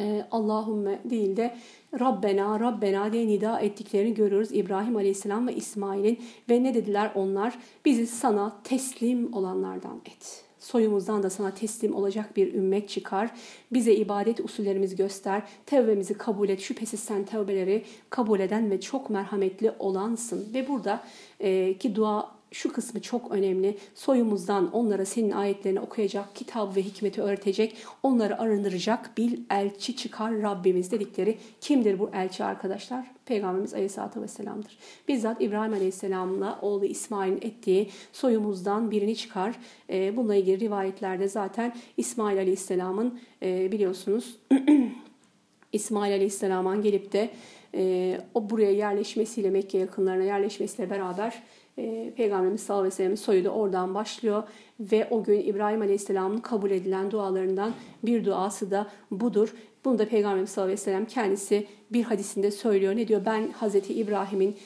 E, 0.00 0.26
Allahümme 0.30 1.00
değil 1.04 1.36
de 1.36 1.56
Rabbena, 2.00 2.60
Rabbena 2.60 3.12
diye 3.12 3.26
nida 3.26 3.60
ettiklerini 3.60 4.14
görüyoruz 4.14 4.48
İbrahim 4.52 4.96
Aleyhisselam 4.96 5.48
ve 5.48 5.54
İsmail'in. 5.54 6.18
Ve 6.50 6.62
ne 6.62 6.74
dediler 6.74 7.12
onlar? 7.14 7.58
Bizi 7.84 8.06
sana 8.06 8.56
teslim 8.64 9.34
olanlardan 9.34 10.00
et. 10.06 10.44
Soyumuzdan 10.58 11.22
da 11.22 11.30
sana 11.30 11.54
teslim 11.54 11.94
olacak 11.94 12.36
bir 12.36 12.54
ümmet 12.54 12.88
çıkar. 12.88 13.30
Bize 13.72 13.94
ibadet 13.94 14.40
usullerimizi 14.40 14.96
göster. 14.96 15.42
Tevbemizi 15.66 16.14
kabul 16.14 16.48
et. 16.48 16.60
Şüphesiz 16.60 17.00
sen 17.00 17.24
tevbeleri 17.24 17.84
kabul 18.10 18.40
eden 18.40 18.70
ve 18.70 18.80
çok 18.80 19.10
merhametli 19.10 19.72
olansın. 19.78 20.48
Ve 20.54 20.68
burada 20.68 21.02
e, 21.40 21.78
ki 21.78 21.94
dua 21.94 22.37
şu 22.52 22.72
kısmı 22.72 23.02
çok 23.02 23.30
önemli. 23.30 23.76
Soyumuzdan 23.94 24.72
onlara 24.72 25.04
senin 25.04 25.30
ayetlerini 25.30 25.80
okuyacak, 25.80 26.36
kitap 26.36 26.76
ve 26.76 26.82
hikmeti 26.82 27.22
öğretecek, 27.22 27.76
onları 28.02 28.40
arındıracak 28.40 29.10
bir 29.18 29.40
elçi 29.50 29.96
çıkar 29.96 30.42
Rabbimiz 30.42 30.92
dedikleri 30.92 31.38
kimdir 31.60 31.98
bu 31.98 32.10
elçi 32.14 32.44
arkadaşlar? 32.44 33.06
Peygamberimiz 33.26 33.74
Aleyhisselatü 33.74 34.22
Vesselam'dır. 34.22 34.78
Bizzat 35.08 35.42
İbrahim 35.42 35.72
Aleyhisselam'la 35.72 36.58
oğlu 36.62 36.84
İsmail'in 36.84 37.36
ettiği 37.36 37.90
soyumuzdan 38.12 38.90
birini 38.90 39.16
çıkar. 39.16 39.54
Ee, 39.90 40.16
bununla 40.16 40.34
ilgili 40.34 40.60
rivayetlerde 40.60 41.28
zaten 41.28 41.76
İsmail 41.96 42.38
Aleyhisselam'ın 42.38 43.20
e, 43.42 43.72
biliyorsunuz 43.72 44.38
İsmail 45.72 46.12
Aleyhisselam'ın 46.12 46.82
gelip 46.82 47.12
de 47.12 47.30
e, 47.74 48.20
o 48.34 48.50
buraya 48.50 48.72
yerleşmesiyle 48.72 49.50
Mekke 49.50 49.78
yakınlarına 49.78 50.24
yerleşmesiyle 50.24 50.90
beraber 50.90 51.42
e, 51.78 52.12
Peygamberimiz 52.16 52.60
sallallahu 52.60 52.80
aleyhi 52.80 52.92
ve 52.92 52.96
sellem'in 52.96 53.16
soyu 53.16 53.44
da 53.44 53.50
oradan 53.50 53.94
başlıyor 53.94 54.42
ve 54.80 55.08
o 55.10 55.24
gün 55.24 55.40
İbrahim 55.40 55.80
Aleyhisselam'ın 55.80 56.38
kabul 56.38 56.70
edilen 56.70 57.10
dualarından 57.10 57.72
bir 58.02 58.24
duası 58.24 58.70
da 58.70 58.86
budur. 59.10 59.54
Bunu 59.84 59.98
da 59.98 60.08
Peygamberimiz 60.08 60.50
sallallahu 60.50 60.68
aleyhi 60.68 60.80
ve 60.80 60.84
sellem 60.84 61.06
kendisi 61.06 61.66
bir 61.90 62.02
hadisinde 62.02 62.50
söylüyor. 62.50 62.96
Ne 62.96 63.08
diyor? 63.08 63.22
Ben 63.26 63.50
Hazreti 63.50 63.94
İbrahim'in 63.94 64.56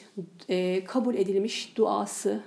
e, 0.49 0.83
kabul 0.83 1.15
edilmiş 1.15 1.77
duası 1.77 2.43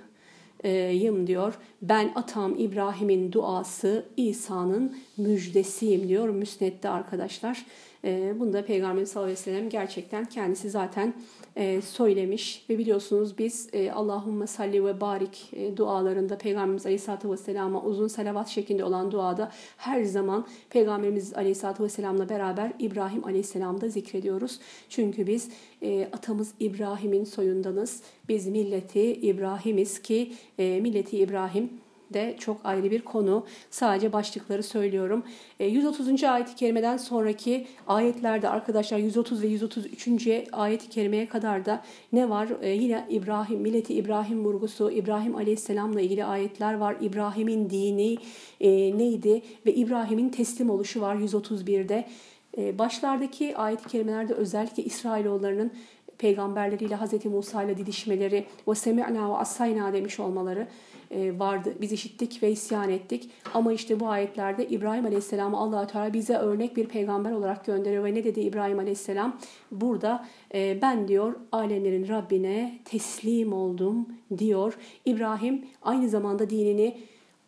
yım 0.91 1.27
diyor. 1.27 1.53
Ben 1.81 2.11
atam 2.15 2.55
İbrahim'in 2.57 3.31
duası 3.31 4.05
İsa'nın 4.17 4.97
müjdesiyim 5.17 6.07
diyor 6.07 6.29
müsnette 6.29 6.89
arkadaşlar. 6.89 7.65
E, 8.03 8.39
bunu 8.39 8.53
da 8.53 8.65
Peygamberimiz 8.65 9.09
sallallahu 9.09 9.31
aleyhi 9.31 9.39
ve 9.39 9.43
sellem 9.43 9.69
gerçekten 9.69 10.25
kendisi 10.25 10.69
zaten 10.69 11.13
söylemiş 11.81 12.65
ve 12.69 12.77
biliyorsunuz 12.77 13.37
biz 13.37 13.69
e, 13.73 13.91
Allahümme 13.91 14.47
salli 14.47 14.85
ve 14.85 15.01
barik 15.01 15.49
e, 15.53 15.77
dualarında 15.77 16.37
Peygamberimiz 16.37 16.85
Aleyhisselatü 16.85 17.31
Vesselam'a 17.31 17.83
uzun 17.83 18.07
salavat 18.07 18.47
şeklinde 18.47 18.83
olan 18.83 19.11
duada 19.11 19.51
her 19.77 20.03
zaman 20.03 20.47
Peygamberimiz 20.69 21.33
Aleyhisselatü 21.33 21.83
Vesselam'la 21.83 22.29
beraber 22.29 22.73
İbrahim 22.79 23.25
Aleyhisselam'da 23.25 23.89
zikrediyoruz. 23.89 24.59
Çünkü 24.89 25.27
biz 25.27 25.49
atamız 26.13 26.53
İbrahim'in 26.59 27.23
soyundanız. 27.23 28.01
Biz 28.29 28.47
milleti 28.47 29.13
İbrahim'iz 29.13 30.01
ki 30.01 30.33
milleti 30.57 31.17
İbrahim 31.17 31.69
de 32.13 32.35
çok 32.39 32.57
ayrı 32.63 32.91
bir 32.91 33.01
konu. 33.01 33.45
Sadece 33.69 34.13
başlıkları 34.13 34.63
söylüyorum. 34.63 35.23
130. 35.59 36.23
E, 36.23 36.29
ayet-i 36.29 36.55
kerimeden 36.55 36.97
sonraki 36.97 37.67
ayetlerde 37.87 38.49
arkadaşlar 38.49 38.97
130 38.97 39.43
ve 39.43 39.47
133. 39.47 40.27
ayet-i 40.51 40.89
kerimeye 40.89 41.29
kadar 41.29 41.65
da 41.65 41.83
ne 42.13 42.29
var? 42.29 42.47
E, 42.61 42.69
yine 42.69 43.07
İbrahim, 43.09 43.61
milleti 43.61 43.93
İbrahim 43.93 44.45
vurgusu, 44.45 44.91
İbrahim 44.91 45.35
Aleyhisselam'la 45.35 46.01
ilgili 46.01 46.25
ayetler 46.25 46.73
var. 46.73 46.95
İbrahim'in 47.01 47.69
dini 47.69 48.17
e, 48.61 48.97
neydi? 48.97 49.41
Ve 49.65 49.73
İbrahim'in 49.73 50.29
teslim 50.29 50.69
oluşu 50.69 51.01
var 51.01 51.15
131'de. 51.15 52.05
Başlardaki 52.57 53.57
ayet-i 53.57 53.87
kerimelerde 53.87 54.33
özellikle 54.33 54.83
İsrailoğullarının 54.83 55.71
peygamberleriyle 56.17 56.95
Hz. 56.95 57.25
Musa 57.25 57.63
ile 57.63 57.77
didişmeleri 57.77 58.45
ve 58.67 58.75
semi'na 58.75 59.29
ve 59.29 59.33
asayna 59.33 59.93
demiş 59.93 60.19
olmaları 60.19 60.67
e, 61.11 61.39
vardı. 61.39 61.73
Biz 61.81 61.91
işittik 61.91 62.43
ve 62.43 62.51
isyan 62.51 62.89
ettik. 62.89 63.29
Ama 63.53 63.73
işte 63.73 63.99
bu 63.99 64.07
ayetlerde 64.07 64.67
İbrahim 64.67 65.05
Aleyhisselam'ı 65.05 65.57
allah 65.57 65.87
Teala 65.87 66.13
bize 66.13 66.37
örnek 66.37 66.77
bir 66.77 66.87
peygamber 66.87 67.31
olarak 67.31 67.65
gönderiyor. 67.65 68.03
Ve 68.03 68.13
ne 68.13 68.23
dedi 68.23 68.39
İbrahim 68.39 68.79
Aleyhisselam? 68.79 69.39
Burada 69.71 70.25
e, 70.53 70.81
ben 70.81 71.07
diyor 71.07 71.35
alemlerin 71.51 72.07
Rabbine 72.07 72.79
teslim 72.85 73.53
oldum 73.53 74.07
diyor. 74.37 74.77
İbrahim 75.05 75.65
aynı 75.81 76.09
zamanda 76.09 76.49
dinini 76.49 76.97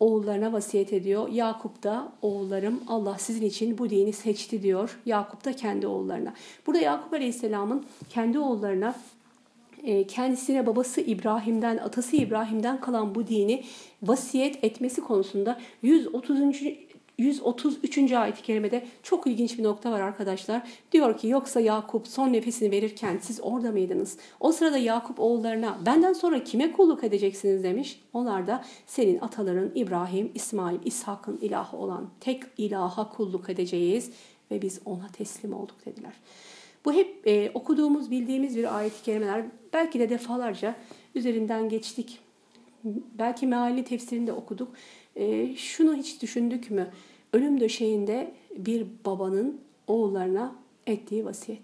oğullarına 0.00 0.52
vasiyet 0.52 0.92
ediyor. 0.92 1.28
Yakup 1.28 1.82
da 1.82 2.12
oğullarım 2.22 2.80
Allah 2.88 3.18
sizin 3.18 3.46
için 3.46 3.78
bu 3.78 3.90
dini 3.90 4.12
seçti 4.12 4.62
diyor. 4.62 4.98
Yakup 5.06 5.44
da 5.44 5.52
kendi 5.52 5.86
oğullarına. 5.86 6.34
Burada 6.66 6.80
Yakup 6.80 7.12
Aleyhisselam'ın 7.12 7.84
kendi 8.08 8.38
oğullarına 8.38 8.94
e, 9.84 10.06
kendisine 10.06 10.66
babası 10.66 11.00
İbrahim'den, 11.00 11.76
atası 11.76 12.16
İbrahim'den 12.16 12.80
kalan 12.80 13.14
bu 13.14 13.26
dini 13.26 13.64
vasiyet 14.02 14.64
etmesi 14.64 15.00
konusunda 15.00 15.60
130. 15.82 16.38
133. 17.20 18.12
ayet-i 18.12 18.42
kerimede 18.42 18.84
çok 19.02 19.26
ilginç 19.26 19.58
bir 19.58 19.62
nokta 19.62 19.92
var 19.92 20.00
arkadaşlar. 20.00 20.62
Diyor 20.92 21.18
ki 21.18 21.28
yoksa 21.28 21.60
Yakup 21.60 22.08
son 22.08 22.32
nefesini 22.32 22.70
verirken 22.70 23.18
siz 23.22 23.40
orada 23.42 23.72
mıydınız? 23.72 24.18
O 24.40 24.52
sırada 24.52 24.78
Yakup 24.78 25.20
oğullarına 25.20 25.78
benden 25.86 26.12
sonra 26.12 26.44
kime 26.44 26.72
kulluk 26.72 27.04
edeceksiniz 27.04 27.64
demiş. 27.64 28.00
Onlar 28.12 28.46
da 28.46 28.64
senin 28.86 29.18
ataların 29.20 29.70
İbrahim, 29.74 30.30
İsmail, 30.34 30.78
İshak'ın 30.84 31.38
ilahı 31.40 31.76
olan 31.76 32.08
tek 32.20 32.42
ilaha 32.58 33.10
kulluk 33.10 33.50
edeceğiz 33.50 34.10
ve 34.50 34.62
biz 34.62 34.80
ona 34.84 35.08
teslim 35.12 35.54
olduk 35.54 35.86
dediler. 35.86 36.12
Bu 36.84 36.92
hep 36.92 37.26
e, 37.26 37.50
okuduğumuz, 37.54 38.10
bildiğimiz 38.10 38.56
bir 38.56 38.76
ayet-i 38.76 39.02
kerimeler. 39.02 39.44
Belki 39.72 40.00
de 40.00 40.10
defalarca 40.10 40.76
üzerinden 41.14 41.68
geçtik. 41.68 42.18
Belki 43.18 43.46
meali 43.46 43.84
tefsirinde 43.84 44.32
okuduk. 44.32 44.68
E, 45.16 45.56
şunu 45.56 45.94
hiç 45.94 46.22
düşündük 46.22 46.70
mü? 46.70 46.90
Ölüm 47.32 47.60
döşeğinde 47.60 48.34
bir 48.56 48.86
babanın 49.04 49.60
oğullarına 49.86 50.56
ettiği 50.86 51.24
vasiyet. 51.24 51.62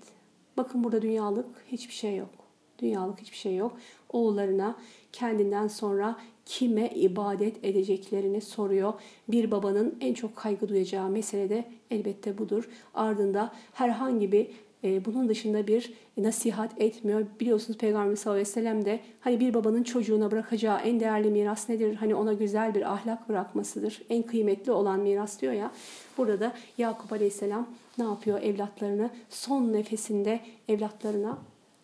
Bakın 0.57 0.85
burada 0.85 1.03
dünyalık 1.03 1.47
hiçbir 1.73 1.95
şey 1.95 2.17
yok. 2.17 2.31
Dünyalık 2.79 3.21
hiçbir 3.21 3.37
şey 3.37 3.57
yok. 3.57 3.77
Oğullarına 4.09 4.77
kendinden 5.13 5.69
sonra 5.69 6.17
kime 6.45 6.89
ibadet 6.89 7.65
edeceklerini 7.65 8.41
soruyor. 8.41 8.93
Bir 9.29 9.51
babanın 9.51 9.97
en 10.01 10.15
çok 10.15 10.37
kaygı 10.37 10.69
duyacağı 10.69 11.09
mesele 11.09 11.49
de 11.49 11.65
elbette 11.91 12.39
budur. 12.39 12.69
Ardında 12.95 13.53
herhangi 13.73 14.33
bir 14.33 14.47
e, 14.85 15.05
bunun 15.05 15.29
dışında 15.29 15.67
bir 15.67 15.93
nasihat 16.17 16.81
etmiyor. 16.81 17.27
Biliyorsunuz 17.41 17.79
Peygamber 17.79 18.17
sallallahu 18.17 18.41
aleyhi 18.41 18.49
ve 18.49 18.53
sellem 18.53 18.85
de 18.85 19.01
hani 19.21 19.41
bir 19.41 19.55
babanın 19.55 19.83
çocuğuna 19.83 20.31
bırakacağı 20.31 20.79
en 20.79 21.01
değerli 21.01 21.31
miras 21.31 21.69
nedir? 21.69 21.95
Hani 21.95 22.15
ona 22.15 22.33
güzel 22.33 22.75
bir 22.75 22.93
ahlak 22.93 23.29
bırakmasıdır. 23.29 24.03
En 24.11 24.23
kıymetli 24.23 24.73
olan 24.73 25.01
miras 25.01 25.41
diyor 25.41 25.53
ya. 25.53 25.71
Burada 26.19 26.41
da 26.41 26.53
Yakup 26.79 27.13
aleyhisselam 27.13 27.69
ne 27.99 28.05
yapıyor? 28.05 28.43
Evlatlarını 28.43 29.11
son 29.31 29.73
nefesinde 29.73 30.41
evlatlarına 30.69 31.39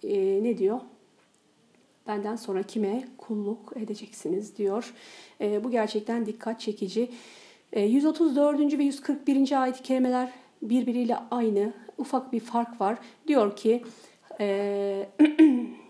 e, 0.05 0.43
ne 0.43 0.59
diyor? 0.59 0.81
Benden 2.07 2.37
sonra 2.37 2.63
kime 2.63 3.09
kulluk 3.19 3.73
edeceksiniz 3.77 4.57
diyor. 4.57 4.95
E, 5.41 5.65
bu 5.65 5.71
gerçekten 5.71 6.27
dikkat 6.27 6.61
çekici. 6.61 7.11
E, 7.73 7.81
134. 7.81 8.79
ve 8.79 8.85
141. 8.85 9.63
ayet-i 9.63 9.83
kerimeler 9.83 10.33
birbiriyle 10.63 11.17
aynı 11.31 11.73
ufak 11.99 12.33
bir 12.33 12.41
fark 12.41 12.81
var. 12.81 12.99
Diyor 13.29 13.57
ki 13.57 13.85
e, 14.43 15.09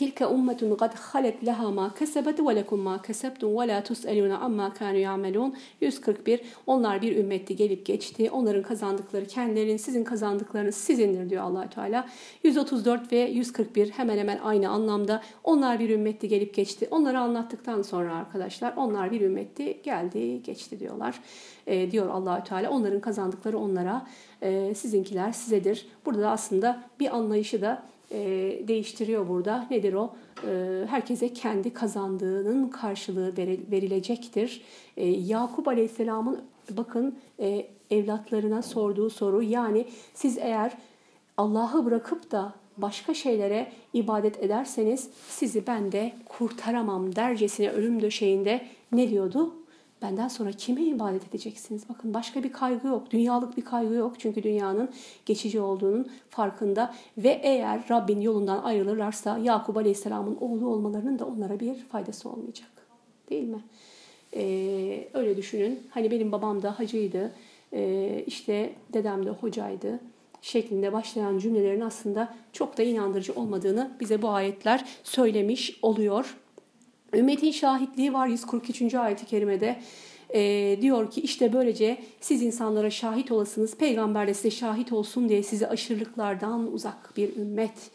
Tilke 0.00 0.26
ummetun 0.26 0.76
kad 0.76 0.94
halet 0.94 1.46
leha 1.46 1.70
ma 1.70 1.94
ve 2.00 2.56
lekum 2.56 2.80
ma 2.80 3.00
ve 3.42 3.68
la 3.68 3.82
tus'eluna 3.82 4.38
amma 4.38 4.72
kanu 4.74 4.98
ya'melun. 4.98 5.54
141 5.80 6.40
Onlar 6.66 7.02
bir 7.02 7.16
ümmetti 7.16 7.56
gelip 7.56 7.86
geçti. 7.86 8.30
Onların 8.30 8.62
kazandıkları 8.62 9.26
kendilerinin 9.26 9.76
sizin 9.76 10.04
kazandıklarınız 10.04 10.74
sizindir 10.74 11.30
diyor 11.30 11.42
Allah 11.42 11.70
Teala. 11.70 12.08
134 12.44 13.12
ve 13.12 13.18
141 13.18 13.90
hemen 13.90 14.18
hemen 14.18 14.38
aynı 14.38 14.68
anlamda. 14.68 15.22
Onlar 15.44 15.78
bir 15.78 15.90
ümmetti 15.90 16.28
gelip 16.28 16.54
geçti. 16.54 16.88
Onları 16.90 17.18
anlattıktan 17.18 17.82
sonra 17.82 18.14
arkadaşlar 18.14 18.76
onlar 18.76 19.10
bir 19.10 19.20
ümmetti 19.20 19.82
geldi 19.82 20.42
geçti 20.42 20.80
diyorlar. 20.80 21.20
E, 21.66 21.90
diyor 21.90 22.08
Allah 22.08 22.44
Teala. 22.44 22.70
Onların 22.70 23.00
kazandıkları 23.00 23.58
onlara, 23.58 24.06
e, 24.42 24.74
sizinkiler 24.74 25.32
sizedir. 25.32 25.86
Burada 26.06 26.22
da 26.22 26.30
aslında 26.30 26.82
bir 27.00 27.16
anlayışı 27.16 27.62
da 27.62 27.82
e, 28.12 28.18
değiştiriyor 28.68 29.28
burada. 29.28 29.66
Nedir 29.70 29.92
o? 29.92 30.14
E, 30.46 30.84
herkese 30.86 31.32
kendi 31.32 31.72
kazandığının 31.72 32.68
karşılığı 32.68 33.36
verilecektir. 33.70 34.62
E, 34.96 35.06
Yakup 35.06 35.68
Aleyhisselam'ın 35.68 36.40
bakın 36.70 37.18
e, 37.40 37.66
evlatlarına 37.90 38.62
sorduğu 38.62 39.10
soru 39.10 39.42
yani 39.42 39.86
siz 40.14 40.38
eğer 40.38 40.72
Allah'ı 41.36 41.84
bırakıp 41.84 42.30
da 42.30 42.54
başka 42.76 43.14
şeylere 43.14 43.72
ibadet 43.92 44.42
ederseniz 44.42 45.10
sizi 45.28 45.66
ben 45.66 45.92
de 45.92 46.12
kurtaramam 46.28 47.16
dercesine 47.16 47.70
ölüm 47.70 48.02
döşeğinde 48.02 48.66
ne 48.92 49.10
diyordu? 49.10 49.54
Benden 50.02 50.28
sonra 50.28 50.52
kime 50.52 50.82
ibadet 50.82 51.28
edeceksiniz? 51.28 51.88
Bakın 51.88 52.14
başka 52.14 52.42
bir 52.42 52.52
kaygı 52.52 52.86
yok. 52.86 53.10
Dünyalık 53.10 53.56
bir 53.56 53.64
kaygı 53.64 53.94
yok. 53.94 54.14
Çünkü 54.18 54.42
dünyanın 54.42 54.90
geçici 55.26 55.60
olduğunun 55.60 56.10
farkında. 56.30 56.94
Ve 57.18 57.40
eğer 57.42 57.80
Rabbin 57.90 58.20
yolundan 58.20 58.62
ayrılırlarsa 58.62 59.38
Yakup 59.38 59.76
Aleyhisselam'ın 59.76 60.36
oğlu 60.40 60.66
olmalarının 60.66 61.18
da 61.18 61.26
onlara 61.26 61.60
bir 61.60 61.74
faydası 61.74 62.28
olmayacak. 62.28 62.70
Değil 63.30 63.48
mi? 63.48 63.60
Ee, 64.36 65.08
öyle 65.14 65.36
düşünün. 65.36 65.82
Hani 65.90 66.10
benim 66.10 66.32
babam 66.32 66.62
da 66.62 66.78
hacıydı. 66.78 67.32
Ee, 67.72 68.24
işte 68.26 68.72
dedem 68.92 69.26
de 69.26 69.30
hocaydı 69.30 70.00
şeklinde 70.42 70.92
başlayan 70.92 71.38
cümlelerin 71.38 71.80
aslında 71.80 72.34
çok 72.52 72.78
da 72.78 72.82
inandırıcı 72.82 73.32
olmadığını 73.32 73.90
bize 74.00 74.22
bu 74.22 74.28
ayetler 74.28 74.84
söylemiş 75.04 75.78
oluyor. 75.82 76.36
Ümmetin 77.14 77.50
şahitliği 77.50 78.12
var 78.12 78.26
143. 78.26 78.94
ayet-i 78.94 79.26
kerimede. 79.26 79.80
E, 80.34 80.78
diyor 80.80 81.10
ki 81.10 81.20
işte 81.20 81.52
böylece 81.52 81.98
siz 82.20 82.42
insanlara 82.42 82.90
şahit 82.90 83.32
olasınız. 83.32 83.76
Peygamber 83.76 84.26
de 84.26 84.34
size 84.34 84.50
şahit 84.50 84.92
olsun 84.92 85.28
diye 85.28 85.42
sizi 85.42 85.66
aşırılıklardan 85.66 86.72
uzak 86.72 87.16
bir 87.16 87.36
ümmet. 87.36 87.90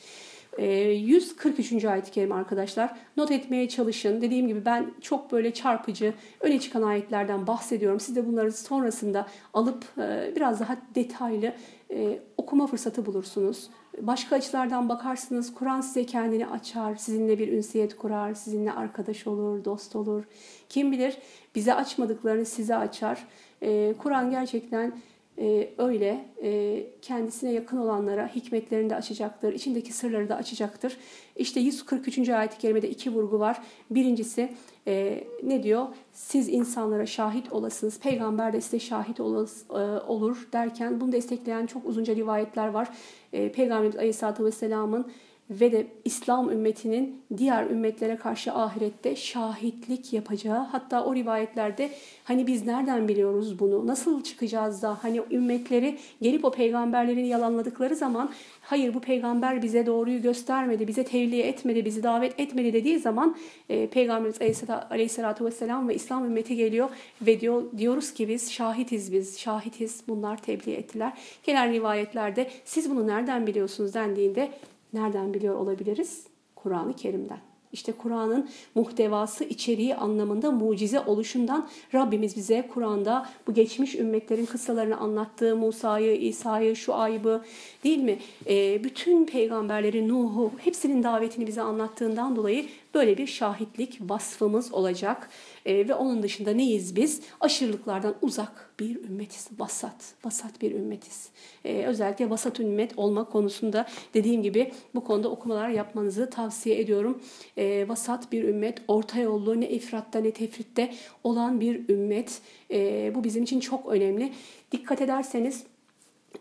E, 0.57 0.66
143. 0.91 1.86
ayet-i 1.86 2.11
kerime 2.11 2.36
arkadaşlar. 2.36 2.97
Not 3.18 3.32
etmeye 3.32 3.70
çalışın. 3.70 4.22
Dediğim 4.22 4.47
gibi 4.47 4.66
ben 4.66 4.93
çok 5.01 5.32
böyle 5.32 5.53
çarpıcı, 5.53 6.13
öne 6.39 6.59
çıkan 6.59 6.82
ayetlerden 6.82 7.47
bahsediyorum. 7.47 7.99
Siz 7.99 8.16
de 8.16 8.28
bunları 8.28 8.51
sonrasında 8.51 9.28
alıp 9.53 9.86
e, 9.97 10.34
biraz 10.36 10.59
daha 10.59 10.78
detaylı 10.95 11.53
e, 11.91 12.20
okuma 12.38 12.68
fırsatı 12.68 13.05
bulursunuz. 13.05 13.70
Başka 14.02 14.36
açılardan 14.36 14.89
bakarsınız 14.89 15.54
Kur'an 15.54 15.82
size 15.82 16.06
kendini 16.06 16.48
açar, 16.48 16.96
sizinle 16.96 17.39
bir 17.39 17.52
ünsiyet 17.52 17.98
kurar, 17.98 18.34
sizinle 18.34 18.72
arkadaş 18.72 19.28
olur, 19.28 19.66
dost 19.66 19.96
olur. 19.96 20.24
Kim 20.70 20.91
bilir 20.91 21.18
bize 21.56 21.74
açmadıklarını 21.74 22.46
size 22.46 22.76
açar. 22.76 23.28
Ee, 23.62 23.93
Kur'an 23.98 24.32
gerçekten 24.32 24.93
e, 25.39 25.69
öyle 25.77 26.25
e, 26.43 26.83
kendisine 27.01 27.51
yakın 27.51 27.77
olanlara 27.77 28.27
hikmetlerini 28.27 28.89
de 28.89 28.95
açacaktır, 28.95 29.53
içindeki 29.53 29.93
sırları 29.93 30.29
da 30.29 30.36
açacaktır. 30.36 30.97
İşte 31.36 31.59
143. 31.59 32.29
ayet-i 32.29 32.57
kerimede 32.57 32.89
iki 32.89 33.13
vurgu 33.13 33.39
var. 33.39 33.61
Birincisi 33.89 34.53
e, 34.88 35.23
ne 35.43 35.63
diyor? 35.63 35.88
Siz 36.13 36.49
insanlara 36.49 37.05
şahit 37.05 37.51
olasınız, 37.51 37.99
peygamber 37.99 38.53
de 38.53 38.61
size 38.61 38.79
şahit 38.79 39.19
olas, 39.19 39.63
e, 39.69 39.73
olur 40.07 40.47
derken 40.53 41.01
bunu 41.01 41.11
destekleyen 41.11 41.65
çok 41.65 41.86
uzunca 41.86 42.15
rivayetler 42.15 42.67
var. 42.67 42.89
E, 43.33 43.51
Peygamberimiz 43.51 43.95
Aleyhisselatü 43.95 44.45
Vesselam'ın 44.45 45.11
ve 45.50 45.72
de 45.72 45.88
İslam 46.06 46.50
ümmetinin 46.50 47.22
diğer 47.38 47.70
ümmetlere 47.70 48.16
karşı 48.16 48.54
ahirette 48.54 49.16
şahitlik 49.16 50.14
yapacağı 50.14 50.60
hatta 50.60 51.06
o 51.06 51.16
rivayetlerde 51.16 51.89
hani 52.24 52.48
biz 52.48 52.66
nereden 52.66 53.08
biliyoruz 53.08 53.60
bunu? 53.60 53.88
Nasıl 53.88 54.24
çıkacağız 54.24 54.82
da? 54.82 54.98
Hani 55.02 55.22
ümmetleri 55.32 55.98
gelip 56.22 56.46
o 56.46 56.52
peygamberlerin 56.52 57.26
yalanladıkları 57.26 57.96
zaman 57.96 58.30
hayır 58.62 58.93
bu 58.93 59.00
peygamber 59.00 59.62
bize 59.62 59.86
doğruyu 59.86 60.22
göstermedi 60.22 60.88
bize 60.88 61.04
tebliğ 61.04 61.41
etmedi 61.41 61.86
bizi 61.86 62.04
davet 62.04 62.39
etmedi. 62.39 62.74
dediği 62.74 63.00
zaman 63.00 63.36
e, 63.70 63.88
Peygamberimiz 63.88 64.70
Aleyhisselatü 64.89 65.46
Vesselam 65.46 65.89
ve 65.89 65.96
İslam 65.96 66.26
ümmeti 66.26 66.56
geliyor 66.56 66.89
ve 67.22 67.39
diyor, 67.39 67.64
diyoruz 67.78 68.14
ki 68.14 68.28
biz 68.28 68.52
şahitiz 68.52 69.14
biz 69.14 69.39
şahitiz 69.39 70.04
bunlar 70.08 70.41
tebliğ 70.41 70.74
ettiler. 70.74 71.14
Gelen 71.43 71.74
rivayetlerde 71.74 72.50
siz 72.66 72.89
bunu 72.89 73.08
nereden 73.08 73.48
biliyorsunuz? 73.48 73.96
dendiğinde 73.96 74.52
Nereden 74.96 75.34
biliyor 75.34 75.56
olabiliriz? 75.56 76.28
Kur'an-ı 76.56 76.93
Kerim'den. 76.93 77.39
İşte 77.72 77.91
Kur'an'ın 77.91 78.50
muhtevası, 78.76 79.43
içeriği 79.43 79.96
anlamında 79.96 80.52
mucize 80.52 81.00
oluşundan 81.00 81.68
Rabbimiz 81.93 82.36
bize 82.36 82.68
Kur'an'da 82.74 83.30
bu 83.48 83.54
geçmiş 83.54 83.96
ümmetlerin 83.96 84.46
kıssalarını 84.46 84.98
anlattığı 84.98 85.56
Musa'yı, 85.56 86.16
İsa'yı, 86.16 86.76
şu 86.76 86.86
Şuayb'ı 86.86 87.43
değil 87.84 87.98
mi? 87.98 88.20
E, 88.50 88.84
bütün 88.84 89.26
peygamberleri, 89.26 90.08
Nuh'u 90.08 90.52
hepsinin 90.58 91.04
davetini 91.04 91.48
bize 91.48 91.62
anlattığından 91.62 92.36
dolayı 92.36 92.66
böyle 92.93 93.18
bir 93.18 93.28
şahitlik 93.28 94.00
vasfımız 94.02 94.74
olacak. 94.74 95.30
E, 95.66 95.88
ve 95.88 95.93
onun 95.93 96.24
dışında 96.24 96.51
neyiz 96.51 96.95
biz? 96.95 97.22
Aşırılıklardan 97.41 98.16
uzak 98.22 98.74
bir 98.80 99.03
ümmetiz. 99.03 99.47
Vasat, 99.59 100.13
vasat 100.26 100.61
bir 100.61 100.72
ümmetiz. 100.72 101.30
E, 101.66 101.86
özellikle 101.86 102.30
vasat 102.30 102.59
ümmet 102.59 102.97
olma 102.97 103.30
konusunda 103.30 103.86
dediğim 104.13 104.43
gibi 104.43 104.72
bu 104.95 105.03
konuda 105.03 105.30
okumalar 105.30 105.70
yapmanızı 105.70 106.30
tavsiye 106.30 106.80
ediyorum. 106.80 107.22
E, 107.57 107.88
vasat 107.88 108.32
bir 108.32 108.43
ümmet, 108.43 108.82
orta 108.88 109.20
yollu 109.20 109.61
ne 109.61 109.70
ifratta 109.70 110.20
ne 110.20 110.32
tefritte 110.32 110.93
olan 111.24 111.61
bir 111.61 111.89
ümmet. 111.89 112.41
E, 112.72 113.11
bu 113.16 113.24
bizim 113.24 113.43
için 113.43 113.59
çok 113.59 113.86
önemli. 113.88 114.34
Dikkat 114.72 115.01
ederseniz 115.01 115.63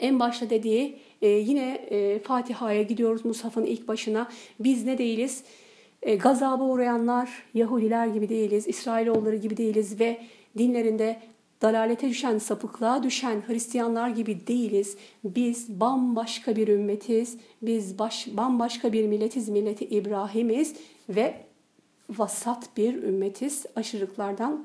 en 0.01 0.20
başta 0.20 0.51
dediği 0.51 0.99
e, 1.22 1.29
yine 1.29 1.75
e, 1.75 2.18
Fatiha'ya 2.18 2.83
gidiyoruz 2.83 3.25
Musaf'ın 3.25 3.64
ilk 3.64 3.89
başına. 3.89 4.29
Biz 4.61 4.85
ne 4.85 4.99
değiliz? 4.99 5.45
E, 6.05 6.15
gazaba 6.17 6.65
uğrayanlar 6.65 7.31
Yahudiler 7.55 8.07
gibi 8.07 8.29
değiliz, 8.29 8.69
İsrailoğulları 8.69 9.37
gibi 9.37 9.57
değiliz 9.57 10.01
ve 10.01 10.21
dinlerinde 10.59 11.21
dalalete 11.63 12.09
düşen, 12.09 12.39
sapıklığa 12.39 13.03
düşen 13.03 13.43
Hristiyanlar 13.47 14.09
gibi 14.09 14.47
değiliz. 14.47 14.97
Biz 15.25 15.81
bambaşka 15.81 16.57
bir 16.57 16.69
ümmetiz. 16.69 17.37
Biz 17.63 17.99
baş, 17.99 18.29
bambaşka 18.33 18.93
bir 18.93 19.07
milletiz. 19.07 19.49
Milleti 19.49 19.85
İbrahim'iz 19.85 20.75
ve 21.09 21.35
vasat 22.11 22.77
bir 22.77 23.03
ümmetiz. 23.03 23.67
Aşırılıklardan 23.77 24.65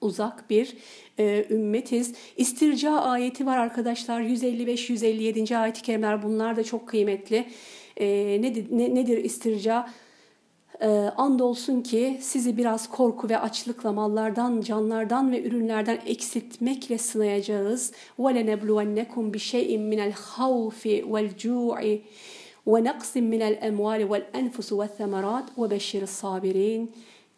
uzak 0.00 0.50
bir 0.50 0.76
e, 1.18 1.46
ümmetiz. 1.50 2.14
İstirca 2.36 2.92
ayeti 2.92 3.46
var 3.46 3.58
arkadaşlar. 3.58 4.20
155-157. 4.20 5.56
ayet-i 5.56 5.82
kerimeler 5.82 6.22
bunlar 6.22 6.56
da 6.56 6.64
çok 6.64 6.88
kıymetli. 6.88 7.46
E, 7.96 8.06
nedir, 8.42 8.66
ne, 8.70 8.94
nedir 8.94 9.24
istirca? 9.24 9.88
E, 10.81 10.87
andolsun 11.17 11.81
ki 11.81 12.17
sizi 12.21 12.57
biraz 12.57 12.89
korku 12.89 13.29
ve 13.29 13.39
açlıkla 13.39 13.91
mallardan, 13.91 14.61
canlardan 14.61 15.31
ve 15.31 15.43
ürünlerden 15.43 15.99
eksiltmekle 16.05 16.97
sınayacağız. 16.97 17.91
وَلَنَبْلُوَنَّكُمْ 18.19 19.33
بِشَيْءٍ 19.33 19.77
مِنَ 19.91 20.11
الْخَوْفِ 20.11 20.85
وَالْجُوعِ 21.11 21.99
وَنَقْسٍ 22.67 23.15
مِنَ 23.33 23.41
الْاَمْوَالِ 23.51 24.01
وَالْاَنْفُسُ 24.11 24.69
وَالثَّمَرَاتِ 24.79 25.47
وَبَشِّرِ 25.57 26.01
الصَّابِرِينَ 26.09 26.81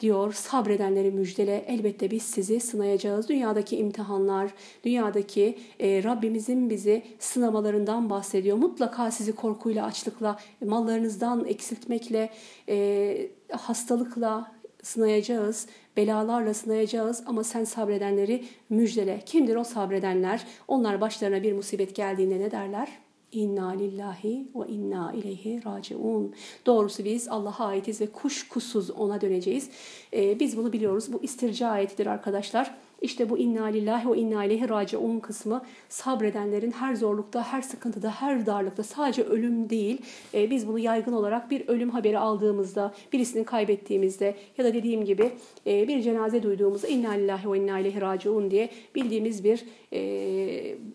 diyor 0.01 0.33
sabredenleri 0.33 1.11
müjdele 1.11 1.65
elbette 1.69 2.11
biz 2.11 2.23
sizi 2.23 2.61
sınayacağız. 2.61 3.29
Dünyadaki 3.29 3.77
imtihanlar, 3.77 4.51
dünyadaki 4.85 5.59
e, 5.81 6.03
Rabbimizin 6.05 6.71
bizi 6.71 7.03
sınamalarından 7.19 8.11
bahsediyor. 8.11 8.57
Mutlaka 8.57 9.11
sizi 9.11 9.33
korkuyla, 9.33 9.87
açlıkla, 9.87 10.39
mallarınızdan 10.65 11.45
eksiltmekle, 11.45 12.31
e, 12.69 13.29
hastalıkla 13.51 14.53
sınayacağız, 14.83 15.67
belalarla 15.97 16.55
sınayacağız 16.55 17.23
ama 17.27 17.45
sen 17.45 17.65
sabredenleri 17.65 18.45
müjdele. 18.71 19.21
Kimdir 19.27 19.57
o 19.57 19.65
sabredenler? 19.65 20.47
Onlar 20.69 21.01
başlarına 21.01 21.43
bir 21.43 21.53
musibet 21.53 21.95
geldiğinde 21.95 22.41
ne 22.41 22.51
derler? 22.51 22.89
İnna 23.33 23.69
lillahi 23.69 24.49
ve 24.55 24.69
inna 24.69 25.13
ileyhi 25.13 25.63
raciun. 25.67 26.35
Doğrusu 26.67 27.05
biz 27.05 27.29
Allah'a 27.29 27.67
aitiz 27.67 28.01
ve 28.01 28.07
kuşkusuz 28.07 28.91
ona 28.91 29.21
döneceğiz. 29.21 29.71
Ee, 30.13 30.41
biz 30.41 30.57
bunu 30.57 30.73
biliyoruz. 30.73 31.13
Bu 31.13 31.23
istirca 31.23 31.69
ayetidir 31.69 32.07
arkadaşlar. 32.07 32.75
İşte 33.03 33.31
bu 33.31 33.39
inna 33.39 33.65
lillahi 33.65 34.11
ve 34.11 34.19
inna 34.19 34.45
ileyhi 34.45 34.69
raciun 34.69 35.21
kısmı 35.21 35.63
sabredenlerin 35.89 36.71
her 36.71 36.95
zorlukta, 36.95 37.43
her 37.43 37.63
sıkıntıda, 37.63 38.11
her 38.11 38.47
darlıkta 38.47 38.83
sadece 38.83 39.23
ölüm 39.23 39.71
değil. 39.71 40.03
E, 40.35 40.51
biz 40.51 40.69
bunu 40.69 40.79
yaygın 40.79 41.13
olarak 41.13 41.51
bir 41.51 41.69
ölüm 41.69 41.91
haberi 41.91 42.19
aldığımızda, 42.19 42.95
birisini 43.13 43.45
kaybettiğimizde 43.45 44.35
ya 44.59 44.65
da 44.65 44.75
dediğim 44.75 45.05
gibi 45.05 45.33
e, 45.67 45.89
bir 45.89 46.03
cenaze 46.03 46.43
duyduğumuzda 46.43 46.89
inna 46.89 47.11
lillahi 47.11 47.53
ve 47.53 47.59
inna 47.59 47.79
ileyhi 47.79 48.01
raciun 48.01 48.51
diye 48.51 48.71
bildiğimiz 48.95 49.45
bir 49.45 49.65
e, 49.93 50.01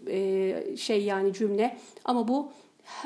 e, 0.07 0.77
şey 0.77 1.03
yani 1.03 1.33
cümle. 1.33 1.77
Ama 2.05 2.27
bu 2.27 2.51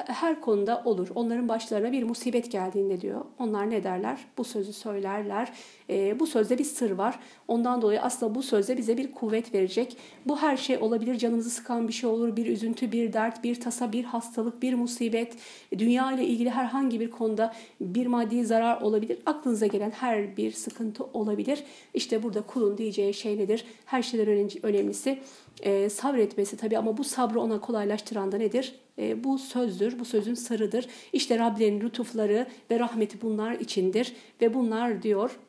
her 0.07 0.41
konuda 0.41 0.81
olur. 0.85 1.07
Onların 1.15 1.49
başlarına 1.49 1.91
bir 1.91 2.03
musibet 2.03 2.51
geldiğinde 2.51 3.01
diyor. 3.01 3.25
Onlar 3.39 3.69
ne 3.69 3.83
derler? 3.83 4.19
Bu 4.37 4.43
sözü 4.43 4.73
söylerler. 4.73 5.53
E, 5.89 6.19
bu 6.19 6.27
sözde 6.27 6.57
bir 6.57 6.63
sır 6.63 6.91
var. 6.91 7.19
Ondan 7.47 7.81
dolayı 7.81 8.01
aslında 8.01 8.35
bu 8.35 8.43
sözde 8.43 8.77
bize 8.77 8.97
bir 8.97 9.11
kuvvet 9.11 9.53
verecek. 9.53 9.97
Bu 10.25 10.37
her 10.37 10.57
şey 10.57 10.77
olabilir. 10.77 11.17
Canımızı 11.17 11.49
sıkan 11.49 11.87
bir 11.87 11.93
şey 11.93 12.09
olur. 12.09 12.35
Bir 12.35 12.45
üzüntü, 12.45 12.91
bir 12.91 13.13
dert, 13.13 13.43
bir 13.43 13.61
tasa, 13.61 13.91
bir 13.91 14.03
hastalık, 14.03 14.61
bir 14.61 14.73
musibet. 14.73 15.35
Dünya 15.77 16.11
ile 16.11 16.25
ilgili 16.25 16.49
herhangi 16.49 16.99
bir 16.99 17.11
konuda 17.11 17.53
bir 17.81 18.07
maddi 18.07 18.45
zarar 18.45 18.81
olabilir. 18.81 19.19
Aklınıza 19.25 19.67
gelen 19.67 19.91
her 19.91 20.37
bir 20.37 20.51
sıkıntı 20.51 21.03
olabilir. 21.03 21.63
İşte 21.93 22.23
burada 22.23 22.41
kulun 22.41 22.77
diyeceği 22.77 23.13
şey 23.13 23.37
nedir? 23.37 23.65
Her 23.85 24.01
şeyden 24.01 24.49
önemlisi 24.63 25.19
e, 25.65 25.89
sabretmesi 25.89 26.57
tabii 26.57 26.77
ama 26.77 26.97
bu 26.97 27.03
sabrı 27.03 27.39
ona 27.39 27.61
kolaylaştıran 27.61 28.31
da 28.31 28.37
nedir? 28.37 28.75
E, 28.99 29.23
bu 29.23 29.37
sözdür, 29.37 29.99
bu 29.99 30.05
sözün 30.05 30.33
sarıdır. 30.33 30.87
İşte 31.13 31.39
Rablerin 31.39 31.81
lütufları 31.81 32.47
ve 32.71 32.79
rahmeti 32.79 33.21
bunlar 33.21 33.51
içindir 33.51 34.13
ve 34.41 34.53
bunlar 34.53 35.03
diyor 35.03 35.39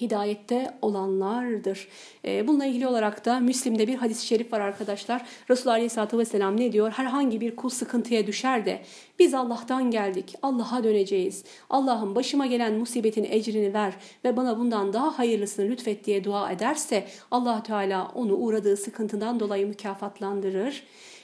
hidayette 0.00 0.74
olanlardır. 0.82 1.88
E, 2.24 2.46
bununla 2.46 2.66
ilgili 2.66 2.86
olarak 2.86 3.24
da 3.24 3.40
Müslim'de 3.40 3.86
bir 3.86 3.94
hadis-i 3.94 4.26
şerif 4.26 4.52
var 4.52 4.60
arkadaşlar. 4.60 5.26
Resulullah 5.50 5.74
Aleyhisselatü 5.74 6.18
Vesselam 6.18 6.60
ne 6.60 6.72
diyor? 6.72 6.90
Herhangi 6.90 7.40
bir 7.40 7.56
kul 7.56 7.68
sıkıntıya 7.68 8.26
düşer 8.26 8.66
de 8.66 8.82
biz 9.18 9.34
Allah'tan 9.34 9.90
geldik, 9.90 10.34
Allah'a 10.42 10.84
döneceğiz. 10.84 11.44
Allah'ım 11.70 12.14
başıma 12.14 12.46
gelen 12.46 12.74
musibetin 12.74 13.24
ecrini 13.24 13.74
ver 13.74 13.94
ve 14.24 14.36
bana 14.36 14.58
bundan 14.58 14.92
daha 14.92 15.18
hayırlısını 15.18 15.70
lütfet 15.70 16.04
diye 16.06 16.24
dua 16.24 16.52
ederse 16.52 17.06
allah 17.30 17.62
Teala 17.62 18.12
onu 18.14 18.34
uğradığı 18.34 18.76
sıkıntıdan 18.76 19.40
dolayı 19.40 19.66
mükafatlandırır 19.66 20.82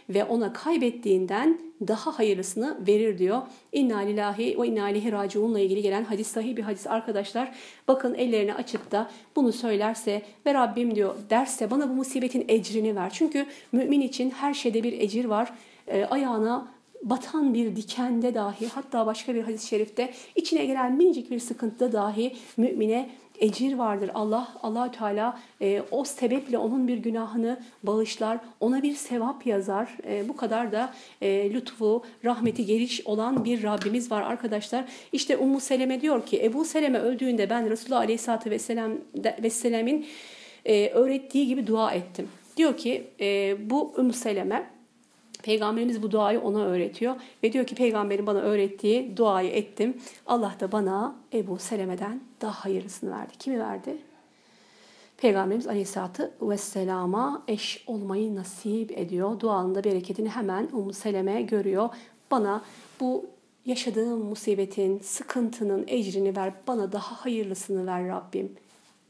ve 0.08 0.24
ona 0.24 0.52
kaybettiğinden 0.52 1.58
daha 1.88 2.18
hayırlısını 2.18 2.86
verir 2.86 3.18
diyor. 3.18 3.42
İnna 3.72 3.98
lillahi 3.98 4.60
ve 4.60 4.66
inna 4.66 4.90
ileyhi 4.90 5.12
raciunla 5.12 5.60
ilgili 5.60 5.82
gelen 5.82 6.04
hadis 6.04 6.26
sahih 6.26 6.56
bir 6.56 6.62
hadis 6.62 6.86
arkadaşlar. 6.86 7.54
Bakın 7.88 8.14
ellerini 8.14 8.54
açıp 8.54 8.90
da 8.92 9.10
bunu 9.36 9.52
söylerse 9.52 10.22
ve 10.46 10.54
Rabbim 10.54 10.94
diyor 10.94 11.14
derse 11.30 11.70
bana 11.70 11.88
bu 11.88 11.92
musibetin 11.92 12.44
ecrini 12.48 12.96
ver. 12.96 13.10
Çünkü 13.12 13.46
mümin 13.72 14.00
için 14.00 14.30
her 14.30 14.54
şeyde 14.54 14.82
bir 14.82 15.00
ecir 15.00 15.24
var. 15.24 15.52
E, 15.86 16.04
ayağına 16.04 16.68
batan 17.02 17.54
bir 17.54 17.76
dikende 17.76 18.34
dahi 18.34 18.68
hatta 18.68 19.06
başka 19.06 19.34
bir 19.34 19.42
hadis-i 19.42 19.66
şerifte 19.66 20.12
içine 20.36 20.64
gelen 20.64 20.92
minicik 20.92 21.30
bir 21.30 21.38
sıkıntıda 21.38 21.92
dahi 21.92 22.36
mümine 22.56 23.10
ecir 23.40 23.74
vardır. 23.74 24.10
Allah 24.14 24.48
Allah 24.62 24.90
Teala 24.90 25.40
e, 25.60 25.82
o 25.90 26.04
sebeple 26.04 26.58
onun 26.58 26.88
bir 26.88 26.98
günahını 26.98 27.60
bağışlar, 27.82 28.38
ona 28.60 28.82
bir 28.82 28.94
sevap 28.94 29.46
yazar. 29.46 29.96
E, 30.08 30.28
bu 30.28 30.36
kadar 30.36 30.72
da 30.72 30.94
e, 31.22 31.52
lütfu, 31.52 32.04
rahmeti 32.24 32.66
geliş 32.66 33.06
olan 33.06 33.44
bir 33.44 33.62
Rabbimiz 33.62 34.10
var 34.10 34.22
arkadaşlar. 34.22 34.84
İşte 35.12 35.36
Ummu 35.36 35.60
Seleme 35.60 36.00
diyor 36.00 36.26
ki 36.26 36.44
Ebu 36.44 36.64
Seleme 36.64 36.98
öldüğünde 36.98 37.50
ben 37.50 37.70
Resulullah 37.70 38.00
Aleyhisselatü 38.00 38.50
Vesselam 38.50 38.92
Vesselam'in 39.42 40.06
e, 40.64 40.88
öğrettiği 40.88 41.46
gibi 41.46 41.66
dua 41.66 41.92
ettim. 41.92 42.28
Diyor 42.56 42.76
ki 42.76 43.04
e, 43.20 43.56
bu 43.70 43.94
Ummu 43.96 44.12
Seleme 44.12 44.75
Peygamberimiz 45.42 46.02
bu 46.02 46.10
duayı 46.10 46.40
ona 46.40 46.64
öğretiyor 46.64 47.14
ve 47.42 47.52
diyor 47.52 47.66
ki 47.66 47.74
peygamberin 47.74 48.26
bana 48.26 48.38
öğrettiği 48.38 49.16
duayı 49.16 49.50
ettim. 49.50 49.96
Allah 50.26 50.54
da 50.60 50.72
bana 50.72 51.16
Ebu 51.32 51.58
Seleme'den 51.58 52.20
daha 52.40 52.64
hayırlısını 52.64 53.10
verdi. 53.10 53.32
Kimi 53.38 53.60
verdi? 53.60 53.96
Peygamberimiz 55.16 55.66
Aleyhisselatü 55.66 56.30
Vesselam'a 56.42 57.42
eş 57.48 57.84
olmayı 57.86 58.34
nasip 58.34 58.98
ediyor. 58.98 59.40
Duanın 59.40 59.74
da 59.74 59.84
bereketini 59.84 60.28
hemen 60.28 60.68
Ummu 60.72 60.92
Seleme 60.92 61.42
görüyor. 61.42 61.88
Bana 62.30 62.62
bu 63.00 63.26
yaşadığım 63.64 64.24
musibetin, 64.24 64.98
sıkıntının 64.98 65.84
ecrini 65.86 66.36
ver, 66.36 66.52
bana 66.66 66.92
daha 66.92 67.24
hayırlısını 67.24 67.86
ver 67.86 68.08
Rabbim 68.08 68.52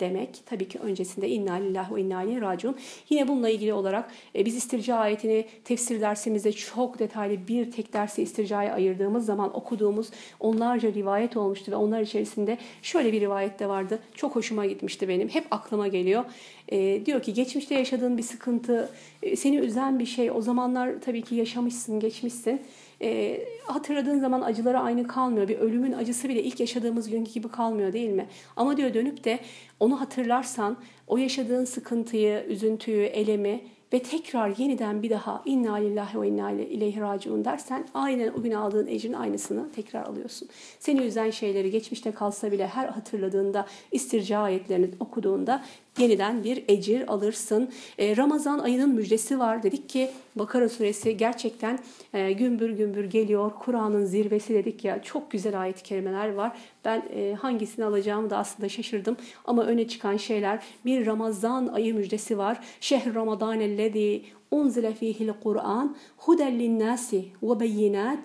demek. 0.01 0.43
Tabii 0.47 0.69
ki 0.69 0.79
öncesinde 0.79 1.29
inna 1.29 1.55
lillahi 1.55 1.95
ve 1.95 2.01
inna 2.01 2.23
ileyhi 2.23 2.41
raciun. 2.41 2.77
Yine 3.09 3.29
bununla 3.29 3.49
ilgili 3.49 3.73
olarak 3.73 4.11
e, 4.35 4.45
biz 4.45 4.57
istirca 4.57 4.97
ayetini 4.97 5.47
tefsir 5.65 6.01
dersimizde 6.01 6.53
çok 6.53 6.99
detaylı 6.99 7.49
bir 7.49 7.71
tek 7.71 7.93
dersi 7.93 8.23
istircaya 8.23 8.75
ayırdığımız 8.75 9.27
zaman 9.27 9.57
okuduğumuz 9.57 10.11
onlarca 10.41 10.93
rivayet 10.93 11.37
olmuştu 11.37 11.73
ve 11.73 11.77
onlar 11.77 12.01
içerisinde 12.01 12.59
şöyle 12.83 13.13
bir 13.13 13.21
rivayet 13.21 13.59
de 13.59 13.69
vardı. 13.69 13.99
Çok 14.15 14.37
hoşuma 14.37 14.67
gitmişti 14.67 15.09
benim. 15.09 15.29
Hep 15.29 15.47
aklıma 15.51 15.89
geliyor. 15.89 16.25
E, 16.69 17.07
diyor 17.07 17.23
ki 17.23 17.35
geçmişte 17.35 17.75
yaşadığın 17.75 18.19
bir 18.19 18.23
sıkıntı, 18.23 18.91
e, 19.23 19.37
seni 19.37 19.57
üzen 19.57 19.99
bir 19.99 20.07
şey. 20.07 20.31
O 20.31 20.41
zamanlar 20.41 21.01
tabii 21.05 21.23
ki 21.23 21.35
yaşamışsın, 21.35 22.01
geçmişsin 22.01 22.61
e, 23.03 23.41
hatırladığın 23.65 24.19
zaman 24.19 24.41
acıları 24.41 24.81
aynı 24.81 25.07
kalmıyor. 25.07 25.49
Bir 25.49 25.59
ölümün 25.59 25.93
acısı 25.93 26.29
bile 26.29 26.43
ilk 26.43 26.61
yaşadığımız 26.61 27.11
günkü 27.11 27.33
gibi 27.33 27.49
kalmıyor 27.49 27.93
değil 27.93 28.11
mi? 28.11 28.27
Ama 28.57 28.77
diyor 28.77 28.95
dönüp 28.95 29.25
de 29.25 29.39
onu 29.81 30.01
hatırlarsan 30.01 30.77
o 31.07 31.17
yaşadığın 31.17 31.65
sıkıntıyı, 31.65 32.45
üzüntüyü, 32.49 33.05
elemi 33.05 33.61
ve 33.93 34.03
tekrar 34.03 34.57
yeniden 34.57 35.03
bir 35.03 35.11
daha 35.11 35.43
inna 35.45 35.75
lillahi 35.75 36.21
ve 36.21 36.29
inna 36.29 36.51
ileyhi 36.51 37.01
raciun 37.01 37.45
dersen 37.45 37.87
aynen 37.95 38.33
o 38.39 38.43
gün 38.43 38.53
aldığın 38.53 38.87
ecrin 38.87 39.13
aynısını 39.13 39.73
tekrar 39.73 40.03
alıyorsun. 40.03 40.49
Seni 40.79 41.01
üzen 41.01 41.31
şeyleri 41.31 41.71
geçmişte 41.71 42.13
kalsa 42.13 42.53
bile 42.53 42.67
her 42.67 42.89
hatırladığında 42.89 43.67
istirca 43.93 44.39
ayetlerini 44.39 44.91
okuduğunda 45.01 45.65
yeniden 45.99 46.45
bir 46.45 46.65
ecir 46.69 47.13
alırsın. 47.13 47.71
E, 47.99 48.17
Ramazan 48.17 48.59
ayının 48.59 48.91
müjdesi 48.91 49.39
var. 49.39 49.63
Dedik 49.63 49.89
ki 49.89 50.11
Bakara 50.37 50.69
suresi 50.69 51.17
gerçekten 51.17 51.79
e, 52.15 52.33
gümbür 52.33 52.71
gümbür 52.71 53.05
geliyor. 53.05 53.53
Kur'an'ın 53.61 54.05
zirvesi 54.05 54.55
dedik 54.55 54.85
ya 54.85 55.03
çok 55.03 55.31
güzel 55.31 55.61
ayet-i 55.61 55.83
kerimeler 55.83 56.35
var. 56.35 56.59
Ben 56.85 57.03
e, 57.17 57.35
hangisini 57.35 57.85
alacağımı 57.85 58.31
da 58.31 58.39
aslında 58.39 58.69
şaşırdım. 58.69 59.17
Ama 59.45 59.65
öne 59.65 59.89
çıkan 59.89 60.17
şeyler 60.17 60.63
bir 60.85 61.07
Ramazan 61.07 61.67
ayı 61.67 61.95
müjdesi 61.95 62.39
var. 62.39 62.61
Şehr 62.81 63.15
Ramazan 63.15 63.61
ellezî 63.61 64.23
unzile 64.51 64.95
fihil 64.95 65.31
Kur'an 65.43 65.97
huden 66.17 66.59
linnâsi 66.59 67.25
ve 67.43 67.61
beyinat 67.61 68.19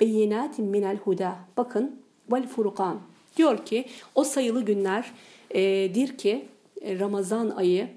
beyinatin 0.00 0.64
minel 0.64 0.96
huda. 0.96 1.36
Bakın 1.56 2.00
vel 2.32 2.46
furkan. 2.46 3.00
Diyor 3.36 3.66
ki 3.66 3.84
o 4.14 4.24
sayılı 4.24 4.64
günler 4.64 5.12
e, 5.50 5.94
dir 5.94 6.16
ki 6.16 6.44
Ramazan 6.84 7.50
ayı 7.50 7.88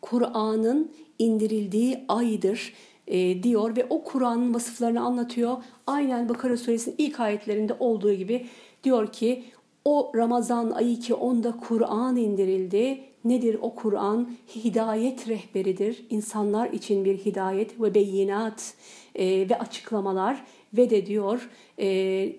Kur'an'ın 0.00 0.92
indirildiği 1.18 2.04
aydır 2.08 2.72
e, 3.06 3.42
diyor 3.42 3.76
ve 3.76 3.86
o 3.90 4.04
Kur'an'ın 4.04 4.54
vasıflarını 4.54 5.00
anlatıyor. 5.00 5.56
Aynen 5.86 6.28
Bakara 6.28 6.56
suresinin 6.56 6.94
ilk 6.98 7.20
ayetlerinde 7.20 7.76
olduğu 7.78 8.12
gibi 8.12 8.46
diyor 8.84 9.12
ki 9.12 9.44
o 9.84 10.12
Ramazan 10.14 10.70
ayı 10.70 11.00
ki 11.00 11.14
onda 11.14 11.56
Kur'an 11.56 12.16
indirildi. 12.16 13.00
Nedir 13.24 13.58
o 13.60 13.74
Kur'an? 13.74 14.30
Hidayet 14.54 15.28
rehberidir. 15.28 16.06
İnsanlar 16.10 16.70
için 16.70 17.04
bir 17.04 17.18
hidayet 17.18 17.80
ve 17.80 17.94
beyinat 17.94 18.74
e, 19.14 19.48
ve 19.50 19.58
açıklamalar 19.58 20.44
ve 20.76 20.90
de 20.90 21.06
diyor 21.06 21.50
e, 21.78 21.86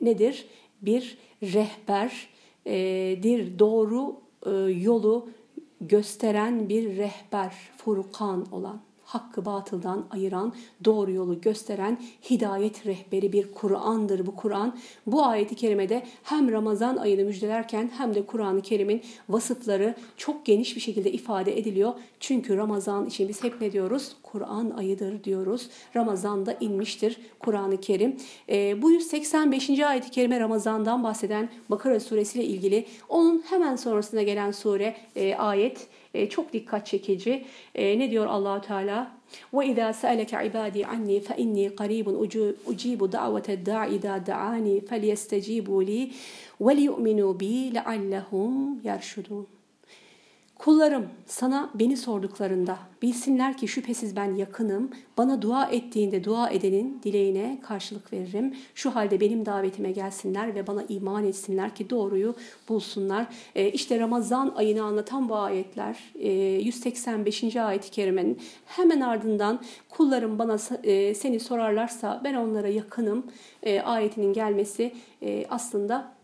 nedir? 0.01 0.47
Bir 0.81 1.17
rehberdir. 1.43 2.29
Doğru 3.59 4.15
e, 4.45 4.51
yolu 4.71 5.27
gösteren 5.81 6.69
bir 6.69 6.97
rehber, 6.97 7.55
Furkan 7.77 8.45
olan 8.51 8.86
hakkı 9.07 9.45
batıldan 9.45 10.05
ayıran, 10.11 10.53
doğru 10.85 11.11
yolu 11.11 11.41
gösteren 11.41 11.99
hidayet 12.29 12.85
rehberi 12.85 13.33
bir 13.33 13.51
Kur'an'dır 13.51 14.25
bu 14.25 14.35
Kur'an. 14.35 14.77
Bu 15.05 15.25
ayeti 15.25 15.55
kerimede 15.55 16.03
hem 16.23 16.51
Ramazan 16.51 16.97
ayını 16.97 17.23
müjdelerken 17.23 17.91
hem 17.97 18.15
de 18.15 18.25
Kur'an-ı 18.25 18.61
Kerim'in 18.61 19.01
vasıfları 19.29 19.95
çok 20.17 20.45
geniş 20.45 20.75
bir 20.75 20.81
şekilde 20.81 21.11
ifade 21.11 21.59
ediliyor. 21.59 21.93
Çünkü 22.19 22.57
Ramazan 22.57 23.05
için 23.05 23.29
biz 23.29 23.43
hep 23.43 23.61
ne 23.61 23.71
diyoruz? 23.71 24.15
Kur'an 24.23 24.69
ayıdır 24.69 25.23
diyoruz. 25.23 25.69
Ramazan'da 25.95 26.53
inmiştir 26.59 27.17
Kur'an-ı 27.39 27.81
Kerim. 27.81 28.17
E, 28.49 28.81
bu 28.81 28.91
185. 28.91 29.79
ayet-i 29.79 30.11
kerime 30.11 30.39
Ramazan'dan 30.39 31.03
bahseden 31.03 31.49
Bakara 31.69 31.99
suresiyle 31.99 32.45
ilgili. 32.45 32.85
Onun 33.09 33.43
hemen 33.49 33.75
sonrasında 33.75 34.23
gelen 34.23 34.51
sure, 34.51 34.95
e, 35.15 35.35
ayet 35.35 35.87
e, 36.21 36.29
çok 36.29 36.53
dikkat 36.53 36.85
çekici. 36.85 37.45
E, 37.75 37.99
ne 37.99 38.11
diyor 38.11 38.25
Allahu 38.25 38.61
Teala? 38.61 39.17
Ve 39.53 39.67
izâ 39.67 39.93
sâleke 39.93 40.45
ibâdî 40.45 40.87
anni 40.87 41.19
fe 41.19 41.37
inni 41.37 41.75
qarîbun 41.75 42.15
ucîbu 42.65 43.11
da'vete 43.11 43.65
dâ 43.65 43.85
idâ 43.85 44.25
da'ani 44.25 44.81
felyestecîbû 44.81 45.85
lî 45.87 46.11
ve 46.61 46.73
liyu'minû 46.77 47.39
bî 47.39 47.73
leallehum 47.73 48.81
yerşudûn. 48.83 49.56
Kullarım 50.59 51.09
sana 51.25 51.69
beni 51.75 51.97
sorduklarında 51.97 52.77
bilsinler 53.01 53.57
ki 53.57 53.67
şüphesiz 53.67 54.15
ben 54.15 54.35
yakınım. 54.35 54.91
Bana 55.17 55.41
dua 55.41 55.65
ettiğinde 55.65 56.23
dua 56.23 56.49
edenin 56.49 57.01
dileğine 57.03 57.59
karşılık 57.63 58.13
veririm. 58.13 58.55
Şu 58.75 58.95
halde 58.95 59.19
benim 59.19 59.45
davetime 59.45 59.91
gelsinler 59.91 60.55
ve 60.55 60.67
bana 60.67 60.83
iman 60.89 61.25
etsinler 61.25 61.75
ki 61.75 61.89
doğruyu 61.89 62.35
bulsunlar. 62.69 63.27
E, 63.55 63.71
işte 63.71 63.99
Ramazan 63.99 64.53
ayını 64.55 64.83
anlatan 64.83 65.29
bu 65.29 65.35
ayetler 65.35 65.97
e, 66.15 66.31
185. 66.31 67.55
ayet-i 67.55 67.91
kerimenin 67.91 68.39
hemen 68.65 69.01
ardından 69.01 69.61
kullarım 69.89 70.39
bana 70.39 70.57
e, 70.83 71.13
seni 71.13 71.39
sorarlarsa 71.39 72.21
ben 72.23 72.33
onlara 72.33 72.67
yakınım 72.67 73.25
e, 73.63 73.81
ayetinin 73.81 74.33
gelmesi 74.33 74.93
e, 75.21 75.45
aslında 75.49 76.16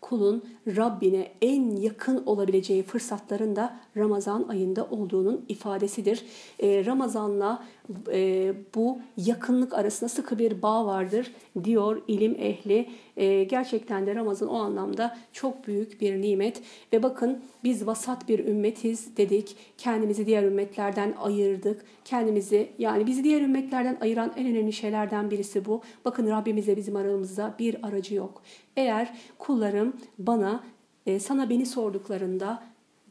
kulun 0.00 0.44
Rabbine 0.66 1.32
en 1.42 1.76
yakın 1.76 2.22
olabileceği 2.26 2.82
fırsatların 2.82 3.56
da 3.56 3.80
Ramazan 3.96 4.48
ayında 4.48 4.84
olduğunun 4.84 5.44
ifadesidir. 5.48 6.24
Ee, 6.62 6.86
Ramazan'la 6.86 7.64
e, 8.12 8.52
bu 8.74 8.98
yakınlık 9.16 9.74
arasında 9.74 10.08
sıkı 10.08 10.38
bir 10.38 10.62
bağ 10.62 10.86
vardır 10.86 11.32
diyor 11.64 12.02
ilim 12.08 12.36
ehli. 12.38 12.88
E, 13.16 13.44
gerçekten 13.44 14.06
de 14.06 14.14
Ramazan 14.14 14.48
o 14.48 14.58
anlamda 14.58 15.18
çok 15.32 15.66
büyük 15.66 16.00
bir 16.00 16.22
nimet 16.22 16.62
ve 16.92 17.02
bakın 17.02 17.42
biz 17.64 17.86
vasat 17.86 18.28
bir 18.28 18.38
ümmetiz 18.38 19.16
dedik. 19.16 19.56
Kendimizi 19.78 20.26
diğer 20.26 20.42
ümmetlerden 20.42 21.14
ayırdık. 21.22 21.84
Kendimizi 22.04 22.68
yani 22.78 23.06
bizi 23.06 23.24
diğer 23.24 23.40
ümmetlerden 23.40 23.98
ayıran 24.00 24.32
en 24.36 24.46
önemli 24.46 24.72
şeylerden 24.72 25.30
birisi 25.30 25.64
bu. 25.64 25.82
Bakın 26.04 26.30
Rabbimize 26.30 26.76
bizim 26.76 26.96
aramızda 26.96 27.54
bir 27.58 27.86
aracı 27.86 28.14
yok. 28.14 28.42
Eğer 28.76 29.14
kullarım 29.38 29.96
bana 30.18 30.64
e, 31.06 31.20
sana 31.20 31.50
beni 31.50 31.66
sorduklarında 31.66 32.62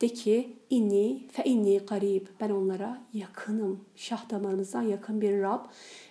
de 0.01 0.07
ki 0.07 0.58
inni 0.69 1.27
fe 1.31 1.43
inni 1.43 1.77
garib. 1.77 2.27
Ben 2.39 2.49
onlara 2.49 3.01
yakınım. 3.13 3.79
Şah 3.95 4.29
damarımızdan 4.29 4.81
yakın 4.81 5.21
bir 5.21 5.41
Rab. 5.41 5.65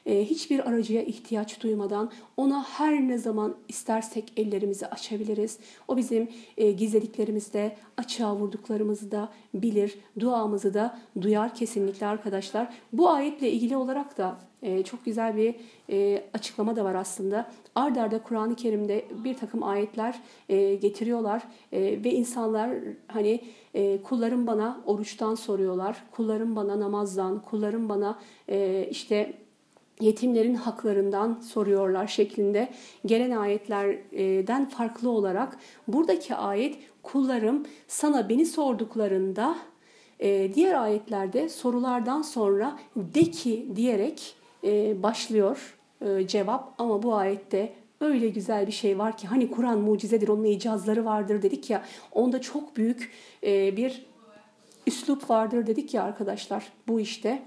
Ee, 0.06 0.24
hiçbir 0.24 0.68
aracıya 0.68 1.02
ihtiyaç 1.02 1.62
duymadan 1.62 2.10
ona 2.36 2.64
her 2.64 3.08
ne 3.08 3.18
zaman 3.18 3.56
istersek 3.68 4.32
ellerimizi 4.36 4.86
açabiliriz. 4.86 5.58
O 5.88 5.96
bizim 5.96 6.28
e, 6.56 6.72
gizlediklerimizde, 6.72 7.76
açığa 7.96 8.36
vurduklarımızı 8.36 9.10
da 9.10 9.32
bilir. 9.54 9.98
Duamızı 10.20 10.74
da 10.74 10.98
duyar 11.20 11.54
kesinlikle 11.54 12.06
arkadaşlar. 12.06 12.74
Bu 12.92 13.10
ayetle 13.10 13.50
ilgili 13.50 13.76
olarak 13.76 14.18
da 14.18 14.38
e, 14.62 14.82
çok 14.82 15.04
güzel 15.04 15.36
bir 15.36 15.54
e, 15.90 16.24
açıklama 16.34 16.76
da 16.76 16.84
var 16.84 16.94
aslında. 16.94 17.50
Ard 17.74 17.96
arda 17.96 18.22
Kur'an-ı 18.22 18.56
Kerim'de 18.56 19.04
bir 19.24 19.34
takım 19.34 19.62
ayetler 19.62 20.20
e, 20.48 20.74
getiriyorlar 20.74 21.42
e, 21.72 21.80
ve 21.80 22.10
insanlar 22.10 22.70
hani 23.06 23.40
e, 23.74 24.02
kullarım 24.02 24.46
bana 24.48 24.80
oruçtan 24.86 25.34
soruyorlar, 25.34 26.04
kullarım 26.10 26.56
bana 26.56 26.80
namazdan, 26.80 27.42
kullarım 27.42 27.88
bana 27.88 28.18
e, 28.48 28.88
işte 28.90 29.32
yetimlerin 30.00 30.54
haklarından 30.54 31.40
soruyorlar 31.40 32.06
şeklinde 32.06 32.68
gelen 33.06 33.30
ayetlerden 33.30 34.68
farklı 34.68 35.10
olarak 35.10 35.58
buradaki 35.88 36.34
ayet 36.34 36.78
kullarım 37.02 37.66
sana 37.88 38.28
beni 38.28 38.46
sorduklarında 38.46 39.56
e, 40.20 40.54
diğer 40.54 40.74
ayetlerde 40.74 41.48
sorulardan 41.48 42.22
sonra 42.22 42.78
de 42.96 43.22
ki 43.22 43.68
diyerek 43.76 44.36
e, 44.64 45.02
başlıyor 45.02 45.78
e, 46.00 46.26
cevap. 46.26 46.74
Ama 46.78 47.02
bu 47.02 47.14
ayette 47.14 47.72
öyle 48.00 48.28
güzel 48.28 48.66
bir 48.66 48.72
şey 48.72 48.98
var 48.98 49.16
ki 49.16 49.26
hani 49.26 49.50
Kur'an 49.50 49.78
mucizedir 49.78 50.28
onun 50.28 50.44
icazları 50.44 51.04
vardır 51.04 51.42
dedik 51.42 51.70
ya 51.70 51.82
onda 52.12 52.40
çok 52.40 52.76
büyük 52.76 53.12
bir 53.76 54.07
üslup 54.88 55.30
vardır 55.30 55.66
dedik 55.66 55.94
ya 55.94 56.02
arkadaşlar 56.02 56.72
bu 56.88 57.00
işte. 57.00 57.42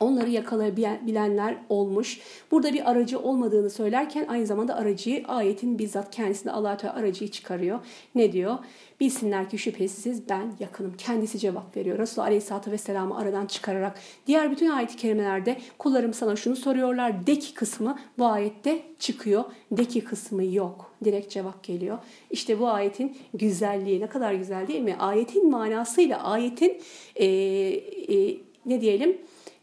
Onları 0.00 0.30
yakalayabilenler 0.30 1.56
olmuş. 1.68 2.20
Burada 2.50 2.72
bir 2.72 2.90
aracı 2.90 3.18
olmadığını 3.18 3.70
söylerken 3.70 4.26
aynı 4.28 4.46
zamanda 4.46 4.76
aracıyı 4.76 5.24
ayetin 5.26 5.78
bizzat 5.78 6.14
kendisinde 6.14 6.52
Allah 6.52 6.76
Teala 6.76 6.94
aracıyı 6.94 7.30
çıkarıyor. 7.30 7.80
Ne 8.14 8.32
diyor? 8.32 8.58
Bilsinler 9.00 9.50
ki 9.50 9.58
şüphesiz 9.58 10.28
ben 10.28 10.52
yakınım. 10.60 10.94
Kendisi 10.98 11.38
cevap 11.38 11.76
veriyor. 11.76 11.98
Resulullah 11.98 12.26
Aleyhisselatü 12.26 12.70
Vesselam'ı 12.70 13.18
aradan 13.18 13.46
çıkararak. 13.46 13.98
Diğer 14.26 14.50
bütün 14.50 14.70
ayet-i 14.70 14.96
kerimelerde 14.96 15.60
kullarım 15.78 16.14
sana 16.14 16.36
şunu 16.36 16.56
soruyorlar. 16.56 17.26
Deki 17.26 17.54
kısmı 17.54 17.98
bu 18.18 18.26
ayette 18.26 18.82
çıkıyor. 18.98 19.44
Deki 19.72 20.04
kısmı 20.04 20.44
yok. 20.44 20.92
Direkt 21.04 21.32
cevap 21.32 21.62
geliyor. 21.64 21.98
İşte 22.30 22.60
bu 22.60 22.68
ayetin 22.68 23.16
güzelliği 23.34 24.00
ne 24.00 24.06
kadar 24.06 24.32
güzel 24.32 24.66
değil 24.66 24.80
mi? 24.80 24.96
Ayetin 24.98 25.50
manasıyla 25.50 26.22
ayetin 26.22 26.80
e, 27.16 27.26
e, 27.26 28.36
ne 28.66 28.80
diyelim 28.80 29.18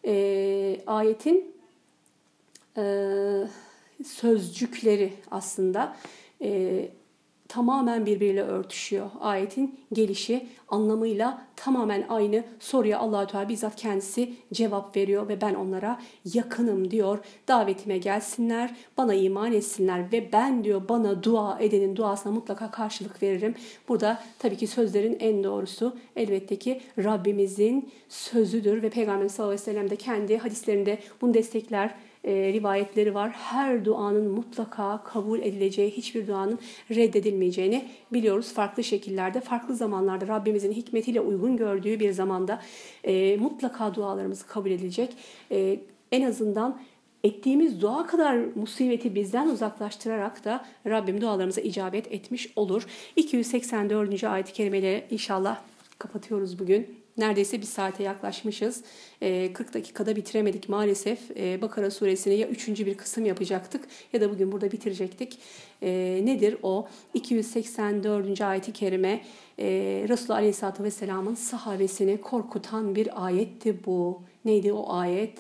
e, 0.06 0.82
ayetin 0.88 1.56
e, 2.78 2.84
sözcükleri 4.06 5.14
aslında 5.32 5.96
e, 6.42 6.90
tamamen 7.50 8.06
birbiriyle 8.06 8.42
örtüşüyor. 8.44 9.10
Ayetin 9.20 9.80
gelişi 9.94 10.48
anlamıyla 10.68 11.46
tamamen 11.56 12.06
aynı 12.10 12.44
soruya 12.60 13.00
Allahü 13.00 13.28
Teala 13.28 13.50
bizzat 13.50 13.76
kendisi 13.76 14.34
cevap 14.54 14.96
veriyor 14.98 15.28
ve 15.28 15.42
ben 15.42 15.54
onlara 15.54 16.00
yakınım 16.34 16.92
diyor. 16.92 17.20
Davetime 17.48 17.98
gelsinler, 17.98 18.76
bana 18.98 19.14
iman 19.14 19.54
etsinler 19.54 20.12
ve 20.12 20.32
ben 20.34 20.64
diyor 20.64 20.82
bana 20.90 21.24
dua 21.24 21.60
edenin 21.60 21.96
duasına 21.96 22.32
mutlaka 22.32 22.72
karşılık 22.72 23.24
veririm. 23.24 23.56
Burada 23.88 24.22
tabii 24.40 24.58
ki 24.58 24.68
sözlerin 24.68 25.18
en 25.20 25.44
doğrusu 25.44 25.98
elbette 26.16 26.56
ki 26.56 26.82
Rabbimizin 26.98 27.90
sözüdür 28.10 28.84
ve 28.84 28.90
Peygamber 28.90 29.28
sallallahu 29.28 29.54
aleyhi 29.54 29.70
ve 29.70 29.74
sellem 29.74 29.90
de 29.90 29.96
kendi 29.96 30.38
hadislerinde 30.38 31.00
bunu 31.22 31.34
destekler 31.34 31.96
e, 32.24 32.54
rivayetleri 32.54 33.14
var. 33.14 33.30
Her 33.32 33.86
duanın 33.86 34.32
mutlaka 34.32 35.04
kabul 35.04 35.40
edileceği, 35.40 35.92
hiçbir 35.92 36.28
duanın 36.28 36.60
reddedilmeyeceğini 36.92 37.86
biliyoruz. 38.14 38.54
Farklı 38.54 38.84
şekillerde, 38.84 39.42
farklı 39.42 39.76
zamanlarda 39.76 40.28
Rabbimizin 40.28 40.72
hikmetiyle 40.72 41.22
uygun 41.22 41.58
gördüğü 41.58 42.00
bir 42.00 42.12
zamanda 42.12 42.62
e, 43.04 43.38
mutlaka 43.38 43.96
dualarımız 43.96 44.44
kabul 44.44 44.72
edilecek. 44.72 45.14
E, 45.52 45.80
en 46.12 46.22
azından 46.22 46.80
ettiğimiz 47.24 47.82
dua 47.82 48.08
kadar 48.08 48.38
musibeti 48.56 49.16
bizden 49.16 49.48
uzaklaştırarak 49.48 50.46
da 50.46 50.66
Rabbim 50.86 51.22
dualarımıza 51.22 51.62
icabet 51.62 52.12
etmiş 52.12 52.54
olur. 52.56 52.86
284. 53.16 54.24
ayet-i 54.24 54.54
kerimeyle 54.54 55.08
inşallah 55.10 55.62
kapatıyoruz 56.00 56.60
bugün. 56.60 57.00
Neredeyse 57.20 57.62
bir 57.62 57.66
saate 57.66 58.04
yaklaşmışız. 58.04 58.84
40 59.20 59.74
dakikada 59.74 60.16
bitiremedik 60.16 60.70
maalesef. 60.70 61.30
Bakara 61.62 61.92
suresini 61.92 62.36
ya 62.36 62.48
üçüncü 62.48 62.86
bir 62.86 62.98
kısım 62.98 63.26
yapacaktık 63.26 63.88
ya 64.14 64.22
da 64.22 64.32
bugün 64.32 64.52
burada 64.52 64.72
bitirecektik. 64.72 65.40
Nedir 65.82 66.58
o? 66.64 66.88
284. 67.14 68.42
ayet-i 68.42 68.74
kerime 68.74 69.22
Resulullah 70.10 70.38
Aleyhisselatü 70.38 70.84
Vesselam'ın 70.84 71.36
sahabesini 71.36 72.22
korkutan 72.22 72.96
bir 72.96 73.26
ayetti 73.26 73.86
bu. 73.86 74.22
Neydi 74.46 74.74
o 74.74 74.94
ayet? 74.94 75.40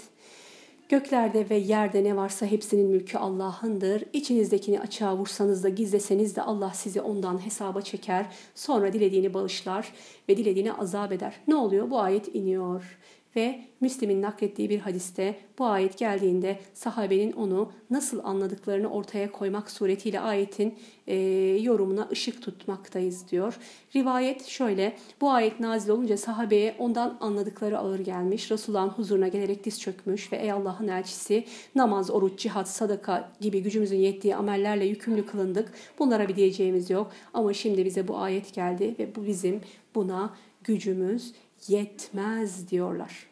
Göklerde 0.89 1.49
ve 1.49 1.55
yerde 1.55 2.03
ne 2.03 2.15
varsa 2.15 2.45
hepsinin 2.45 2.87
mülkü 2.89 3.17
Allah'ındır. 3.17 4.03
İçinizdekini 4.13 4.79
açığa 4.79 5.17
vursanız 5.17 5.63
da 5.63 5.69
gizleseniz 5.69 6.35
de 6.35 6.41
Allah 6.41 6.71
sizi 6.73 7.01
ondan 7.01 7.45
hesaba 7.45 7.81
çeker. 7.81 8.25
Sonra 8.55 8.93
dilediğini 8.93 9.33
bağışlar 9.33 9.93
ve 10.29 10.37
dilediğini 10.37 10.73
azap 10.73 11.11
eder. 11.11 11.35
Ne 11.47 11.55
oluyor? 11.55 11.89
Bu 11.89 11.99
ayet 11.99 12.35
iniyor. 12.35 12.97
Ve 13.35 13.61
Müslim'in 13.81 14.21
naklettiği 14.21 14.69
bir 14.69 14.79
hadiste 14.79 15.35
bu 15.59 15.65
ayet 15.65 15.97
geldiğinde 15.97 16.59
sahabenin 16.73 17.31
onu 17.31 17.71
nasıl 17.89 18.19
anladıklarını 18.23 18.89
ortaya 18.89 19.31
koymak 19.31 19.71
suretiyle 19.71 20.19
ayetin 20.19 20.75
e, 21.07 21.15
yorumuna 21.61 22.07
ışık 22.11 22.41
tutmaktayız 22.41 23.31
diyor. 23.31 23.57
Rivayet 23.95 24.45
şöyle 24.45 24.97
bu 25.21 25.31
ayet 25.31 25.59
nazil 25.59 25.89
olunca 25.89 26.17
sahabeye 26.17 26.75
ondan 26.79 27.17
anladıkları 27.21 27.79
ağır 27.79 27.99
gelmiş. 27.99 28.51
Resulullah'ın 28.51 28.89
huzuruna 28.89 29.27
gelerek 29.27 29.63
diz 29.63 29.81
çökmüş 29.81 30.33
ve 30.33 30.37
ey 30.37 30.51
Allah'ın 30.51 30.87
elçisi 30.87 31.45
namaz, 31.75 32.11
oruç, 32.11 32.39
cihat, 32.39 32.69
sadaka 32.69 33.31
gibi 33.41 33.63
gücümüzün 33.63 33.97
yettiği 33.97 34.35
amellerle 34.35 34.85
yükümlü 34.85 35.25
kılındık. 35.25 35.71
Bunlara 35.99 36.27
bir 36.27 36.35
diyeceğimiz 36.35 36.89
yok 36.89 37.11
ama 37.33 37.53
şimdi 37.53 37.85
bize 37.85 38.07
bu 38.07 38.17
ayet 38.17 38.53
geldi 38.53 38.95
ve 38.99 39.15
bu 39.15 39.25
bizim 39.25 39.61
buna 39.95 40.33
gücümüz 40.63 41.33
yetmez 41.67 42.69
diyorlar. 42.69 43.29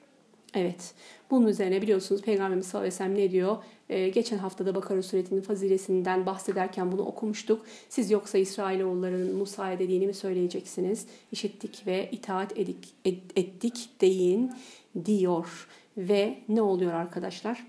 Evet. 0.53 0.93
Bunun 1.31 1.47
üzerine 1.47 1.81
biliyorsunuz 1.81 2.21
Peygamberimiz 2.21 2.67
sallallahu 2.67 2.87
aleyhi 2.87 2.93
ve 2.93 2.97
sellem 2.97 3.17
ne 3.17 3.31
diyor? 3.31 3.57
Ee, 3.89 4.09
geçen 4.09 4.37
haftada 4.37 4.75
Bakara 4.75 5.03
suretinin 5.03 5.41
fazilesinden 5.41 6.25
bahsederken 6.25 6.91
bunu 6.91 7.01
okumuştuk. 7.01 7.65
Siz 7.89 8.11
yoksa 8.11 8.37
İsrailoğullarının 8.37 9.35
Musa'ya 9.35 9.79
dediğini 9.79 10.07
mi 10.07 10.13
söyleyeceksiniz? 10.13 11.05
İşittik 11.31 11.83
ve 11.87 12.09
itaat 12.11 12.59
edik, 12.59 12.93
et, 13.05 13.19
ettik 13.35 13.89
deyin 14.01 14.51
diyor. 15.05 15.67
Ve 15.97 16.37
ne 16.49 16.61
oluyor 16.61 16.93
arkadaşlar? 16.93 17.67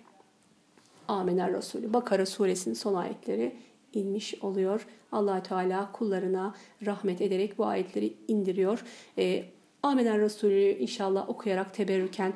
Amener 1.09 1.53
Resulü. 1.53 1.93
Bakara 1.93 2.27
suresinin 2.27 2.75
son 2.75 2.95
ayetleri 2.95 3.53
inmiş 3.93 4.35
oluyor. 4.41 4.87
allah 5.13 5.43
Teala 5.43 5.93
kullarına 5.93 6.55
rahmet 6.87 7.21
ederek 7.21 7.59
bu 7.59 7.67
ayetleri 7.67 8.15
indiriyor. 8.29 8.85
Ee, 9.19 9.45
Amener 9.89 10.21
Resulü 10.21 10.77
inşallah 10.79 11.29
okuyarak 11.29 11.75
teberrüken 11.75 12.33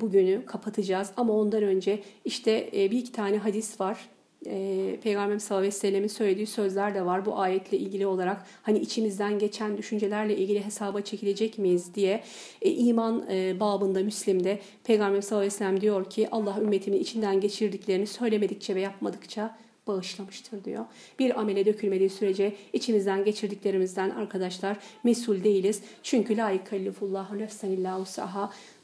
bugünü 0.00 0.46
kapatacağız. 0.46 1.10
Ama 1.16 1.32
ondan 1.32 1.62
önce 1.62 2.02
işte 2.24 2.70
e, 2.76 2.90
bir 2.90 2.98
iki 2.98 3.12
tane 3.12 3.38
hadis 3.38 3.80
var. 3.80 4.08
E, 4.46 4.96
Peygamber 5.02 5.38
sallallahu 5.38 5.60
aleyhi 5.60 5.74
ve 5.74 5.78
sellem'in 5.78 6.08
söylediği 6.08 6.46
sözler 6.46 6.94
de 6.94 7.06
var 7.06 7.26
bu 7.26 7.38
ayetle 7.38 7.78
ilgili 7.78 8.06
olarak. 8.06 8.46
Hani 8.62 8.78
içimizden 8.78 9.38
geçen 9.38 9.78
düşüncelerle 9.78 10.36
ilgili 10.36 10.64
hesaba 10.64 11.00
çekilecek 11.00 11.58
miyiz 11.58 11.94
diye. 11.94 12.22
E, 12.62 12.70
iman 12.70 13.26
e, 13.30 13.60
babında 13.60 14.00
Müslim'de 14.00 14.58
Peygamber 14.84 15.20
sallallahu 15.20 15.40
aleyhi 15.40 15.54
ve 15.54 15.58
sellem 15.58 15.80
diyor 15.80 16.10
ki 16.10 16.28
Allah 16.30 16.56
ümmetimin 16.60 16.98
içinden 16.98 17.40
geçirdiklerini 17.40 18.06
söylemedikçe 18.06 18.74
ve 18.74 18.80
yapmadıkça 18.80 19.56
bağışlamıştır 19.90 20.64
diyor. 20.64 20.84
Bir 21.18 21.40
amele 21.40 21.66
dökülmediği 21.66 22.10
sürece 22.10 22.52
içimizden 22.72 23.24
geçirdiklerimizden 23.24 24.10
arkadaşlar 24.10 24.76
mesul 25.04 25.44
değiliz. 25.44 25.82
Çünkü 26.02 26.36
la 26.36 26.50
yukallifullahu 26.50 27.38
nefsen 27.38 27.70
illa. 27.70 28.04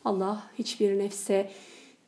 Allah 0.04 0.50
hiçbir 0.58 0.98
nefse 0.98 1.50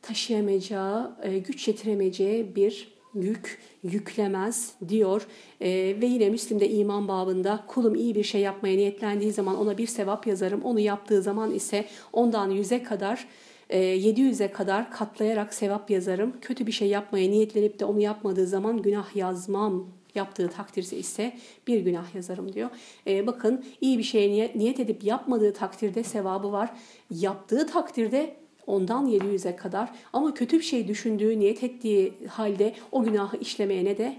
taşıyamayacağı, 0.01 1.15
e, 1.23 1.39
güç 1.39 1.67
yetiremeyeceği 1.67 2.55
bir 2.55 2.99
yük 3.15 3.59
yüklemez 3.83 4.73
diyor. 4.87 5.27
E, 5.61 5.69
ve 6.01 6.05
yine 6.05 6.29
Müslim'de 6.29 6.69
iman 6.69 7.07
babında 7.07 7.63
kulum 7.67 7.95
iyi 7.95 8.15
bir 8.15 8.23
şey 8.23 8.41
yapmaya 8.41 8.77
niyetlendiği 8.77 9.31
zaman 9.31 9.57
ona 9.57 9.77
bir 9.77 9.87
sevap 9.87 10.27
yazarım. 10.27 10.61
Onu 10.61 10.79
yaptığı 10.79 11.21
zaman 11.21 11.51
ise 11.51 11.85
ondan 12.13 12.49
yüze 12.49 12.83
kadar 12.83 13.27
700'e 13.69 14.51
kadar 14.51 14.91
katlayarak 14.91 15.53
sevap 15.53 15.89
yazarım. 15.89 16.33
Kötü 16.41 16.67
bir 16.67 16.71
şey 16.71 16.87
yapmaya 16.87 17.29
niyetlenip 17.29 17.79
de 17.79 17.85
onu 17.85 17.99
yapmadığı 17.99 18.47
zaman 18.47 18.81
günah 18.81 19.15
yazmam 19.15 19.87
yaptığı 20.15 20.49
takdirde 20.49 20.97
ise 20.97 21.37
bir 21.67 21.79
günah 21.79 22.15
yazarım 22.15 22.53
diyor. 22.53 22.69
E, 23.07 23.27
bakın 23.27 23.65
iyi 23.81 23.97
bir 23.97 24.03
şeye 24.03 24.51
niyet 24.55 24.79
edip 24.79 25.03
yapmadığı 25.03 25.53
takdirde 25.53 26.03
sevabı 26.03 26.51
var. 26.51 26.71
Yaptığı 27.11 27.67
takdirde 27.67 28.35
ondan 28.67 29.07
700'e 29.07 29.55
kadar 29.55 29.91
ama 30.13 30.33
kötü 30.33 30.57
bir 30.57 30.63
şey 30.63 30.87
düşündüğü, 30.87 31.39
niyet 31.39 31.63
ettiği 31.63 32.13
halde 32.27 32.73
o 32.91 33.03
günahı 33.03 33.37
işlemeyene 33.37 33.97
de 33.97 34.17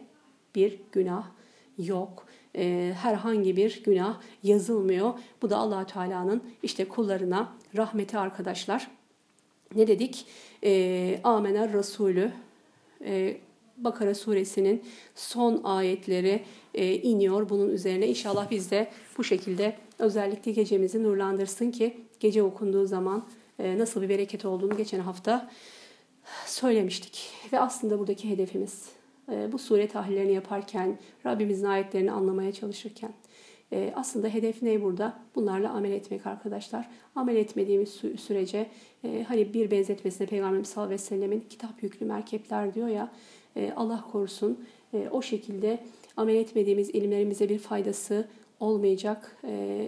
bir 0.54 0.80
günah 0.92 1.24
yok. 1.78 2.26
E, 2.56 2.94
herhangi 2.96 3.56
bir 3.56 3.82
günah 3.84 4.20
yazılmıyor. 4.42 5.14
Bu 5.42 5.50
da 5.50 5.56
allah 5.56 5.86
Teala'nın 5.86 6.42
işte 6.62 6.88
kullarına 6.88 7.52
rahmeti 7.76 8.18
arkadaşlar 8.18 8.99
ne 9.74 9.86
dedik? 9.86 10.26
E, 10.64 11.20
Amener 11.24 11.72
Resulü 11.72 12.32
e, 13.04 13.36
Bakara 13.76 14.14
suresinin 14.14 14.82
son 15.14 15.60
ayetleri 15.64 16.42
e, 16.74 16.94
iniyor 16.94 17.48
bunun 17.48 17.68
üzerine. 17.68 18.08
İnşallah 18.08 18.50
biz 18.50 18.70
de 18.70 18.90
bu 19.18 19.24
şekilde 19.24 19.76
özellikle 19.98 20.52
gecemizi 20.52 21.02
nurlandırsın 21.02 21.70
ki 21.70 21.96
gece 22.20 22.42
okunduğu 22.42 22.86
zaman 22.86 23.26
e, 23.58 23.78
nasıl 23.78 24.02
bir 24.02 24.08
bereket 24.08 24.44
olduğunu 24.44 24.76
geçen 24.76 25.00
hafta 25.00 25.50
söylemiştik. 26.46 27.30
Ve 27.52 27.60
aslında 27.60 27.98
buradaki 27.98 28.30
hedefimiz 28.30 28.88
e, 29.32 29.52
bu 29.52 29.58
sure 29.58 29.88
tahlillerini 29.88 30.32
yaparken, 30.32 30.98
Rabbimizin 31.26 31.64
ayetlerini 31.64 32.12
anlamaya 32.12 32.52
çalışırken, 32.52 33.12
e, 33.72 33.92
aslında 33.96 34.28
hedef 34.28 34.62
ne 34.62 34.82
burada? 34.82 35.18
Bunlarla 35.34 35.70
amel 35.70 35.92
etmek 35.92 36.26
arkadaşlar. 36.26 36.88
Amel 37.14 37.36
etmediğimiz 37.36 37.88
sürece 38.18 38.66
e, 39.04 39.24
hani 39.28 39.54
bir 39.54 39.70
benzetmesine 39.70 40.26
Peygamberimiz 40.26 40.68
sallallahu 40.68 40.88
aleyhi 40.88 41.02
ve 41.02 41.06
sellemin 41.06 41.44
kitap 41.50 41.82
yüklü 41.82 42.06
merkepler 42.06 42.74
diyor 42.74 42.88
ya 42.88 43.12
e, 43.56 43.72
Allah 43.76 44.04
korusun 44.12 44.64
e, 44.94 45.08
o 45.10 45.22
şekilde 45.22 45.78
amel 46.16 46.34
etmediğimiz 46.34 46.90
ilimlerimize 46.90 47.48
bir 47.48 47.58
faydası 47.58 48.28
olmayacak. 48.60 49.36
E, 49.44 49.86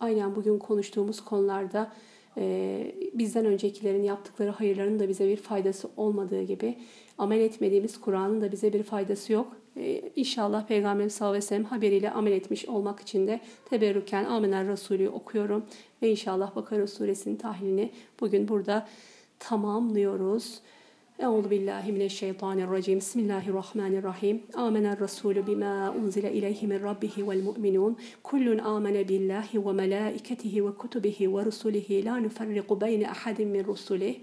aynen 0.00 0.36
bugün 0.36 0.58
konuştuğumuz 0.58 1.24
konularda 1.24 1.92
e, 2.36 2.94
bizden 3.14 3.46
öncekilerin 3.46 4.02
yaptıkları 4.02 4.50
hayırların 4.50 4.98
da 4.98 5.08
bize 5.08 5.28
bir 5.28 5.36
faydası 5.36 5.88
olmadığı 5.96 6.42
gibi 6.42 6.78
amel 7.18 7.40
etmediğimiz 7.40 8.00
Kur'an'ın 8.00 8.40
da 8.40 8.52
bize 8.52 8.72
bir 8.72 8.82
faydası 8.82 9.32
yok. 9.32 9.56
Ee, 9.76 10.02
inşallah 10.16 10.66
Peygamberimiz 10.66 11.14
sallallahu 11.14 11.30
aleyhi 11.30 11.44
ve 11.44 11.48
sellem 11.48 11.64
haberiyle 11.64 12.10
amel 12.10 12.32
etmiş 12.32 12.68
olmak 12.68 13.00
için 13.00 13.26
de 13.26 13.40
teberrüken 13.70 14.24
Amener 14.24 14.68
Resulü 14.68 15.08
okuyorum. 15.08 15.64
Ve 16.02 16.10
inşallah 16.10 16.56
Bakara 16.56 16.86
suresinin 16.86 17.36
tahlilini 17.36 17.90
bugün 18.20 18.48
burada 18.48 18.88
tamamlıyoruz. 19.38 20.60
Euzu 21.18 21.50
billahi 21.50 21.92
mineşşeytanirracim. 21.92 22.98
Bismillahirrahmanirrahim. 22.98 24.42
Amener 24.54 25.00
Resulü 25.00 25.46
bima 25.46 25.94
unzile 26.02 26.32
ileyhi 26.32 26.66
min 26.66 26.82
rabbihi 26.82 27.28
vel 27.28 27.42
mu'minun. 27.42 27.96
Kullun 28.22 28.58
amene 28.58 29.08
billahi 29.08 29.66
ve 29.66 29.72
melaiketihi 29.72 30.66
ve 30.66 30.74
kutubihi 30.74 31.36
ve 31.36 31.44
rusulihi 31.44 32.04
la 32.04 32.16
nufarriqu 32.16 32.80
beyne 32.80 33.10
ahadin 33.10 33.48
min 33.48 33.64
rusulihi. 33.64 34.20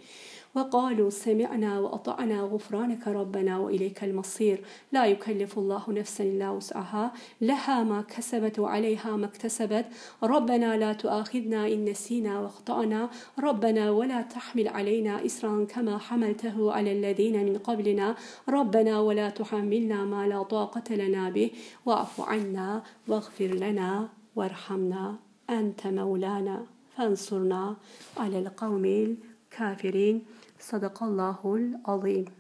وقالوا 0.56 1.10
سمعنا 1.10 1.80
وأطعنا 1.80 2.42
غفرانك 2.42 3.08
ربنا 3.08 3.58
وإليك 3.58 4.04
المصير. 4.04 4.62
لا 4.92 5.06
يكلف 5.06 5.58
الله 5.58 5.84
نفسا 5.90 6.24
إلا 6.24 6.50
وسعها. 6.50 7.14
لها 7.42 7.84
ما 7.84 8.02
كسبت 8.02 8.60
وعليها 8.60 9.16
ما 9.18 9.26
اكتسبت. 9.26 9.86
ربنا 10.24 10.78
لا 10.78 10.94
تؤاخذنا 10.94 11.68
إن 11.68 11.86
نسينا 11.86 12.40
وأخطأنا. 12.40 13.10
ربنا 13.40 13.92
ولا 13.92 14.22
تحمل 14.22 14.68
علينا 14.68 15.26
إسرا 15.26 15.66
كما 15.66 15.98
حملته 15.98 16.72
على 16.72 16.92
الذين 16.92 17.46
من 17.46 17.58
قبلنا. 17.58 18.16
ربنا 18.50 19.00
ولا 19.00 19.30
تحملنا 19.30 20.06
ما 20.06 20.28
لا 20.28 20.44
طاقة 20.44 20.96
لنا 20.96 21.30
به. 21.30 21.52
واعف 21.86 22.22
عنا 22.22 22.84
واغفر 23.08 23.46
لنا 23.46 24.10
وارحمنا. 24.36 25.16
أنت 25.50 25.88
مولانا. 25.88 26.66
فانصرنا 26.98 27.76
على 28.18 28.40
القوم 28.40 28.86
الكافرين. 28.86 30.26
صدق 30.60 31.04
الله 31.04 31.56
العظيم. 31.56 32.39